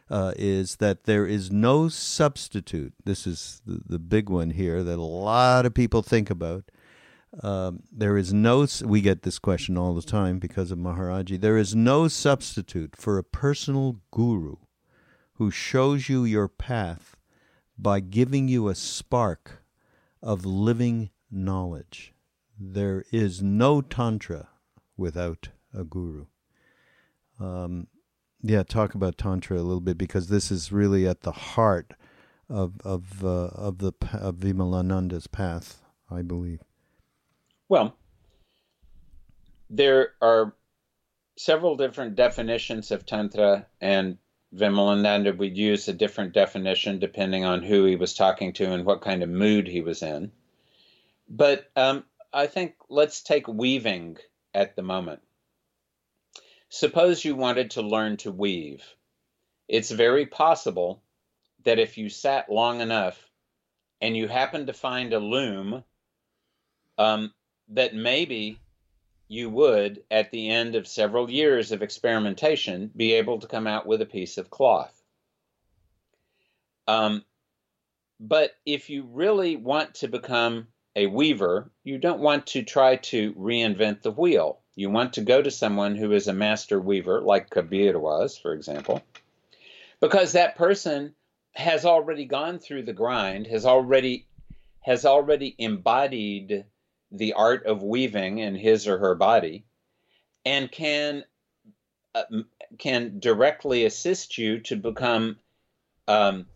uh, 0.09 0.33
is 0.37 0.76
that 0.76 1.05
there 1.05 1.26
is 1.26 1.51
no 1.51 1.89
substitute. 1.89 2.95
This 3.05 3.26
is 3.26 3.62
the, 3.66 3.83
the 3.87 3.99
big 3.99 4.30
one 4.30 4.51
here 4.51 4.83
that 4.83 4.99
a 4.99 5.03
lot 5.03 5.66
of 5.66 5.74
people 5.74 6.03
think 6.03 6.30
about 6.30 6.64
um, 7.41 7.83
there 7.91 8.16
is 8.18 8.33
no, 8.33 8.66
we 8.85 9.01
get 9.01 9.22
this 9.22 9.39
question 9.39 9.78
all 9.78 9.95
the 9.95 10.03
time 10.03 10.39
because 10.39 10.70
of 10.70 10.78
Maharaji. 10.78 11.41
There 11.41 11.57
is 11.57 11.74
no 11.74 12.09
substitute 12.09 12.95
for 12.97 13.16
a 13.16 13.24
personal 13.24 14.01
guru 14.11 14.57
who 15.35 15.51
shows 15.51 16.09
you 16.09 16.24
your 16.24 16.49
path 16.49 17.16
by 17.78 18.01
giving 18.01 18.49
you 18.49 18.68
a 18.68 18.74
spark 18.74 19.62
of 20.22 20.45
living 20.45 21.11
knowledge. 21.30 22.12
There 22.59 23.05
is 23.11 23.43
no 23.43 23.80
Tantra 23.80 24.49
without 24.97 25.49
a 25.74 25.85
guru. 25.85 26.26
Um, 27.41 27.89
yeah, 28.43 28.62
talk 28.62 28.95
about 28.95 29.16
Tantra 29.16 29.57
a 29.57 29.62
little 29.62 29.80
bit 29.80 29.97
because 29.97 30.28
this 30.28 30.51
is 30.51 30.70
really 30.70 31.07
at 31.07 31.22
the 31.22 31.33
heart 31.33 31.95
of 32.49 32.74
of 32.85 33.24
uh, 33.24 33.47
of 33.47 33.78
the 33.78 33.93
of 34.12 34.37
Vimalananda's 34.37 35.26
path, 35.26 35.80
I 36.11 36.22
believe. 36.22 36.61
Well, 37.68 37.96
there 39.70 40.12
are 40.20 40.54
several 41.36 41.76
different 41.76 42.14
definitions 42.14 42.90
of 42.90 43.06
Tantra, 43.06 43.66
and 43.80 44.18
Vimalananda 44.54 45.36
would 45.36 45.56
use 45.56 45.88
a 45.88 45.94
different 45.94 46.34
definition 46.34 46.98
depending 46.98 47.44
on 47.44 47.62
who 47.62 47.84
he 47.84 47.96
was 47.96 48.14
talking 48.14 48.52
to 48.54 48.70
and 48.70 48.84
what 48.84 49.00
kind 49.00 49.22
of 49.22 49.30
mood 49.30 49.66
he 49.66 49.80
was 49.80 50.02
in. 50.02 50.30
But 51.28 51.70
um, 51.74 52.04
I 52.32 52.46
think 52.46 52.74
let's 52.90 53.22
take 53.22 53.48
weaving 53.48 54.18
at 54.52 54.76
the 54.76 54.82
moment. 54.82 55.22
Suppose 56.68 57.24
you 57.24 57.34
wanted 57.34 57.72
to 57.72 57.82
learn 57.82 58.18
to 58.18 58.30
weave. 58.30 58.84
It's 59.68 59.90
very 59.90 60.26
possible 60.26 61.02
that 61.64 61.78
if 61.78 61.96
you 61.96 62.08
sat 62.08 62.50
long 62.50 62.80
enough 62.80 63.30
and 64.00 64.16
you 64.16 64.28
happened 64.28 64.66
to 64.66 64.72
find 64.72 65.12
a 65.12 65.18
loom, 65.18 65.84
um, 66.98 67.32
that 67.75 67.95
maybe 67.95 68.59
you 69.29 69.49
would, 69.49 70.03
at 70.11 70.31
the 70.31 70.51
end 70.51 70.75
of 70.75 70.87
several 70.87 71.31
years 71.31 71.73
of 71.73 71.83
experimentation, 71.83 72.91
be 72.95 73.14
able 73.14 73.39
to 73.39 73.47
come 73.47 73.66
out 73.66 73.87
with 73.87 74.03
a 74.03 74.07
piece 74.07 74.37
of 74.37 74.51
cloth. 74.51 75.03
Um, 76.87 77.25
but 78.20 78.53
if 78.66 78.91
you 78.91 79.05
really 79.11 79.57
want 79.57 79.95
to 79.95 80.09
become 80.09 80.68
a 80.95 81.07
weaver, 81.07 81.70
you 81.83 81.99
don't 81.99 82.20
want 82.20 82.49
to 82.49 82.62
try 82.62 82.97
to 82.97 83.33
reinvent 83.33 84.03
the 84.03 84.11
wheel. 84.11 84.59
You 84.75 84.91
want 84.91 85.14
to 85.14 85.23
go 85.23 85.41
to 85.41 85.51
someone 85.51 85.97
who 85.97 86.12
is 86.12 86.29
a 86.29 86.33
master 86.33 86.81
weaver, 86.81 87.20
like 87.20 87.51
Kabir 87.51 87.99
was, 87.99 88.37
for 88.37 88.53
example, 88.53 89.03
because 90.01 90.33
that 90.33 90.57
person 90.57 91.14
has 91.55 91.85
already 91.85 92.25
gone 92.25 92.59
through 92.59 92.83
the 92.83 92.93
grind, 92.93 93.47
has 93.47 93.66
already 93.66 94.27
has 94.81 95.05
already 95.07 95.55
embodied 95.59 96.64
the 97.12 97.34
art 97.34 97.66
of 97.66 97.82
weaving 97.82 98.38
in 98.38 98.54
his 98.54 98.88
or 98.88 98.98
her 98.98 99.14
body 99.14 99.64
and 100.44 100.72
can 100.72 101.24
uh, 102.14 102.24
can 102.78 103.18
directly 103.20 103.84
assist 103.84 104.38
you 104.38 104.58
to 104.60 104.76
become 104.76 105.38
um, 106.08 106.46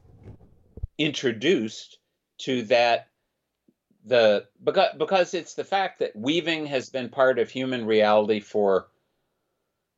introduced 0.99 1.99
to 2.39 2.63
that 2.65 3.09
the 4.05 4.47
because 4.63 4.97
because 4.99 5.35
it's 5.35 5.55
the 5.55 5.65
fact 5.65 5.99
that 5.99 6.17
weaving 6.17 6.67
has 6.67 6.91
been 6.91 7.09
part 7.09 7.39
of 7.39 7.51
human 7.51 7.85
reality 7.85 8.41
for 8.41 8.89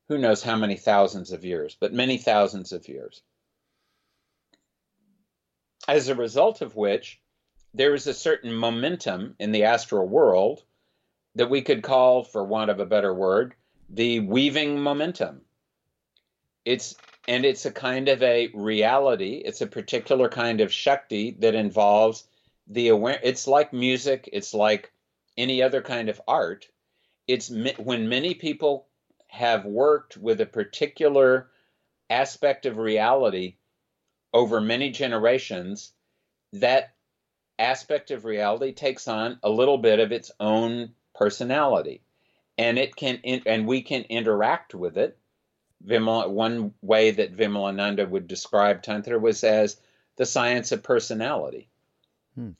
who 0.08 0.18
knows 0.18 0.42
how 0.42 0.56
many 0.56 0.76
thousands 0.76 1.32
of 1.32 1.44
years, 1.44 1.76
but 1.78 1.92
many 1.92 2.16
thousands 2.16 2.72
of 2.72 2.88
years. 2.88 3.22
As 5.86 6.08
a 6.08 6.14
result 6.14 6.62
of 6.62 6.76
which, 6.76 7.20
there 7.74 7.94
is 7.94 8.06
a 8.06 8.14
certain 8.14 8.52
momentum 8.52 9.36
in 9.38 9.52
the 9.52 9.64
astral 9.64 10.06
world 10.06 10.62
that 11.34 11.50
we 11.50 11.62
could 11.62 11.82
call, 11.82 12.24
for 12.24 12.44
want 12.44 12.70
of 12.70 12.80
a 12.80 12.86
better 12.86 13.14
word, 13.14 13.54
the 13.90 14.20
weaving 14.20 14.80
momentum. 14.80 15.42
It's 16.64 16.96
and 17.26 17.44
it's 17.44 17.66
a 17.66 17.70
kind 17.70 18.08
of 18.08 18.22
a 18.22 18.48
reality. 18.54 19.42
It's 19.44 19.60
a 19.60 19.66
particular 19.66 20.28
kind 20.28 20.60
of 20.60 20.72
shakti 20.72 21.32
that 21.40 21.54
involves 21.54 22.24
the 22.66 22.88
aware. 22.88 23.20
It's 23.22 23.46
like 23.46 23.72
music. 23.72 24.28
It's 24.32 24.54
like 24.54 24.90
any 25.36 25.62
other 25.62 25.82
kind 25.82 26.08
of 26.08 26.20
art. 26.26 26.68
It's 27.26 27.50
when 27.50 28.08
many 28.08 28.34
people 28.34 28.86
have 29.28 29.66
worked 29.66 30.16
with 30.16 30.40
a 30.40 30.46
particular 30.46 31.50
aspect 32.08 32.64
of 32.64 32.78
reality 32.78 33.56
over 34.32 34.60
many 34.60 34.90
generations, 34.90 35.92
that 36.54 36.94
aspect 37.58 38.10
of 38.10 38.24
reality 38.24 38.72
takes 38.72 39.08
on 39.08 39.38
a 39.42 39.50
little 39.50 39.78
bit 39.78 39.98
of 39.98 40.12
its 40.12 40.30
own 40.38 40.90
personality 41.14 42.00
and 42.56 42.78
it 42.78 42.94
can 42.94 43.20
and 43.24 43.66
we 43.66 43.82
can 43.82 44.02
interact 44.02 44.74
with 44.74 44.96
it 44.96 45.18
Vimala, 45.86 46.28
one 46.28 46.74
way 46.82 47.10
that 47.12 47.36
Vimalananda 47.36 48.08
would 48.08 48.26
describe 48.26 48.82
Tantra 48.82 49.18
was 49.18 49.44
as 49.44 49.80
the 50.16 50.26
science 50.26 50.72
of 50.72 50.82
personality. 50.82 51.68
Hmm. 52.34 52.50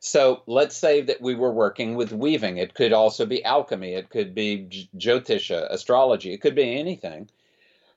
So 0.00 0.42
let's 0.46 0.76
say 0.76 1.00
that 1.02 1.22
we 1.22 1.34
were 1.34 1.52
working 1.52 1.94
with 1.94 2.12
weaving. 2.12 2.58
It 2.58 2.74
could 2.74 2.92
also 2.92 3.24
be 3.24 3.44
alchemy. 3.44 3.94
It 3.94 4.10
could 4.10 4.34
be 4.34 4.88
Jyotisha, 4.96 5.70
astrology. 5.70 6.34
It 6.34 6.40
could 6.40 6.54
be 6.54 6.76
anything. 6.76 7.30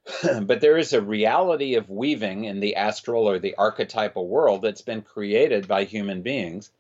but 0.43 0.62
there 0.62 0.78
is 0.78 0.93
a 0.93 1.01
reality 1.01 1.76
of 1.76 1.89
weaving 1.89 2.45
in 2.45 2.60
the 2.60 2.76
astral 2.76 3.28
or 3.28 3.39
the 3.39 3.56
archetypal 3.56 4.28
world 4.28 4.62
that's 4.62 4.82
been 4.82 5.01
created 5.01 5.68
by 5.68 5.84
human 5.84 6.22
beings. 6.22 6.72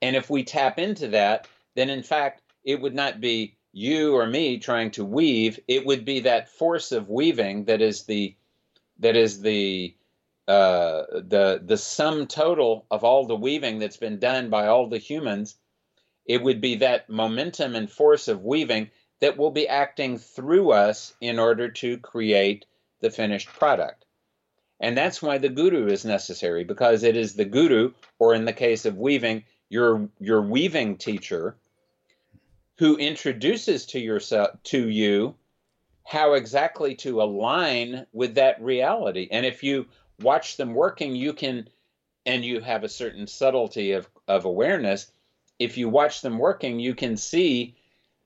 And 0.00 0.16
if 0.16 0.30
we 0.30 0.44
tap 0.44 0.78
into 0.78 1.08
that, 1.08 1.48
then 1.74 1.90
in 1.90 2.02
fact, 2.02 2.42
it 2.64 2.80
would 2.80 2.94
not 2.94 3.20
be 3.20 3.56
you 3.72 4.16
or 4.16 4.26
me 4.26 4.58
trying 4.58 4.90
to 4.92 5.04
weave. 5.04 5.60
It 5.68 5.84
would 5.84 6.04
be 6.04 6.20
that 6.20 6.48
force 6.48 6.92
of 6.92 7.10
weaving 7.10 7.66
that 7.66 7.82
is 7.82 8.04
the 8.04 8.34
that 9.00 9.16
is 9.16 9.40
the 9.40 9.94
uh, 10.46 11.04
the 11.12 11.60
the 11.62 11.76
sum 11.76 12.26
total 12.26 12.86
of 12.90 13.04
all 13.04 13.26
the 13.26 13.36
weaving 13.36 13.78
that's 13.78 13.98
been 13.98 14.18
done 14.18 14.48
by 14.48 14.66
all 14.66 14.88
the 14.88 14.98
humans. 14.98 15.56
It 16.24 16.42
would 16.42 16.60
be 16.60 16.76
that 16.76 17.08
momentum 17.08 17.74
and 17.74 17.90
force 17.90 18.28
of 18.28 18.44
weaving 18.44 18.90
that 19.20 19.36
will 19.36 19.50
be 19.50 19.68
acting 19.68 20.18
through 20.18 20.70
us 20.70 21.14
in 21.20 21.38
order 21.38 21.68
to 21.68 21.98
create 21.98 22.66
the 23.00 23.10
finished 23.10 23.48
product. 23.48 24.04
And 24.80 24.96
that's 24.96 25.20
why 25.20 25.38
the 25.38 25.48
guru 25.48 25.88
is 25.88 26.04
necessary 26.04 26.64
because 26.64 27.02
it 27.02 27.16
is 27.16 27.34
the 27.34 27.44
guru, 27.44 27.92
or 28.18 28.34
in 28.34 28.44
the 28.44 28.52
case 28.52 28.84
of 28.84 28.96
weaving, 28.96 29.44
your 29.68 30.08
your 30.20 30.40
weaving 30.40 30.96
teacher 30.96 31.56
who 32.78 32.96
introduces 32.96 33.86
to 33.86 33.98
yourself 33.98 34.50
to 34.62 34.88
you 34.88 35.34
how 36.04 36.32
exactly 36.34 36.94
to 36.94 37.20
align 37.20 38.06
with 38.12 38.36
that 38.36 38.62
reality. 38.62 39.28
And 39.30 39.44
if 39.44 39.62
you 39.62 39.86
watch 40.22 40.56
them 40.56 40.72
working, 40.74 41.14
you 41.14 41.34
can 41.34 41.68
and 42.24 42.44
you 42.44 42.60
have 42.60 42.84
a 42.84 42.88
certain 42.88 43.26
subtlety 43.26 43.92
of, 43.92 44.08
of 44.26 44.44
awareness. 44.44 45.10
If 45.58 45.76
you 45.76 45.88
watch 45.88 46.22
them 46.22 46.38
working, 46.38 46.78
you 46.78 46.94
can 46.94 47.16
see 47.16 47.74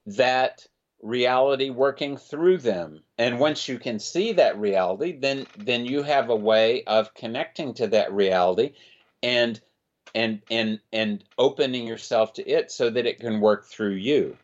that 0.06 0.66
reality 1.02 1.68
working 1.70 2.16
through 2.16 2.58
them. 2.58 3.02
And 3.18 3.40
once 3.40 3.68
you 3.68 3.78
can 3.78 3.98
see 3.98 4.32
that 4.34 4.58
reality, 4.58 5.18
then 5.18 5.46
then 5.58 5.84
you 5.84 6.02
have 6.02 6.30
a 6.30 6.36
way 6.36 6.84
of 6.84 7.12
connecting 7.14 7.74
to 7.74 7.88
that 7.88 8.12
reality 8.12 8.72
and 9.22 9.60
and 10.14 10.42
and 10.50 10.80
and 10.92 11.24
opening 11.36 11.86
yourself 11.86 12.34
to 12.34 12.48
it 12.48 12.70
so 12.70 12.88
that 12.88 13.06
it 13.06 13.20
can 13.20 13.40
work 13.40 13.66
through 13.66 13.94
you. 13.94 14.36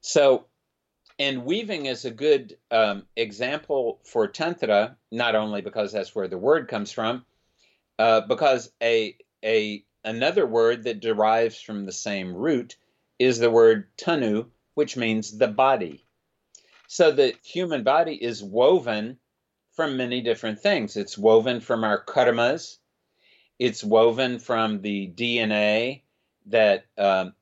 So, 0.00 0.46
and 1.18 1.44
weaving 1.44 1.86
is 1.86 2.04
a 2.04 2.10
good 2.10 2.56
um, 2.70 3.06
example 3.16 4.00
for 4.04 4.28
tantra, 4.28 4.96
not 5.10 5.34
only 5.34 5.62
because 5.62 5.92
that's 5.92 6.14
where 6.14 6.28
the 6.28 6.38
word 6.38 6.68
comes 6.68 6.92
from, 6.92 7.24
uh, 7.98 8.20
because 8.20 8.70
a 8.80 9.16
a 9.44 9.84
another 10.04 10.46
word 10.46 10.84
that 10.84 11.00
derives 11.00 11.60
from 11.60 11.84
the 11.84 11.92
same 11.92 12.34
root 12.34 12.76
is 13.18 13.38
the 13.38 13.50
word 13.50 13.88
tanu, 13.96 14.46
which 14.76 14.94
means 14.94 15.38
the 15.38 15.48
body. 15.48 16.04
So 16.86 17.10
the 17.10 17.34
human 17.42 17.82
body 17.82 18.14
is 18.14 18.42
woven 18.42 19.18
from 19.72 19.96
many 19.96 20.20
different 20.20 20.60
things. 20.60 20.98
It's 20.98 21.16
woven 21.16 21.60
from 21.60 21.82
our 21.82 22.04
karmas, 22.04 22.76
it's 23.58 23.82
woven 23.82 24.38
from 24.38 24.82
the 24.82 25.08
DNA 25.08 26.02
that 26.48 26.84
um, 26.98 27.32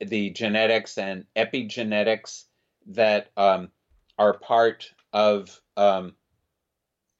the 0.00 0.30
genetics 0.30 0.98
and 0.98 1.26
epigenetics 1.36 2.46
that 2.86 3.30
um, 3.36 3.70
are 4.18 4.34
part 4.34 4.92
of 5.12 5.60
um, 5.76 6.16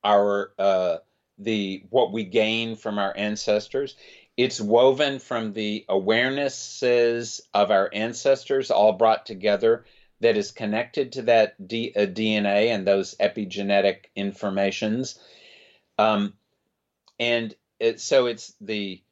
our 0.03 0.53
uh, 0.59 0.97
the 1.39 1.85
what 1.91 2.13
we 2.13 2.25
gain 2.25 2.75
from 2.75 2.99
our 2.99 3.17
ancestors. 3.17 3.95
It's 4.41 4.59
woven 4.59 5.19
from 5.19 5.53
the 5.53 5.85
awarenesses 5.87 7.43
of 7.53 7.71
our 7.71 7.91
ancestors, 7.93 8.71
all 8.71 8.95
brought 8.95 9.27
together, 9.27 9.85
that 10.21 10.39
is 10.39 10.51
connected 10.51 11.13
to 11.13 11.23
that 11.25 11.69
D, 11.69 11.93
uh, 11.95 12.07
DNA 12.07 12.69
and 12.69 12.87
those 12.87 13.15
epigenetic 13.17 14.07
informations. 14.17 15.19
Um, 15.99 16.33
and 17.19 17.55
it, 17.79 18.01
so 18.01 18.25
it's 18.25 18.55
the 18.63 19.03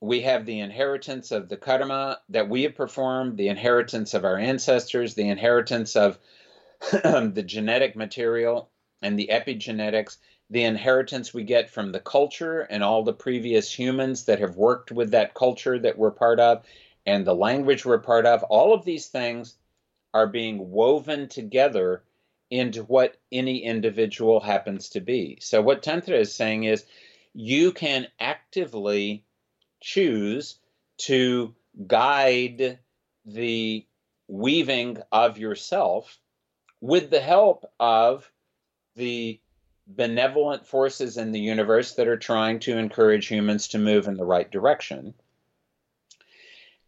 we 0.00 0.20
have 0.20 0.46
the 0.46 0.60
inheritance 0.60 1.32
of 1.32 1.48
the 1.48 1.56
karma 1.56 2.20
that 2.28 2.48
we 2.48 2.62
have 2.62 2.76
performed, 2.76 3.38
the 3.38 3.48
inheritance 3.48 4.14
of 4.14 4.24
our 4.24 4.38
ancestors, 4.38 5.14
the 5.14 5.28
inheritance 5.28 5.96
of 5.96 6.16
the 6.92 7.42
genetic 7.44 7.96
material 7.96 8.70
and 9.02 9.18
the 9.18 9.30
epigenetics, 9.32 10.18
the 10.50 10.64
inheritance 10.64 11.34
we 11.34 11.42
get 11.42 11.70
from 11.70 11.92
the 11.92 12.00
culture 12.00 12.60
and 12.60 12.84
all 12.84 13.02
the 13.02 13.12
previous 13.12 13.72
humans 13.72 14.24
that 14.24 14.38
have 14.38 14.56
worked 14.56 14.92
with 14.92 15.10
that 15.10 15.34
culture 15.34 15.78
that 15.78 15.98
we're 15.98 16.10
part 16.10 16.38
of, 16.38 16.64
and 17.04 17.26
the 17.26 17.34
language 17.34 17.84
we're 17.84 17.98
part 17.98 18.26
of. 18.26 18.42
All 18.44 18.72
of 18.72 18.84
these 18.84 19.06
things 19.06 19.56
are 20.14 20.26
being 20.26 20.70
woven 20.70 21.28
together 21.28 22.02
into 22.50 22.84
what 22.84 23.16
any 23.32 23.64
individual 23.64 24.40
happens 24.40 24.90
to 24.90 25.00
be. 25.00 25.38
So, 25.40 25.60
what 25.62 25.82
Tantra 25.82 26.16
is 26.16 26.34
saying 26.34 26.64
is 26.64 26.84
you 27.34 27.72
can 27.72 28.06
actively 28.20 29.24
choose 29.80 30.58
to 30.98 31.54
guide 31.86 32.78
the 33.24 33.84
weaving 34.28 34.98
of 35.12 35.38
yourself 35.38 36.18
with 36.80 37.10
the 37.10 37.20
help 37.20 37.70
of 37.78 38.30
the 38.94 39.40
benevolent 39.86 40.66
forces 40.66 41.16
in 41.16 41.32
the 41.32 41.40
universe 41.40 41.94
that 41.94 42.08
are 42.08 42.16
trying 42.16 42.58
to 42.60 42.76
encourage 42.76 43.26
humans 43.26 43.68
to 43.68 43.78
move 43.78 44.08
in 44.08 44.16
the 44.16 44.24
right 44.24 44.50
direction. 44.50 45.14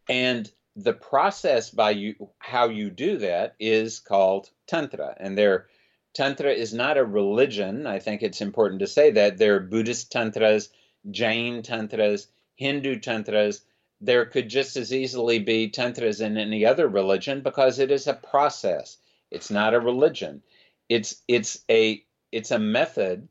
And 0.08 0.50
the 0.74 0.92
process 0.92 1.70
by 1.70 1.90
you 1.90 2.30
how 2.38 2.68
you 2.68 2.90
do 2.90 3.18
that 3.18 3.54
is 3.58 3.98
called 3.98 4.48
tantra 4.68 5.16
and 5.18 5.36
there 5.36 5.66
tantra 6.14 6.52
is 6.52 6.72
not 6.72 6.96
a 6.96 7.04
religion 7.04 7.84
i 7.84 7.98
think 7.98 8.22
it's 8.22 8.40
important 8.40 8.78
to 8.78 8.86
say 8.86 9.10
that 9.10 9.38
there 9.38 9.56
are 9.56 9.60
buddhist 9.60 10.12
tantras 10.12 10.68
jain 11.10 11.64
tantras 11.64 12.28
Hindu 12.58 12.98
tantras, 12.98 13.62
there 14.00 14.26
could 14.26 14.48
just 14.48 14.76
as 14.76 14.92
easily 14.92 15.38
be 15.38 15.70
tantras 15.70 16.20
in 16.20 16.36
any 16.36 16.66
other 16.66 16.88
religion 16.88 17.40
because 17.40 17.78
it 17.78 17.92
is 17.92 18.08
a 18.08 18.14
process. 18.14 18.98
It's 19.30 19.50
not 19.50 19.74
a 19.74 19.80
religion. 19.80 20.42
It's 20.88 21.22
it's 21.28 21.64
a 21.70 22.04
it's 22.32 22.50
a 22.50 22.58
method, 22.58 23.28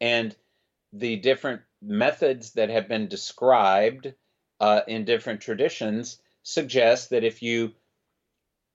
and 0.00 0.34
the 0.92 1.16
different 1.16 1.62
methods 1.82 2.52
that 2.52 2.70
have 2.70 2.88
been 2.88 3.08
described 3.08 4.12
uh, 4.60 4.80
in 4.86 5.04
different 5.04 5.40
traditions 5.40 6.18
suggest 6.42 7.10
that 7.10 7.24
if 7.24 7.42
you 7.42 7.72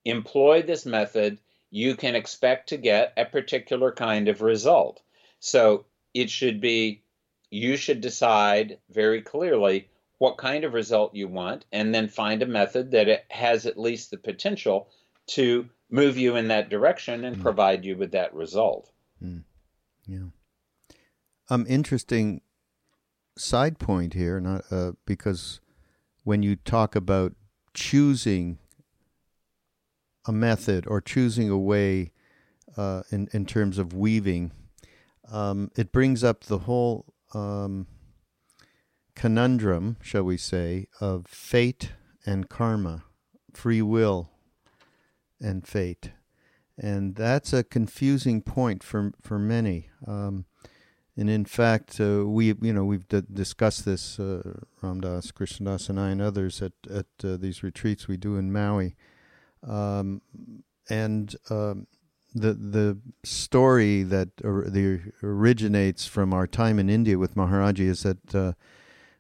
employ 0.06 0.62
this 0.62 0.86
method, 0.86 1.40
you 1.70 1.96
can 1.96 2.16
expect 2.16 2.70
to 2.70 2.78
get 2.78 3.14
a 3.18 3.26
particular 3.26 3.92
kind 3.92 4.28
of 4.28 4.42
result. 4.42 5.02
So 5.40 5.86
it 6.14 6.30
should 6.30 6.62
be 6.62 7.04
you 7.50 7.78
should 7.78 8.02
decide 8.02 8.78
very 8.90 9.22
clearly 9.22 9.90
what 10.18 10.38
kind 10.38 10.64
of 10.64 10.74
result 10.74 11.16
you 11.16 11.28
want 11.28 11.66
and 11.72 11.94
then 11.94 12.08
find 12.08 12.42
a 12.42 12.46
method 12.46 12.92
that 12.92 13.08
it 13.08 13.26
has 13.30 13.66
at 13.66 13.80
least 13.80 14.12
the 14.12 14.18
potential 14.18 14.88
to 15.28 15.68
move 15.90 16.18
you 16.18 16.36
in 16.36 16.48
that 16.48 16.70
direction 16.70 17.26
and 17.26 17.38
mm. 17.38 17.42
provide 17.42 17.84
you 17.84 17.98
with 17.98 18.12
that 18.12 18.34
result. 18.34 18.90
Mm. 19.24 19.44
Yeah. 20.12 20.28
Um, 21.50 21.66
interesting 21.70 22.42
side 23.38 23.80
point 23.80 24.14
here, 24.14 24.40
not 24.42 24.66
uh, 24.70 24.92
because 25.06 25.62
when 26.24 26.44
you 26.44 26.58
talk 26.58 26.96
about 26.96 27.34
choosing 27.74 28.58
a 30.26 30.32
method 30.32 30.86
or 30.86 31.02
choosing 31.02 31.50
a 31.50 31.58
way 31.58 32.12
uh, 32.78 33.04
in 33.10 33.28
in 33.34 33.46
terms 33.46 33.78
of 33.78 33.94
weaving. 33.94 34.52
Um, 35.32 35.72
it 35.78 35.92
brings 35.92 36.24
up 36.24 36.44
the 36.44 36.60
whole 36.60 37.14
um, 37.34 37.88
conundrum, 39.16 39.98
shall 40.02 40.24
we 40.24 40.38
say, 40.38 40.88
of 41.00 41.26
fate 41.26 41.94
and 42.26 42.50
karma, 42.50 43.04
free 43.54 43.82
will 43.82 44.30
and 45.40 45.66
fate, 45.66 46.12
and 46.78 47.16
that's 47.16 47.54
a 47.54 47.64
confusing 47.64 48.42
point 48.42 48.84
for 48.84 49.14
for 49.22 49.38
many. 49.40 49.90
Um, 50.08 50.46
and 51.18 51.30
in 51.30 51.46
fact, 51.46 52.00
uh, 52.00 52.26
we 52.26 52.54
you 52.62 52.74
know 52.74 52.86
we've 52.86 53.08
d- 53.08 53.24
discussed 53.32 53.86
this, 53.86 54.20
uh, 54.20 54.60
Ram 54.82 55.02
Dass, 55.02 55.32
Krishnadas, 55.32 55.90
and 55.90 56.00
I, 56.00 56.10
and 56.10 56.22
others 56.22 56.62
at 56.62 56.74
at 56.90 57.06
uh, 57.24 57.38
these 57.38 57.64
retreats 57.64 58.08
we 58.08 58.18
do 58.18 58.38
in 58.38 58.52
Maui, 58.52 58.96
um, 59.68 60.22
and 60.90 61.36
um, 61.50 61.88
the 62.34 62.54
the 62.54 62.98
story 63.24 64.04
that 64.04 64.30
or, 64.44 64.70
the 64.70 65.02
originates 65.22 66.08
from 66.08 66.34
our 66.34 66.48
time 66.48 66.80
in 66.80 66.90
India 66.90 67.18
with 67.18 67.36
Maharaji 67.36 67.88
is 67.88 68.04
that 68.04 68.34
uh, 68.34 68.54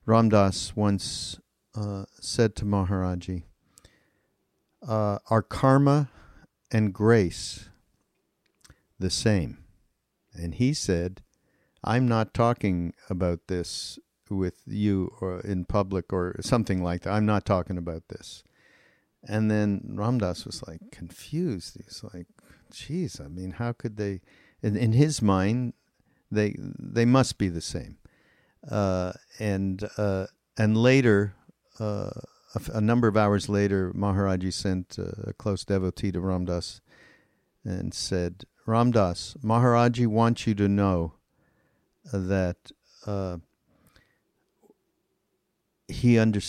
Ram 0.06 0.30
Dass 0.30 0.76
once 0.76 1.40
uh, 1.76 2.06
said 2.22 2.56
to 2.56 2.66
Maharaji, 2.66 3.44
uh, 4.88 5.20
"Are 5.30 5.42
karma 5.42 6.10
and 6.72 6.94
grace 6.94 7.70
the 9.00 9.10
same?" 9.10 9.58
And 10.34 10.56
he 10.56 10.74
said, 10.74 11.22
"I'm 11.84 12.08
not 12.08 12.34
talking 12.34 12.94
about 13.10 13.48
this 13.48 14.00
with 14.30 14.62
you 14.66 15.14
or 15.20 15.42
in 15.42 15.66
public 15.66 16.14
or 16.14 16.36
something 16.42 16.82
like 16.82 17.02
that. 17.02 17.14
I'm 17.14 17.26
not 17.26 17.46
talking 17.46 17.78
about 17.78 18.08
this." 18.10 18.44
And 19.24 19.52
then 19.52 19.94
Ram 19.96 20.18
Dass 20.18 20.46
was 20.46 20.64
like 20.68 20.92
confused. 20.92 21.78
He's 21.78 22.04
like, 22.14 22.28
geez, 22.72 23.20
I 23.20 23.28
mean, 23.28 23.52
how 23.52 23.74
could 23.74 23.98
they? 23.98 24.22
In, 24.64 24.76
in 24.76 24.94
his 24.94 25.22
mind, 25.22 25.74
they 26.32 26.56
they 26.58 27.06
must 27.06 27.38
be 27.38 27.50
the 27.50 27.62
same. 27.62 27.98
Uh, 28.70 29.14
and 29.40 29.88
uh, 29.98 30.28
and 30.58 30.78
later, 30.78 31.36
uh, 31.80 32.12
a, 32.56 32.78
a, 32.78 32.82
number 32.82 33.08
of 33.08 33.18
hours 33.18 33.50
later, 33.50 33.92
Maharaji 33.94 34.52
sent 34.54 34.98
a 34.98 35.34
close 35.34 35.64
devotee 35.66 36.12
to 36.12 36.22
Ram 36.22 36.46
Dass 36.46 36.82
and 37.64 37.94
said, 37.94 38.46
Ram 38.66 38.92
Dass, 38.92 39.36
Maharaji 39.44 40.08
wants 40.08 40.48
you 40.48 40.56
to 40.56 40.68
know 40.68 41.14
that 42.12 42.58
uh, 43.06 43.38
he 45.88 46.18
under, 46.18 46.42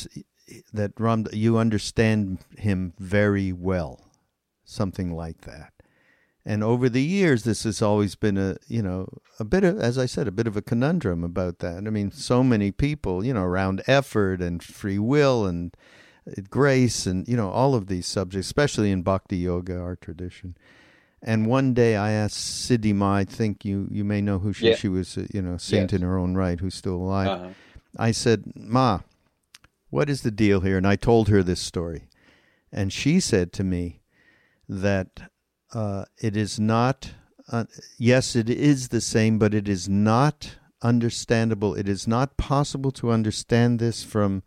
that 0.73 0.93
Ram 0.99 1.27
you 1.33 1.59
understand 1.59 2.39
him 2.57 2.93
very 2.99 3.53
well, 3.53 4.11
something 4.65 5.15
like 5.15 5.43
that. 5.43 5.73
And 6.45 6.65
over 6.65 6.89
the 6.89 7.03
years, 7.03 7.45
this 7.45 7.63
has 7.63 7.81
always 7.81 8.17
been 8.17 8.37
a, 8.37 8.57
you 8.67 8.83
know, 8.83 9.09
a 9.39 9.45
bit 9.45 9.63
of, 9.63 9.79
as 9.79 9.97
I 9.97 10.07
said, 10.07 10.27
a 10.27 10.33
bit 10.33 10.49
of 10.49 10.57
a 10.57 10.63
conundrum 10.63 11.23
about 11.23 11.61
that. 11.61 11.77
I 11.77 11.91
mean, 11.91 12.11
so 12.11 12.43
many 12.43 12.73
people, 12.73 13.25
you 13.25 13.33
know, 13.33 13.45
around 13.45 13.83
effort 13.87 14.41
and 14.41 14.61
free 14.63 14.99
will 14.99 15.47
and 15.47 15.77
grace 16.51 17.07
and, 17.07 17.29
you 17.29 17.37
know, 17.37 17.49
all 17.49 17.77
of 17.77 17.87
these 17.87 18.07
subjects, 18.07 18.49
especially 18.49 18.91
in 18.91 19.03
Bhakti 19.03 19.37
Yoga, 19.37 19.79
our 19.79 19.95
tradition. 19.95 20.57
And 21.23 21.47
one 21.47 21.75
day 21.75 21.95
I 21.95 22.11
asked 22.11 22.37
Siddhi 22.37 22.93
Ma, 22.93 23.15
I 23.15 23.25
think 23.25 23.65
you, 23.65 23.87
you 23.93 24.03
may 24.03 24.21
know 24.21 24.41
who 24.41 24.53
she, 24.53 24.71
yeah. 24.71 24.75
she 24.75 24.89
was, 24.89 25.17
you 25.33 25.41
know, 25.41 25.57
saint 25.57 25.93
yes. 25.93 26.01
in 26.01 26.07
her 26.07 26.19
own 26.19 26.35
right, 26.35 26.59
who's 26.59 26.75
still 26.75 26.97
alive. 26.97 27.29
Uh-huh. 27.29 27.49
I 27.97 28.11
said, 28.11 28.53
Ma, 28.57 29.01
what 29.91 30.11
is 30.11 30.23
the 30.23 30.33
deal 30.33 30.61
here? 30.61 30.77
And 30.77 30.87
I 30.87 30.97
told 30.97 31.29
her 31.29 31.45
this 31.45 31.61
story. 31.61 32.09
And 32.73 32.93
she 32.93 33.21
said 33.21 33.53
to 33.53 33.63
me 33.63 34.01
that 34.69 35.31
uh, 35.75 36.05
it 36.19 36.37
is 36.37 36.61
not, 36.61 37.13
uh, 37.51 37.65
yes, 37.99 38.37
it 38.37 38.51
is 38.51 38.89
the 38.89 39.01
same, 39.01 39.39
but 39.39 39.55
it 39.55 39.69
is 39.69 39.89
not 39.89 40.57
understandable. 40.83 41.75
It 41.75 41.89
is 41.89 42.07
not 42.07 42.37
possible 42.37 42.91
to 42.93 43.11
understand 43.11 43.79
this 43.79 44.03
from 44.03 44.43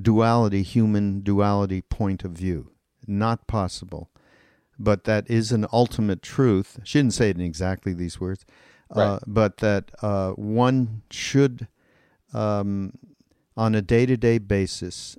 duality, 0.00 0.62
human 0.62 1.20
duality 1.20 1.82
point 1.82 2.24
of 2.24 2.32
view. 2.32 2.70
Not 3.06 3.46
possible. 3.46 4.10
But 4.78 5.04
that 5.04 5.30
is 5.30 5.52
an 5.52 5.66
ultimate 5.72 6.22
truth. 6.22 6.80
She 6.82 6.98
didn't 6.98 7.14
say 7.14 7.30
it 7.30 7.36
in 7.36 7.42
exactly 7.42 7.94
these 7.94 8.20
words, 8.20 8.44
uh, 8.94 8.98
right. 8.98 9.06
uh, 9.06 9.18
but 9.26 9.58
that 9.58 9.92
uh, 10.02 10.32
one 10.32 11.02
should, 11.10 11.68
um, 12.32 12.94
on 13.56 13.76
a 13.76 13.82
day 13.82 14.04
to 14.06 14.16
day 14.16 14.38
basis, 14.38 15.16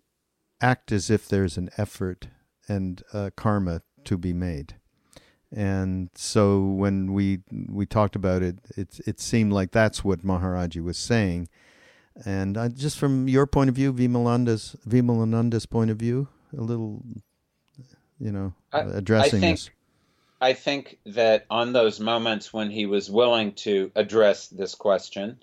act 0.59 0.91
as 0.91 1.09
if 1.09 1.27
there's 1.27 1.57
an 1.57 1.69
effort 1.77 2.27
and 2.67 3.01
uh, 3.13 3.29
karma 3.37 3.81
to 4.03 4.17
be 4.17 4.33
made 4.33 4.75
and 5.55 6.09
so 6.15 6.59
when 6.59 7.13
we 7.13 7.39
we 7.69 7.85
talked 7.85 8.17
about 8.17 8.43
it, 8.43 8.57
it 8.75 8.99
it 9.07 9.19
seemed 9.21 9.53
like 9.53 9.71
that's 9.71 10.03
what 10.03 10.19
Maharaji 10.19 10.83
was 10.83 10.97
saying. 10.97 11.47
And 12.25 12.57
uh, 12.57 12.69
just 12.69 12.99
from 12.99 13.29
your 13.29 13.47
point 13.47 13.69
of 13.69 13.75
view, 13.75 13.93
Vimalanda's 13.93 14.75
Vimalananda's 14.87 15.65
point 15.65 15.91
of 15.91 15.97
view, 15.97 16.27
a 16.57 16.61
little, 16.61 17.03
you 18.19 18.33
know, 18.33 18.53
I, 18.73 18.81
addressing 18.81 19.39
I 19.39 19.47
think, 19.47 19.57
this. 19.59 19.69
I 20.41 20.53
think 20.53 20.99
that 21.05 21.45
on 21.49 21.71
those 21.71 22.01
moments 22.01 22.51
when 22.51 22.69
he 22.69 22.85
was 22.85 23.09
willing 23.09 23.53
to 23.53 23.91
address 23.95 24.47
this 24.47 24.75
question, 24.75 25.41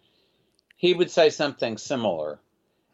he 0.77 0.93
would 0.93 1.11
say 1.11 1.31
something 1.31 1.79
similar. 1.79 2.39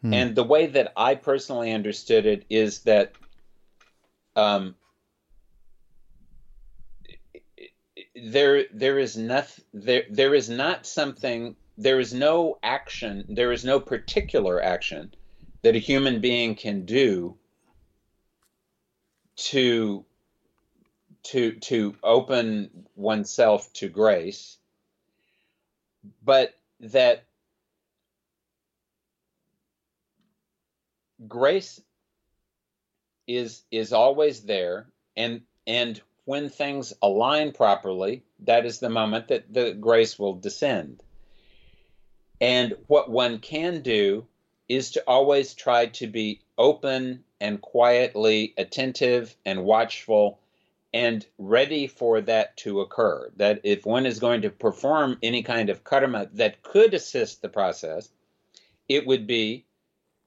Hmm. 0.01 0.13
And 0.13 0.35
the 0.35 0.45
way 0.45 0.67
that 0.67 0.93
I 0.95 1.15
personally 1.15 1.73
understood 1.73 2.25
it 2.25 2.45
is 2.49 2.79
that 2.83 3.11
um, 4.37 4.75
there 8.23 8.65
there 8.73 8.99
is 8.99 9.17
nothing 9.17 9.63
there 9.73 10.03
there 10.09 10.33
is 10.33 10.49
not 10.49 10.85
something 10.85 11.55
there 11.77 11.99
is 11.99 12.13
no 12.13 12.57
action 12.61 13.25
there 13.29 13.51
is 13.51 13.63
no 13.63 13.79
particular 13.79 14.61
action 14.61 15.13
that 15.61 15.75
a 15.75 15.79
human 15.79 16.19
being 16.21 16.55
can 16.55 16.85
do 16.85 17.37
to 19.35 20.05
to 21.23 21.53
to 21.59 21.95
open 22.03 22.85
oneself 22.95 23.71
to 23.73 23.87
grace 23.87 24.57
but 26.23 26.53
that 26.79 27.25
grace 31.27 31.81
is 33.27 33.63
is 33.71 33.93
always 33.93 34.41
there 34.41 34.87
and 35.15 35.41
and 35.67 36.01
when 36.29 36.47
things 36.47 36.93
align 37.01 37.51
properly, 37.51 38.21
that 38.37 38.63
is 38.63 38.77
the 38.77 38.87
moment 38.87 39.29
that 39.29 39.51
the 39.51 39.73
grace 39.73 40.19
will 40.19 40.35
descend. 40.35 41.01
And 42.39 42.75
what 42.85 43.09
one 43.09 43.39
can 43.39 43.81
do 43.81 44.27
is 44.67 44.91
to 44.91 45.03
always 45.07 45.55
try 45.55 45.87
to 45.87 46.05
be 46.05 46.39
open 46.55 47.23
and 47.41 47.59
quietly 47.59 48.53
attentive 48.59 49.35
and 49.43 49.63
watchful 49.63 50.37
and 50.93 51.25
ready 51.39 51.87
for 51.87 52.21
that 52.21 52.55
to 52.57 52.81
occur. 52.81 53.31
That 53.37 53.61
if 53.63 53.83
one 53.83 54.05
is 54.05 54.19
going 54.19 54.43
to 54.43 54.51
perform 54.51 55.17
any 55.23 55.41
kind 55.41 55.71
of 55.71 55.83
karma 55.83 56.29
that 56.33 56.61
could 56.61 56.93
assist 56.93 57.41
the 57.41 57.49
process, 57.49 58.07
it 58.87 59.07
would 59.07 59.25
be 59.25 59.65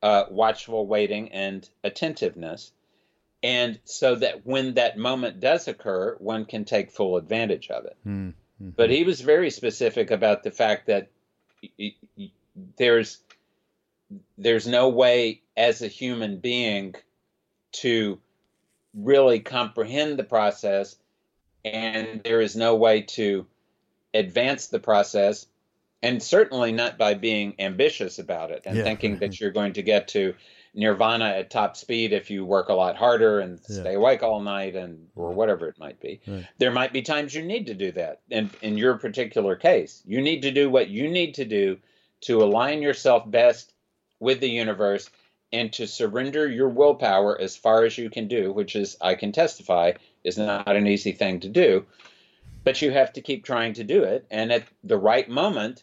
uh, 0.02 0.24
watchful 0.30 0.84
waiting 0.84 1.30
and 1.30 1.68
attentiveness 1.84 2.72
and 3.42 3.78
so 3.84 4.14
that 4.14 4.46
when 4.46 4.74
that 4.74 4.96
moment 4.96 5.40
does 5.40 5.66
occur, 5.66 6.16
one 6.18 6.44
can 6.44 6.64
take 6.64 6.90
full 6.90 7.16
advantage 7.16 7.70
of 7.70 7.84
it. 7.84 7.96
Mm-hmm. 8.06 8.70
But 8.76 8.90
he 8.90 9.02
was 9.02 9.20
very 9.20 9.50
specific 9.50 10.10
about 10.10 10.44
the 10.44 10.52
fact 10.52 10.86
that 10.86 11.10
there's 12.76 13.18
there's 14.36 14.66
no 14.66 14.88
way 14.88 15.40
as 15.56 15.82
a 15.82 15.88
human 15.88 16.38
being 16.38 16.94
to 17.72 18.18
really 18.94 19.40
comprehend 19.40 20.18
the 20.18 20.24
process 20.24 20.96
and 21.64 22.22
there 22.24 22.40
is 22.40 22.54
no 22.54 22.74
way 22.74 23.02
to 23.02 23.46
advance 24.12 24.66
the 24.66 24.78
process 24.78 25.46
and 26.02 26.22
certainly 26.22 26.72
not 26.72 26.98
by 26.98 27.14
being 27.14 27.54
ambitious 27.58 28.18
about 28.18 28.50
it 28.50 28.62
and 28.66 28.76
yeah. 28.76 28.82
thinking 28.82 29.18
that 29.18 29.40
you're 29.40 29.50
going 29.50 29.72
to 29.72 29.82
get 29.82 30.08
to 30.08 30.34
nirvana 30.74 31.26
at 31.26 31.50
top 31.50 31.76
speed 31.76 32.12
if 32.12 32.30
you 32.30 32.44
work 32.44 32.68
a 32.68 32.74
lot 32.74 32.96
harder 32.96 33.40
and 33.40 33.60
yeah. 33.68 33.80
stay 33.80 33.94
awake 33.94 34.22
all 34.22 34.40
night 34.40 34.74
and 34.74 35.08
or 35.14 35.32
whatever 35.32 35.68
it 35.68 35.78
might 35.78 36.00
be. 36.00 36.20
Right. 36.26 36.46
There 36.58 36.70
might 36.70 36.92
be 36.92 37.02
times 37.02 37.34
you 37.34 37.42
need 37.42 37.66
to 37.66 37.74
do 37.74 37.92
that. 37.92 38.20
And 38.30 38.50
in 38.62 38.78
your 38.78 38.96
particular 38.96 39.56
case, 39.56 40.02
you 40.06 40.22
need 40.22 40.42
to 40.42 40.50
do 40.50 40.70
what 40.70 40.88
you 40.88 41.10
need 41.10 41.34
to 41.34 41.44
do 41.44 41.78
to 42.22 42.42
align 42.42 42.82
yourself 42.82 43.30
best 43.30 43.74
with 44.20 44.40
the 44.40 44.48
universe 44.48 45.10
and 45.52 45.72
to 45.74 45.86
surrender 45.86 46.48
your 46.48 46.68
willpower 46.68 47.38
as 47.38 47.56
far 47.56 47.84
as 47.84 47.98
you 47.98 48.08
can 48.08 48.26
do, 48.26 48.52
which 48.52 48.74
is 48.74 48.96
I 49.00 49.14
can 49.14 49.32
testify 49.32 49.92
is 50.24 50.38
not 50.38 50.76
an 50.76 50.86
easy 50.86 51.12
thing 51.12 51.40
to 51.40 51.48
do. 51.48 51.84
But 52.64 52.80
you 52.80 52.92
have 52.92 53.12
to 53.14 53.20
keep 53.20 53.44
trying 53.44 53.74
to 53.74 53.84
do 53.84 54.04
it 54.04 54.24
and 54.30 54.52
at 54.52 54.64
the 54.84 54.96
right 54.96 55.28
moment 55.28 55.82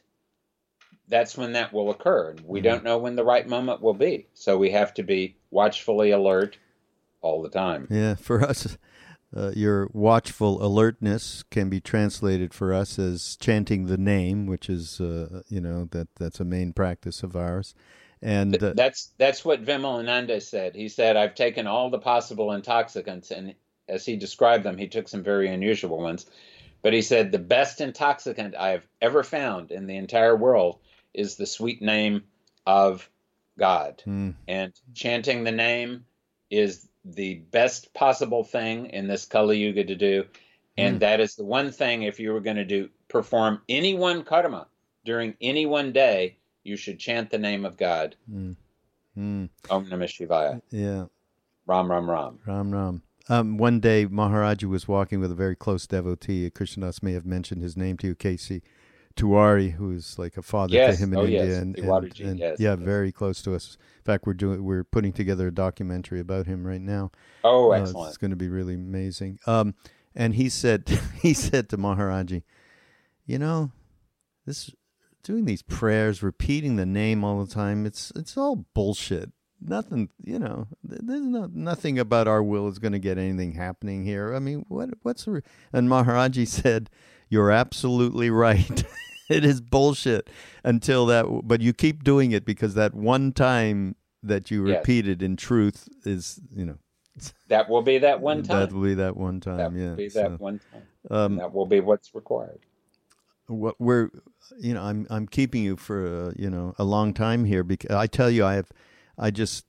that's 1.09 1.37
when 1.37 1.53
that 1.53 1.73
will 1.73 1.89
occur. 1.89 2.31
And 2.31 2.41
We 2.41 2.59
mm-hmm. 2.59 2.69
don't 2.69 2.83
know 2.83 2.97
when 2.97 3.15
the 3.15 3.23
right 3.23 3.47
moment 3.47 3.81
will 3.81 3.93
be. 3.93 4.27
So 4.33 4.57
we 4.57 4.71
have 4.71 4.93
to 4.95 5.03
be 5.03 5.35
watchfully 5.51 6.11
alert 6.11 6.57
all 7.21 7.41
the 7.41 7.49
time. 7.49 7.87
Yeah, 7.89 8.15
for 8.15 8.41
us, 8.41 8.77
uh, 9.35 9.51
your 9.55 9.89
watchful 9.91 10.63
alertness 10.63 11.43
can 11.51 11.69
be 11.69 11.81
translated 11.81 12.53
for 12.53 12.73
us 12.73 12.97
as 12.97 13.35
chanting 13.35 13.85
the 13.85 13.97
name, 13.97 14.45
which 14.45 14.69
is, 14.69 15.01
uh, 15.01 15.41
you 15.49 15.59
know, 15.59 15.85
that 15.91 16.07
that's 16.17 16.39
a 16.39 16.45
main 16.45 16.73
practice 16.73 17.23
of 17.23 17.35
ours. 17.35 17.75
And 18.21 18.61
uh, 18.61 18.73
that's 18.75 19.11
that's 19.17 19.45
what 19.45 19.63
Vimalananda 19.63 20.41
said. 20.41 20.75
He 20.75 20.89
said, 20.89 21.15
"I've 21.15 21.35
taken 21.35 21.67
all 21.67 21.89
the 21.89 21.99
possible 21.99 22.51
intoxicants, 22.51 23.31
and 23.31 23.55
as 23.87 24.05
he 24.05 24.17
described 24.17 24.65
them, 24.65 24.77
he 24.77 24.87
took 24.87 25.07
some 25.07 25.23
very 25.23 25.47
unusual 25.47 25.97
ones. 25.97 26.25
But 26.81 26.93
he 26.93 27.01
said 27.01 27.31
the 27.31 27.39
best 27.39 27.81
intoxicant 27.81 28.55
I've 28.55 28.87
ever 29.01 29.23
found 29.23 29.71
in 29.71 29.87
the 29.87 29.97
entire 29.97 30.35
world 30.35 30.79
is 31.13 31.35
the 31.35 31.45
sweet 31.45 31.81
name 31.81 32.23
of 32.65 33.09
God, 33.57 34.01
mm. 34.05 34.35
and 34.47 34.73
chanting 34.93 35.43
the 35.43 35.51
name 35.51 36.05
is 36.49 36.87
the 37.05 37.35
best 37.35 37.93
possible 37.93 38.43
thing 38.43 38.87
in 38.87 39.07
this 39.07 39.25
Kali 39.25 39.57
Yuga 39.57 39.83
to 39.85 39.95
do. 39.95 40.25
And 40.77 40.97
mm. 40.97 40.99
that 41.01 41.19
is 41.19 41.35
the 41.35 41.43
one 41.43 41.71
thing, 41.71 42.03
if 42.03 42.19
you 42.19 42.31
were 42.31 42.39
going 42.39 42.57
to 42.57 42.65
do 42.65 42.89
perform 43.07 43.61
any 43.67 43.93
one 43.93 44.23
karma 44.23 44.67
during 45.03 45.35
any 45.41 45.65
one 45.65 45.91
day, 45.91 46.37
you 46.63 46.77
should 46.77 46.99
chant 46.99 47.31
the 47.31 47.37
name 47.37 47.65
of 47.65 47.77
God. 47.77 48.15
Mm. 48.31 48.55
Om 49.17 49.49
Namah 49.69 50.05
Shivaya. 50.05 50.61
Yeah. 50.71 51.05
Ram 51.65 51.91
Ram 51.91 52.09
Ram. 52.09 52.39
Ram 52.45 52.71
Ram. 52.71 53.03
Um, 53.27 53.57
one 53.57 53.79
day, 53.79 54.07
Maharaji 54.07 54.63
was 54.63 54.87
walking 54.87 55.19
with 55.19 55.31
a 55.31 55.35
very 55.35 55.55
close 55.55 55.85
devotee. 55.85 56.49
Krishna 56.49 56.87
Das 56.87 57.03
may 57.03 57.13
have 57.13 57.25
mentioned 57.25 57.61
his 57.61 57.77
name 57.77 57.95
to 57.97 58.07
you, 58.07 58.15
K.C. 58.15 58.61
Tiwari, 59.15 59.73
who's 59.73 60.17
like 60.17 60.37
a 60.37 60.41
father 60.41 60.73
yes. 60.73 60.95
to 60.95 61.03
him 61.03 61.13
in 61.13 61.19
oh, 61.19 61.23
India, 61.23 61.45
yes. 61.45 61.57
and, 61.57 61.77
and, 61.77 62.19
and 62.21 62.39
yes. 62.39 62.57
yeah, 62.59 62.75
very 62.75 63.11
close 63.11 63.41
to 63.41 63.53
us. 63.53 63.77
In 63.97 64.03
fact, 64.03 64.25
we're 64.25 64.33
doing 64.33 64.63
we're 64.63 64.83
putting 64.83 65.11
together 65.11 65.47
a 65.47 65.53
documentary 65.53 66.19
about 66.19 66.45
him 66.45 66.65
right 66.65 66.81
now. 66.81 67.11
Oh, 67.43 67.71
excellent! 67.71 68.05
Uh, 68.05 68.09
it's 68.09 68.17
going 68.17 68.31
to 68.31 68.37
be 68.37 68.49
really 68.49 68.75
amazing. 68.75 69.39
Um, 69.45 69.75
and 70.15 70.35
he 70.35 70.49
said 70.49 70.87
he 71.21 71.33
said 71.33 71.69
to 71.69 71.77
Maharaji, 71.77 72.43
you 73.25 73.39
know, 73.39 73.71
this 74.45 74.71
doing 75.23 75.45
these 75.45 75.61
prayers, 75.61 76.23
repeating 76.23 76.75
the 76.75 76.85
name 76.85 77.23
all 77.23 77.43
the 77.43 77.53
time, 77.53 77.85
it's 77.85 78.11
it's 78.15 78.37
all 78.37 78.65
bullshit. 78.73 79.31
Nothing, 79.61 80.09
you 80.23 80.39
know, 80.39 80.67
there's 80.83 81.21
no, 81.21 81.49
nothing 81.51 81.99
about 81.99 82.29
our 82.29 82.41
will 82.41 82.69
is 82.69 82.79
going 82.79 82.93
to 82.93 82.99
get 82.99 83.17
anything 83.17 83.51
happening 83.51 84.05
here. 84.05 84.33
I 84.33 84.39
mean, 84.39 84.65
what 84.69 84.89
what's 85.01 85.25
the, 85.25 85.43
and 85.73 85.89
Maharaji 85.89 86.47
said, 86.63 86.89
"You're 87.29 87.51
absolutely 87.51 88.29
right." 88.45 88.83
it 89.29 89.45
is 89.45 89.61
bullshit 89.61 90.29
until 90.63 91.05
that 91.05 91.25
but 91.43 91.61
you 91.61 91.71
keep 91.71 92.03
doing 92.03 92.31
it 92.31 92.43
because 92.43 92.73
that 92.73 92.93
one 92.93 93.31
time 93.31 93.95
that 94.23 94.51
you 94.51 94.67
yes. 94.67 94.77
repeated 94.77 95.21
in 95.21 95.37
truth 95.37 95.87
is 96.03 96.39
you 96.53 96.65
know 96.65 96.77
that 97.47 97.69
will 97.69 97.81
be 97.81 97.97
that 97.99 98.19
one 98.19 98.43
time 98.43 98.59
that 98.59 98.73
will 98.73 98.83
be 98.83 98.93
that 98.95 99.15
one 99.15 99.39
time 99.39 99.57
that 99.57 99.79
yeah 99.79 99.89
will 99.89 99.95
be 99.95 100.09
that 100.09 100.39
one 100.39 100.59
time 100.71 100.81
um, 101.11 101.35
that 101.37 101.53
will 101.53 101.65
be 101.65 101.79
what's 101.79 102.13
required 102.13 102.59
what 103.47 103.75
we're 103.79 104.09
you 104.59 104.73
know 104.73 104.81
i'm 104.81 105.05
i'm 105.09 105.27
keeping 105.27 105.63
you 105.63 105.75
for 105.75 106.29
a, 106.29 106.33
you 106.35 106.49
know 106.49 106.73
a 106.77 106.83
long 106.83 107.13
time 107.13 107.45
here 107.45 107.63
because 107.63 107.95
i 107.95 108.07
tell 108.07 108.29
you 108.29 108.43
i 108.45 108.55
have 108.55 108.69
i 109.17 109.29
just 109.29 109.65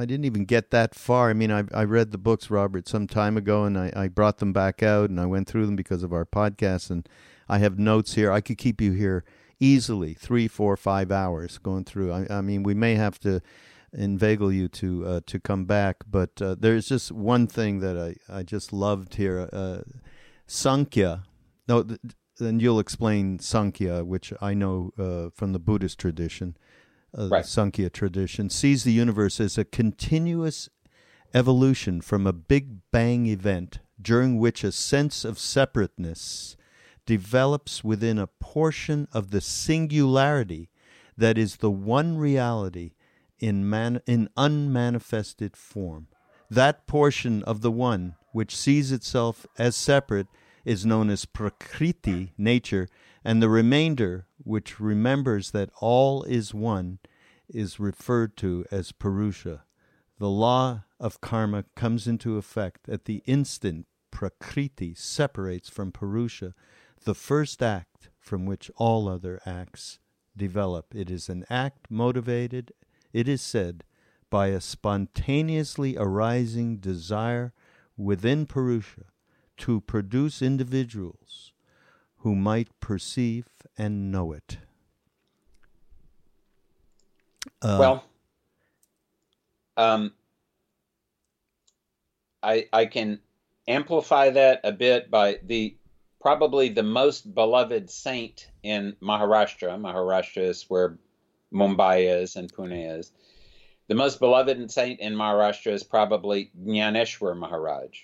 I 0.00 0.06
didn't 0.06 0.24
even 0.24 0.46
get 0.46 0.70
that 0.70 0.94
far. 0.94 1.28
I 1.28 1.34
mean, 1.34 1.50
I 1.50 1.64
I 1.74 1.84
read 1.84 2.10
the 2.10 2.18
books, 2.18 2.50
Robert, 2.50 2.88
some 2.88 3.06
time 3.06 3.36
ago, 3.36 3.64
and 3.64 3.76
I, 3.76 3.92
I 3.94 4.08
brought 4.08 4.38
them 4.38 4.52
back 4.52 4.82
out, 4.82 5.10
and 5.10 5.20
I 5.20 5.26
went 5.26 5.46
through 5.46 5.66
them 5.66 5.76
because 5.76 6.02
of 6.02 6.12
our 6.12 6.24
podcast, 6.24 6.90
and 6.90 7.06
I 7.48 7.58
have 7.58 7.78
notes 7.78 8.14
here. 8.14 8.32
I 8.32 8.40
could 8.40 8.56
keep 8.56 8.80
you 8.80 8.92
here 8.92 9.24
easily 9.60 10.14
three, 10.14 10.48
four, 10.48 10.76
five 10.76 11.12
hours 11.12 11.58
going 11.58 11.84
through. 11.84 12.12
I, 12.12 12.26
I 12.30 12.40
mean, 12.40 12.62
we 12.62 12.72
may 12.72 12.94
have 12.94 13.18
to 13.20 13.42
inveigle 13.92 14.50
you 14.50 14.68
to 14.68 15.06
uh, 15.06 15.20
to 15.26 15.38
come 15.38 15.66
back, 15.66 15.96
but 16.10 16.40
uh, 16.40 16.56
there's 16.58 16.88
just 16.88 17.12
one 17.12 17.46
thing 17.46 17.80
that 17.80 17.98
I, 17.98 18.38
I 18.38 18.42
just 18.42 18.72
loved 18.72 19.16
here. 19.16 19.50
Uh, 19.52 19.80
Sankhya, 20.46 21.24
no, 21.68 21.82
th- 21.82 22.00
and 22.38 22.62
you'll 22.62 22.80
explain 22.80 23.38
Sankhya, 23.38 24.04
which 24.04 24.32
I 24.40 24.54
know 24.54 24.92
uh, 24.98 25.28
from 25.34 25.52
the 25.52 25.58
Buddhist 25.58 25.98
tradition, 25.98 26.56
uh, 27.16 27.28
right. 27.28 27.42
the 27.42 27.48
Sankhya 27.48 27.90
tradition, 27.90 28.50
sees 28.50 28.84
the 28.84 28.92
universe 28.92 29.40
as 29.40 29.58
a 29.58 29.64
continuous 29.64 30.68
evolution 31.34 32.00
from 32.00 32.26
a 32.26 32.32
Big 32.32 32.78
Bang 32.90 33.26
event 33.26 33.78
during 34.00 34.38
which 34.38 34.64
a 34.64 34.72
sense 34.72 35.24
of 35.24 35.38
separateness 35.38 36.56
develops 37.06 37.82
within 37.84 38.18
a 38.18 38.26
portion 38.26 39.08
of 39.12 39.30
the 39.30 39.40
singularity 39.40 40.70
that 41.16 41.36
is 41.36 41.56
the 41.56 41.70
one 41.70 42.16
reality 42.16 42.92
in, 43.38 43.68
man, 43.68 44.00
in 44.06 44.28
unmanifested 44.36 45.56
form. 45.56 46.08
That 46.50 46.86
portion 46.86 47.42
of 47.44 47.60
the 47.60 47.70
one 47.70 48.16
which 48.32 48.56
sees 48.56 48.92
itself 48.92 49.46
as 49.58 49.76
separate 49.76 50.26
is 50.64 50.86
known 50.86 51.10
as 51.10 51.24
prakriti, 51.24 52.32
nature, 52.36 52.88
and 53.24 53.42
the 53.42 53.48
remainder, 53.48 54.26
which 54.38 54.80
remembers 54.80 55.50
that 55.50 55.70
all 55.80 56.22
is 56.24 56.54
one, 56.54 56.98
is 57.48 57.80
referred 57.80 58.36
to 58.38 58.64
as 58.70 58.92
purusha. 58.92 59.64
The 60.18 60.30
law 60.30 60.84
of 60.98 61.20
karma 61.20 61.64
comes 61.74 62.06
into 62.06 62.36
effect 62.36 62.88
at 62.88 63.04
the 63.04 63.22
instant 63.26 63.86
prakriti 64.10 64.94
separates 64.94 65.68
from 65.68 65.92
purusha 65.92 66.54
the 67.04 67.14
first 67.14 67.62
act 67.62 68.10
from 68.18 68.44
which 68.44 68.70
all 68.76 69.08
other 69.08 69.40
acts 69.46 69.98
develop. 70.36 70.94
It 70.94 71.10
is 71.10 71.28
an 71.28 71.44
act 71.48 71.90
motivated, 71.90 72.72
it 73.12 73.28
is 73.28 73.40
said, 73.40 73.84
by 74.28 74.48
a 74.48 74.60
spontaneously 74.60 75.96
arising 75.96 76.76
desire 76.76 77.52
within 77.96 78.46
Purusha 78.46 79.06
to 79.58 79.80
produce 79.80 80.40
individuals 80.40 81.52
who 82.20 82.34
might 82.34 82.68
perceive 82.80 83.46
and 83.78 84.12
know 84.12 84.32
it. 84.32 84.58
Uh, 87.62 87.76
well, 87.78 88.04
um, 89.76 90.12
I 92.42 92.66
I 92.72 92.86
can 92.86 93.20
amplify 93.66 94.30
that 94.30 94.60
a 94.64 94.72
bit 94.72 95.10
by 95.10 95.38
the 95.44 95.76
probably 96.20 96.68
the 96.68 96.82
most 96.82 97.34
beloved 97.34 97.90
saint 97.90 98.50
in 98.62 98.96
Maharashtra. 99.02 99.80
Maharashtra 99.80 100.42
is 100.42 100.64
where 100.68 100.98
Mumbai 101.52 102.22
is 102.22 102.36
and 102.36 102.52
Pune 102.52 102.98
is. 102.98 103.12
The 103.88 103.94
most 103.94 104.20
beloved 104.20 104.70
saint 104.70 105.00
in 105.00 105.14
Maharashtra 105.14 105.72
is 105.72 105.82
probably 105.82 106.50
Jnaneshwar 106.62 107.36
Maharaj. 107.36 108.02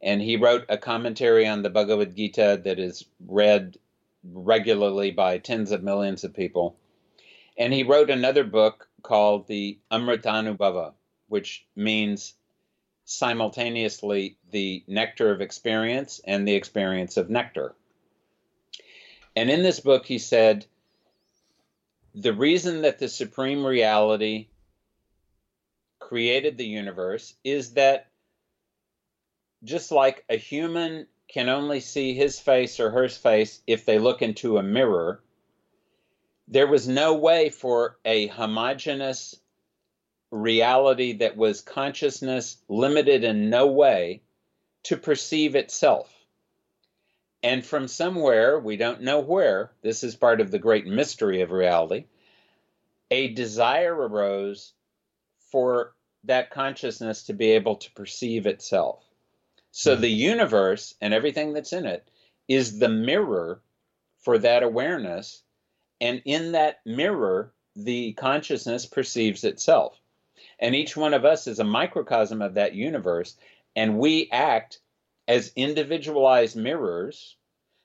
And 0.00 0.22
he 0.22 0.36
wrote 0.36 0.64
a 0.68 0.78
commentary 0.78 1.46
on 1.46 1.62
the 1.62 1.70
Bhagavad 1.70 2.16
Gita 2.16 2.60
that 2.64 2.78
is 2.78 3.04
read 3.26 3.76
regularly 4.24 5.10
by 5.10 5.38
tens 5.38 5.72
of 5.72 5.82
millions 5.82 6.24
of 6.24 6.34
people. 6.34 6.76
And 7.56 7.72
he 7.72 7.82
wrote 7.82 8.10
another 8.10 8.44
book 8.44 8.88
called 9.02 9.48
the 9.48 9.78
Amritanubhava, 9.90 10.92
which 11.28 11.66
means 11.74 12.34
simultaneously 13.04 14.36
the 14.50 14.84
nectar 14.86 15.32
of 15.32 15.40
experience 15.40 16.20
and 16.24 16.46
the 16.46 16.54
experience 16.54 17.16
of 17.16 17.30
nectar. 17.30 17.74
And 19.34 19.50
in 19.50 19.62
this 19.62 19.80
book, 19.80 20.04
he 20.04 20.18
said, 20.18 20.66
the 22.14 22.32
reason 22.32 22.82
that 22.82 22.98
the 22.98 23.08
supreme 23.08 23.64
reality 23.64 24.48
created 26.00 26.56
the 26.56 26.66
universe 26.66 27.34
is 27.44 27.74
that 27.74 28.07
just 29.64 29.90
like 29.90 30.24
a 30.28 30.36
human 30.36 31.06
can 31.28 31.48
only 31.48 31.80
see 31.80 32.14
his 32.14 32.38
face 32.38 32.80
or 32.80 32.90
her 32.90 33.08
face 33.08 33.60
if 33.66 33.84
they 33.84 33.98
look 33.98 34.22
into 34.22 34.56
a 34.58 34.62
mirror, 34.62 35.22
there 36.46 36.66
was 36.66 36.88
no 36.88 37.14
way 37.14 37.50
for 37.50 37.98
a 38.04 38.28
homogeneous 38.28 39.34
reality 40.30 41.14
that 41.14 41.36
was 41.36 41.60
consciousness 41.60 42.56
limited 42.68 43.24
in 43.24 43.50
no 43.50 43.66
way 43.66 44.22
to 44.84 44.96
perceive 44.96 45.54
itself. 45.54 46.14
And 47.42 47.64
from 47.64 47.88
somewhere, 47.88 48.58
we 48.58 48.76
don't 48.76 49.02
know 49.02 49.20
where, 49.20 49.72
this 49.82 50.02
is 50.02 50.16
part 50.16 50.40
of 50.40 50.50
the 50.50 50.58
great 50.58 50.86
mystery 50.86 51.42
of 51.42 51.50
reality, 51.50 52.06
a 53.10 53.28
desire 53.28 53.94
arose 53.94 54.72
for 55.50 55.94
that 56.24 56.50
consciousness 56.50 57.24
to 57.24 57.32
be 57.32 57.52
able 57.52 57.76
to 57.76 57.92
perceive 57.92 58.46
itself. 58.46 59.07
So 59.78 59.94
hmm. 59.94 60.00
the 60.00 60.10
universe 60.10 60.96
and 61.00 61.14
everything 61.14 61.52
that's 61.52 61.72
in 61.72 61.86
it 61.86 62.08
is 62.48 62.80
the 62.80 62.88
mirror 62.88 63.62
for 64.18 64.36
that 64.38 64.64
awareness. 64.64 65.44
And 66.00 66.20
in 66.24 66.52
that 66.52 66.80
mirror, 66.84 67.52
the 67.76 68.12
consciousness 68.14 68.86
perceives 68.86 69.44
itself. 69.44 69.96
And 70.58 70.74
each 70.74 70.96
one 70.96 71.14
of 71.14 71.24
us 71.24 71.46
is 71.46 71.60
a 71.60 71.64
microcosm 71.64 72.42
of 72.42 72.54
that 72.54 72.74
universe. 72.74 73.36
And 73.76 74.00
we 74.00 74.28
act 74.32 74.80
as 75.28 75.52
individualized 75.54 76.56
mirrors 76.56 77.36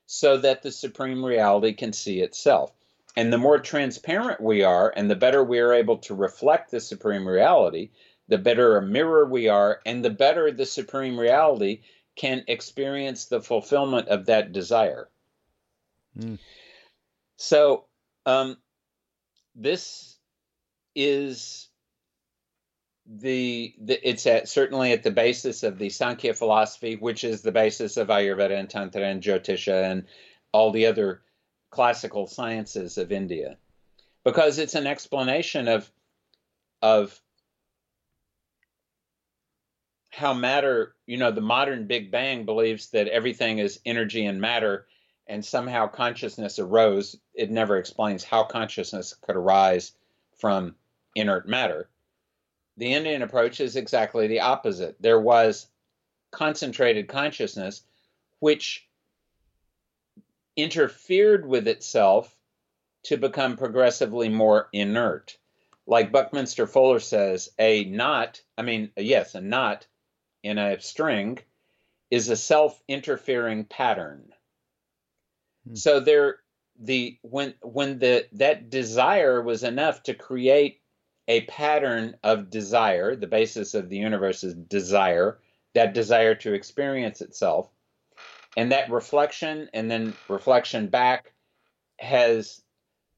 so 0.06 0.38
that 0.38 0.62
the 0.62 0.72
supreme 0.72 1.24
reality 1.24 1.74
can 1.74 1.92
see 1.92 2.20
itself. 2.20 2.72
And 3.16 3.32
the 3.32 3.38
more 3.38 3.60
transparent 3.60 4.40
we 4.40 4.64
are, 4.64 4.92
and 4.96 5.08
the 5.08 5.14
better 5.14 5.44
we 5.44 5.60
are 5.60 5.72
able 5.72 5.98
to 5.98 6.14
reflect 6.16 6.72
the 6.72 6.80
supreme 6.80 7.28
reality, 7.28 7.90
the 8.28 8.38
better 8.38 8.76
a 8.76 8.82
mirror 8.82 9.26
we 9.26 9.48
are, 9.48 9.80
and 9.84 10.04
the 10.04 10.10
better 10.10 10.50
the 10.50 10.66
supreme 10.66 11.18
reality 11.18 11.82
can 12.16 12.44
experience 12.48 13.26
the 13.26 13.40
fulfillment 13.40 14.08
of 14.08 14.26
that 14.26 14.52
desire. 14.52 15.08
Mm. 16.18 16.38
So, 17.36 17.86
um, 18.24 18.56
this 19.54 20.16
is 20.94 21.68
the, 23.06 23.74
the 23.80 24.08
it's 24.08 24.26
at 24.26 24.48
certainly 24.48 24.92
at 24.92 25.02
the 25.02 25.10
basis 25.10 25.62
of 25.62 25.78
the 25.78 25.90
Sankhya 25.90 26.34
philosophy, 26.34 26.96
which 26.96 27.24
is 27.24 27.42
the 27.42 27.52
basis 27.52 27.96
of 27.96 28.08
Ayurveda 28.08 28.58
and 28.58 28.70
Tantra 28.70 29.02
and 29.02 29.22
Jyotisha 29.22 29.90
and 29.90 30.06
all 30.52 30.70
the 30.70 30.86
other 30.86 31.22
classical 31.70 32.26
sciences 32.26 32.96
of 32.96 33.12
India, 33.12 33.58
because 34.24 34.58
it's 34.58 34.76
an 34.76 34.86
explanation 34.86 35.68
of 35.68 35.90
of 36.80 37.20
how 40.14 40.32
matter, 40.32 40.94
you 41.06 41.16
know, 41.16 41.32
the 41.32 41.40
modern 41.40 41.88
Big 41.88 42.10
Bang 42.12 42.44
believes 42.44 42.90
that 42.90 43.08
everything 43.08 43.58
is 43.58 43.80
energy 43.84 44.24
and 44.26 44.40
matter, 44.40 44.86
and 45.26 45.44
somehow 45.44 45.88
consciousness 45.88 46.60
arose. 46.60 47.16
It 47.34 47.50
never 47.50 47.78
explains 47.78 48.22
how 48.22 48.44
consciousness 48.44 49.14
could 49.22 49.34
arise 49.34 49.92
from 50.38 50.76
inert 51.16 51.48
matter. 51.48 51.88
The 52.76 52.92
Indian 52.92 53.22
approach 53.22 53.60
is 53.60 53.74
exactly 53.74 54.28
the 54.28 54.40
opposite. 54.40 54.96
There 55.00 55.20
was 55.20 55.66
concentrated 56.30 57.08
consciousness 57.08 57.82
which 58.38 58.86
interfered 60.56 61.46
with 61.46 61.66
itself 61.66 62.36
to 63.04 63.16
become 63.16 63.56
progressively 63.56 64.28
more 64.28 64.68
inert. 64.72 65.36
Like 65.86 66.12
Buckminster 66.12 66.66
Fuller 66.66 67.00
says, 67.00 67.50
a 67.58 67.84
knot, 67.84 68.40
I 68.56 68.62
mean, 68.62 68.90
yes, 68.96 69.34
a 69.34 69.40
knot 69.40 69.86
in 70.44 70.58
a 70.58 70.78
string 70.80 71.38
is 72.10 72.28
a 72.28 72.36
self-interfering 72.36 73.64
pattern. 73.64 74.32
Hmm. 75.66 75.74
So 75.74 75.98
there 75.98 76.36
the 76.78 77.18
when 77.22 77.54
when 77.62 77.98
the 77.98 78.26
that 78.32 78.70
desire 78.70 79.42
was 79.42 79.64
enough 79.64 80.02
to 80.04 80.14
create 80.14 80.80
a 81.26 81.40
pattern 81.42 82.16
of 82.22 82.50
desire, 82.50 83.16
the 83.16 83.26
basis 83.26 83.74
of 83.74 83.88
the 83.88 83.96
universe 83.96 84.44
is 84.44 84.54
desire, 84.54 85.38
that 85.74 85.94
desire 85.94 86.34
to 86.34 86.52
experience 86.52 87.22
itself. 87.22 87.70
And 88.56 88.70
that 88.72 88.90
reflection 88.90 89.70
and 89.72 89.90
then 89.90 90.16
reflection 90.28 90.88
back 90.88 91.32
has 91.98 92.62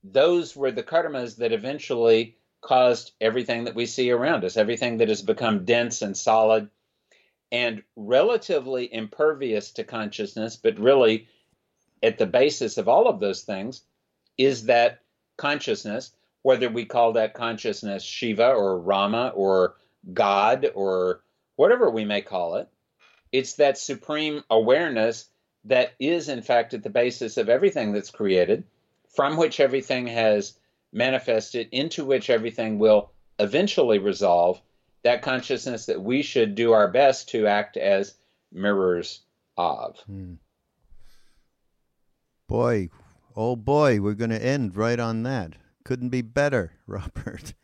those 0.04 0.54
were 0.54 0.70
the 0.70 0.84
karmas 0.84 1.36
that 1.38 1.52
eventually 1.52 2.36
caused 2.60 3.12
everything 3.20 3.64
that 3.64 3.74
we 3.74 3.86
see 3.86 4.10
around 4.10 4.44
us, 4.44 4.56
everything 4.56 4.98
that 4.98 5.08
has 5.08 5.22
become 5.22 5.64
dense 5.64 6.02
and 6.02 6.16
solid 6.16 6.70
and 7.52 7.82
relatively 7.94 8.92
impervious 8.92 9.72
to 9.72 9.84
consciousness, 9.84 10.56
but 10.56 10.78
really 10.78 11.28
at 12.02 12.18
the 12.18 12.26
basis 12.26 12.78
of 12.78 12.88
all 12.88 13.08
of 13.08 13.20
those 13.20 13.42
things 13.42 13.82
is 14.36 14.66
that 14.66 15.00
consciousness, 15.36 16.12
whether 16.42 16.68
we 16.68 16.84
call 16.84 17.12
that 17.12 17.34
consciousness 17.34 18.02
Shiva 18.02 18.52
or 18.52 18.78
Rama 18.78 19.32
or 19.34 19.76
God 20.12 20.70
or 20.74 21.22
whatever 21.56 21.90
we 21.90 22.04
may 22.04 22.20
call 22.20 22.56
it, 22.56 22.68
it's 23.32 23.54
that 23.54 23.78
supreme 23.78 24.42
awareness 24.50 25.28
that 25.64 25.94
is, 25.98 26.28
in 26.28 26.42
fact, 26.42 26.74
at 26.74 26.82
the 26.82 26.90
basis 26.90 27.36
of 27.36 27.48
everything 27.48 27.92
that's 27.92 28.10
created, 28.10 28.64
from 29.14 29.36
which 29.36 29.58
everything 29.58 30.06
has 30.06 30.58
manifested, 30.92 31.68
into 31.72 32.04
which 32.04 32.30
everything 32.30 32.78
will 32.78 33.10
eventually 33.38 33.98
resolve, 33.98 34.60
that 35.06 35.22
consciousness 35.22 35.86
that 35.86 36.02
we 36.02 36.20
should 36.20 36.56
do 36.56 36.72
our 36.72 36.88
best 36.88 37.28
to 37.28 37.46
act 37.46 37.76
as 37.76 38.14
mirrors 38.52 39.20
of. 39.56 39.96
Hmm. 40.00 40.34
Boy, 42.48 42.90
oh 43.36 43.54
boy, 43.54 44.00
we're 44.00 44.14
going 44.14 44.30
to 44.30 44.44
end 44.44 44.76
right 44.76 44.98
on 44.98 45.22
that. 45.22 45.52
Couldn't 45.84 46.08
be 46.08 46.22
better, 46.22 46.72
Robert. 46.88 47.54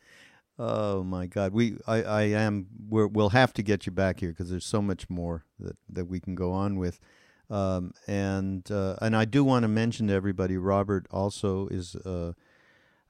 Oh 0.57 1.03
my 1.03 1.27
God, 1.27 1.51
we 1.51 1.75
I 1.85 2.03
I 2.03 2.21
am 2.21 2.67
we 2.87 3.07
will 3.07 3.31
have 3.31 3.51
to 3.53 3.61
get 3.61 3.85
you 3.85 3.91
back 3.91 4.21
here 4.21 4.29
because 4.29 4.49
there's 4.49 4.65
so 4.65 4.81
much 4.81 5.09
more 5.09 5.43
that 5.59 5.75
that 5.89 6.05
we 6.05 6.21
can 6.21 6.35
go 6.35 6.53
on 6.53 6.77
with. 6.77 7.01
Um, 7.49 7.91
and 8.07 8.71
uh, 8.71 8.95
and 9.01 9.17
I 9.17 9.25
do 9.25 9.43
want 9.43 9.63
to 9.63 9.67
mention 9.67 10.07
to 10.07 10.13
everybody, 10.13 10.55
Robert 10.55 11.07
also 11.11 11.67
is 11.67 11.97
uh, 11.97 12.33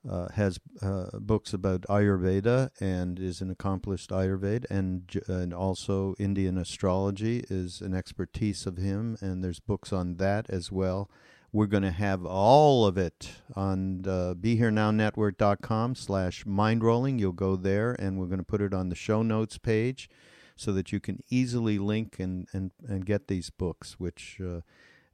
uh, 0.09 0.27
has 0.33 0.59
uh, 0.81 1.05
books 1.19 1.53
about 1.53 1.81
Ayurveda 1.83 2.69
and 2.79 3.19
is 3.19 3.41
an 3.41 3.49
accomplished 3.49 4.09
Ayurveda, 4.09 4.65
and 4.69 5.21
and 5.27 5.53
also 5.53 6.15
Indian 6.19 6.57
astrology 6.57 7.43
is 7.49 7.81
an 7.81 7.93
expertise 7.93 8.65
of 8.65 8.77
him, 8.77 9.17
and 9.21 9.43
there's 9.43 9.59
books 9.59 9.93
on 9.93 10.15
that 10.17 10.49
as 10.49 10.71
well. 10.71 11.09
We're 11.51 11.67
going 11.67 11.83
to 11.83 11.91
have 11.91 12.25
all 12.25 12.87
of 12.87 12.97
it 12.97 13.29
on 13.55 14.03
uh, 14.07 14.33
BeHereNowNetwork.com 14.33 15.93
slash 15.93 16.45
mindrolling. 16.45 17.19
You'll 17.19 17.31
go 17.31 17.55
there, 17.55 17.95
and 17.99 18.17
we're 18.17 18.25
going 18.25 18.39
to 18.39 18.43
put 18.43 18.61
it 18.61 18.73
on 18.73 18.89
the 18.89 18.95
show 18.95 19.21
notes 19.21 19.59
page 19.59 20.09
so 20.55 20.71
that 20.73 20.91
you 20.91 20.99
can 20.99 21.19
easily 21.29 21.77
link 21.77 22.19
and, 22.19 22.47
and, 22.53 22.71
and 22.87 23.05
get 23.05 23.27
these 23.27 23.51
books, 23.51 23.99
which 23.99 24.39
uh, 24.43 24.61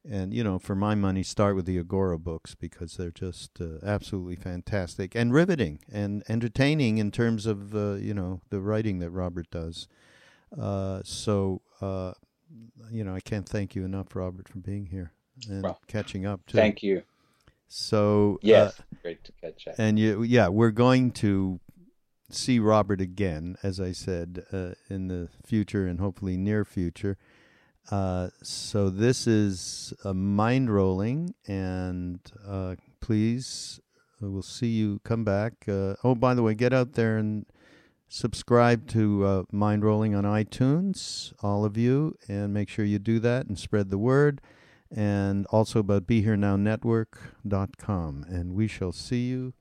and 0.08 0.34
you 0.34 0.44
know 0.44 0.60
for 0.60 0.76
my 0.76 0.96
money 0.96 1.24
start 1.24 1.56
with 1.56 1.66
the 1.66 1.82
Aghora 1.82 2.20
books 2.20 2.56
because 2.56 2.98
they're 2.98 3.12
just 3.12 3.60
uh, 3.60 3.86
absolutely 3.86 4.36
fantastic 4.36 5.16
and 5.16 5.34
riveting 5.34 5.80
and 5.92 6.24
entertaining 6.30 6.98
in 6.98 7.12
terms 7.12 7.46
of 7.46 7.76
uh, 7.76 7.94
you 7.96 8.14
know 8.14 8.42
the 8.50 8.60
writing 8.62 9.00
that 9.00 9.12
robert 9.12 9.50
does. 9.52 9.88
Uh, 10.60 11.02
so 11.04 11.62
uh, 11.82 12.14
you 12.92 13.04
know 13.04 13.14
i 13.14 13.20
can't 13.20 13.48
thank 13.48 13.76
you 13.76 13.86
enough 13.86 14.16
robert 14.16 14.48
for 14.48 14.60
being 14.60 14.88
here 14.88 15.12
and 15.50 15.64
well, 15.64 15.80
catching 15.88 16.26
up 16.26 16.46
too. 16.46 16.58
thank 16.58 16.84
you. 16.84 17.04
So 17.68 18.36
uh, 18.36 18.48
yes 18.48 18.82
great 19.04 19.24
to 19.24 19.32
catch 19.34 19.68
up. 19.68 19.76
and 19.78 20.00
you 20.00 20.24
yeah 20.24 20.48
we're 20.48 20.72
going 20.72 21.12
to 21.12 21.60
see 22.32 22.60
robert 22.60 23.02
again 23.02 23.56
as 23.64 23.80
i 23.80 23.92
said 23.92 24.44
uh, 24.52 24.72
in 24.90 25.08
the 25.08 25.30
future 25.46 25.88
and 25.88 26.00
hopefully 26.00 26.38
near 26.38 26.66
future 26.66 27.18
uh, 27.92 28.30
so 28.44 28.90
this 28.90 29.28
is 29.28 29.94
a 30.04 30.14
mind 30.14 30.74
rolling, 30.74 31.34
and 31.48 32.20
uh, 32.48 32.76
please, 33.02 33.80
uh, 34.22 34.30
we'll 34.30 34.42
see 34.42 34.68
you 34.68 35.00
come 35.04 35.24
back. 35.24 35.54
Uh, 35.68 35.96
oh, 36.04 36.16
by 36.16 36.34
the 36.34 36.44
way, 36.44 36.54
get 36.54 36.74
out 36.74 36.94
there 36.94 37.18
and 37.18 37.46
subscribe 38.08 38.88
to 38.88 39.26
uh, 39.26 39.44
Mind 39.52 39.84
Rolling 39.84 40.16
on 40.16 40.24
iTunes, 40.24 41.34
all 41.42 41.64
of 41.64 41.78
you, 41.78 42.18
and 42.28 42.54
make 42.54 42.70
sure 42.70 42.86
you 42.86 43.00
do 43.00 43.20
that 43.20 43.48
and 43.48 43.58
spread 43.58 43.90
the 43.90 43.98
word. 43.98 44.42
And 44.92 45.46
also 45.48 45.80
about 45.80 46.08
BeHereNowNetwork.com. 46.08 48.26
And 48.28 48.56
we 48.56 48.68
shall 48.68 48.92
see 48.92 49.28
you 49.28 49.54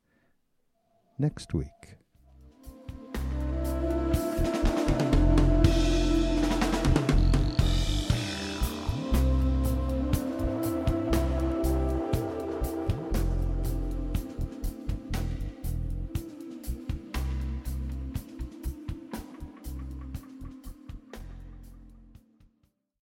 next 1.18 1.52
week. 1.52 1.68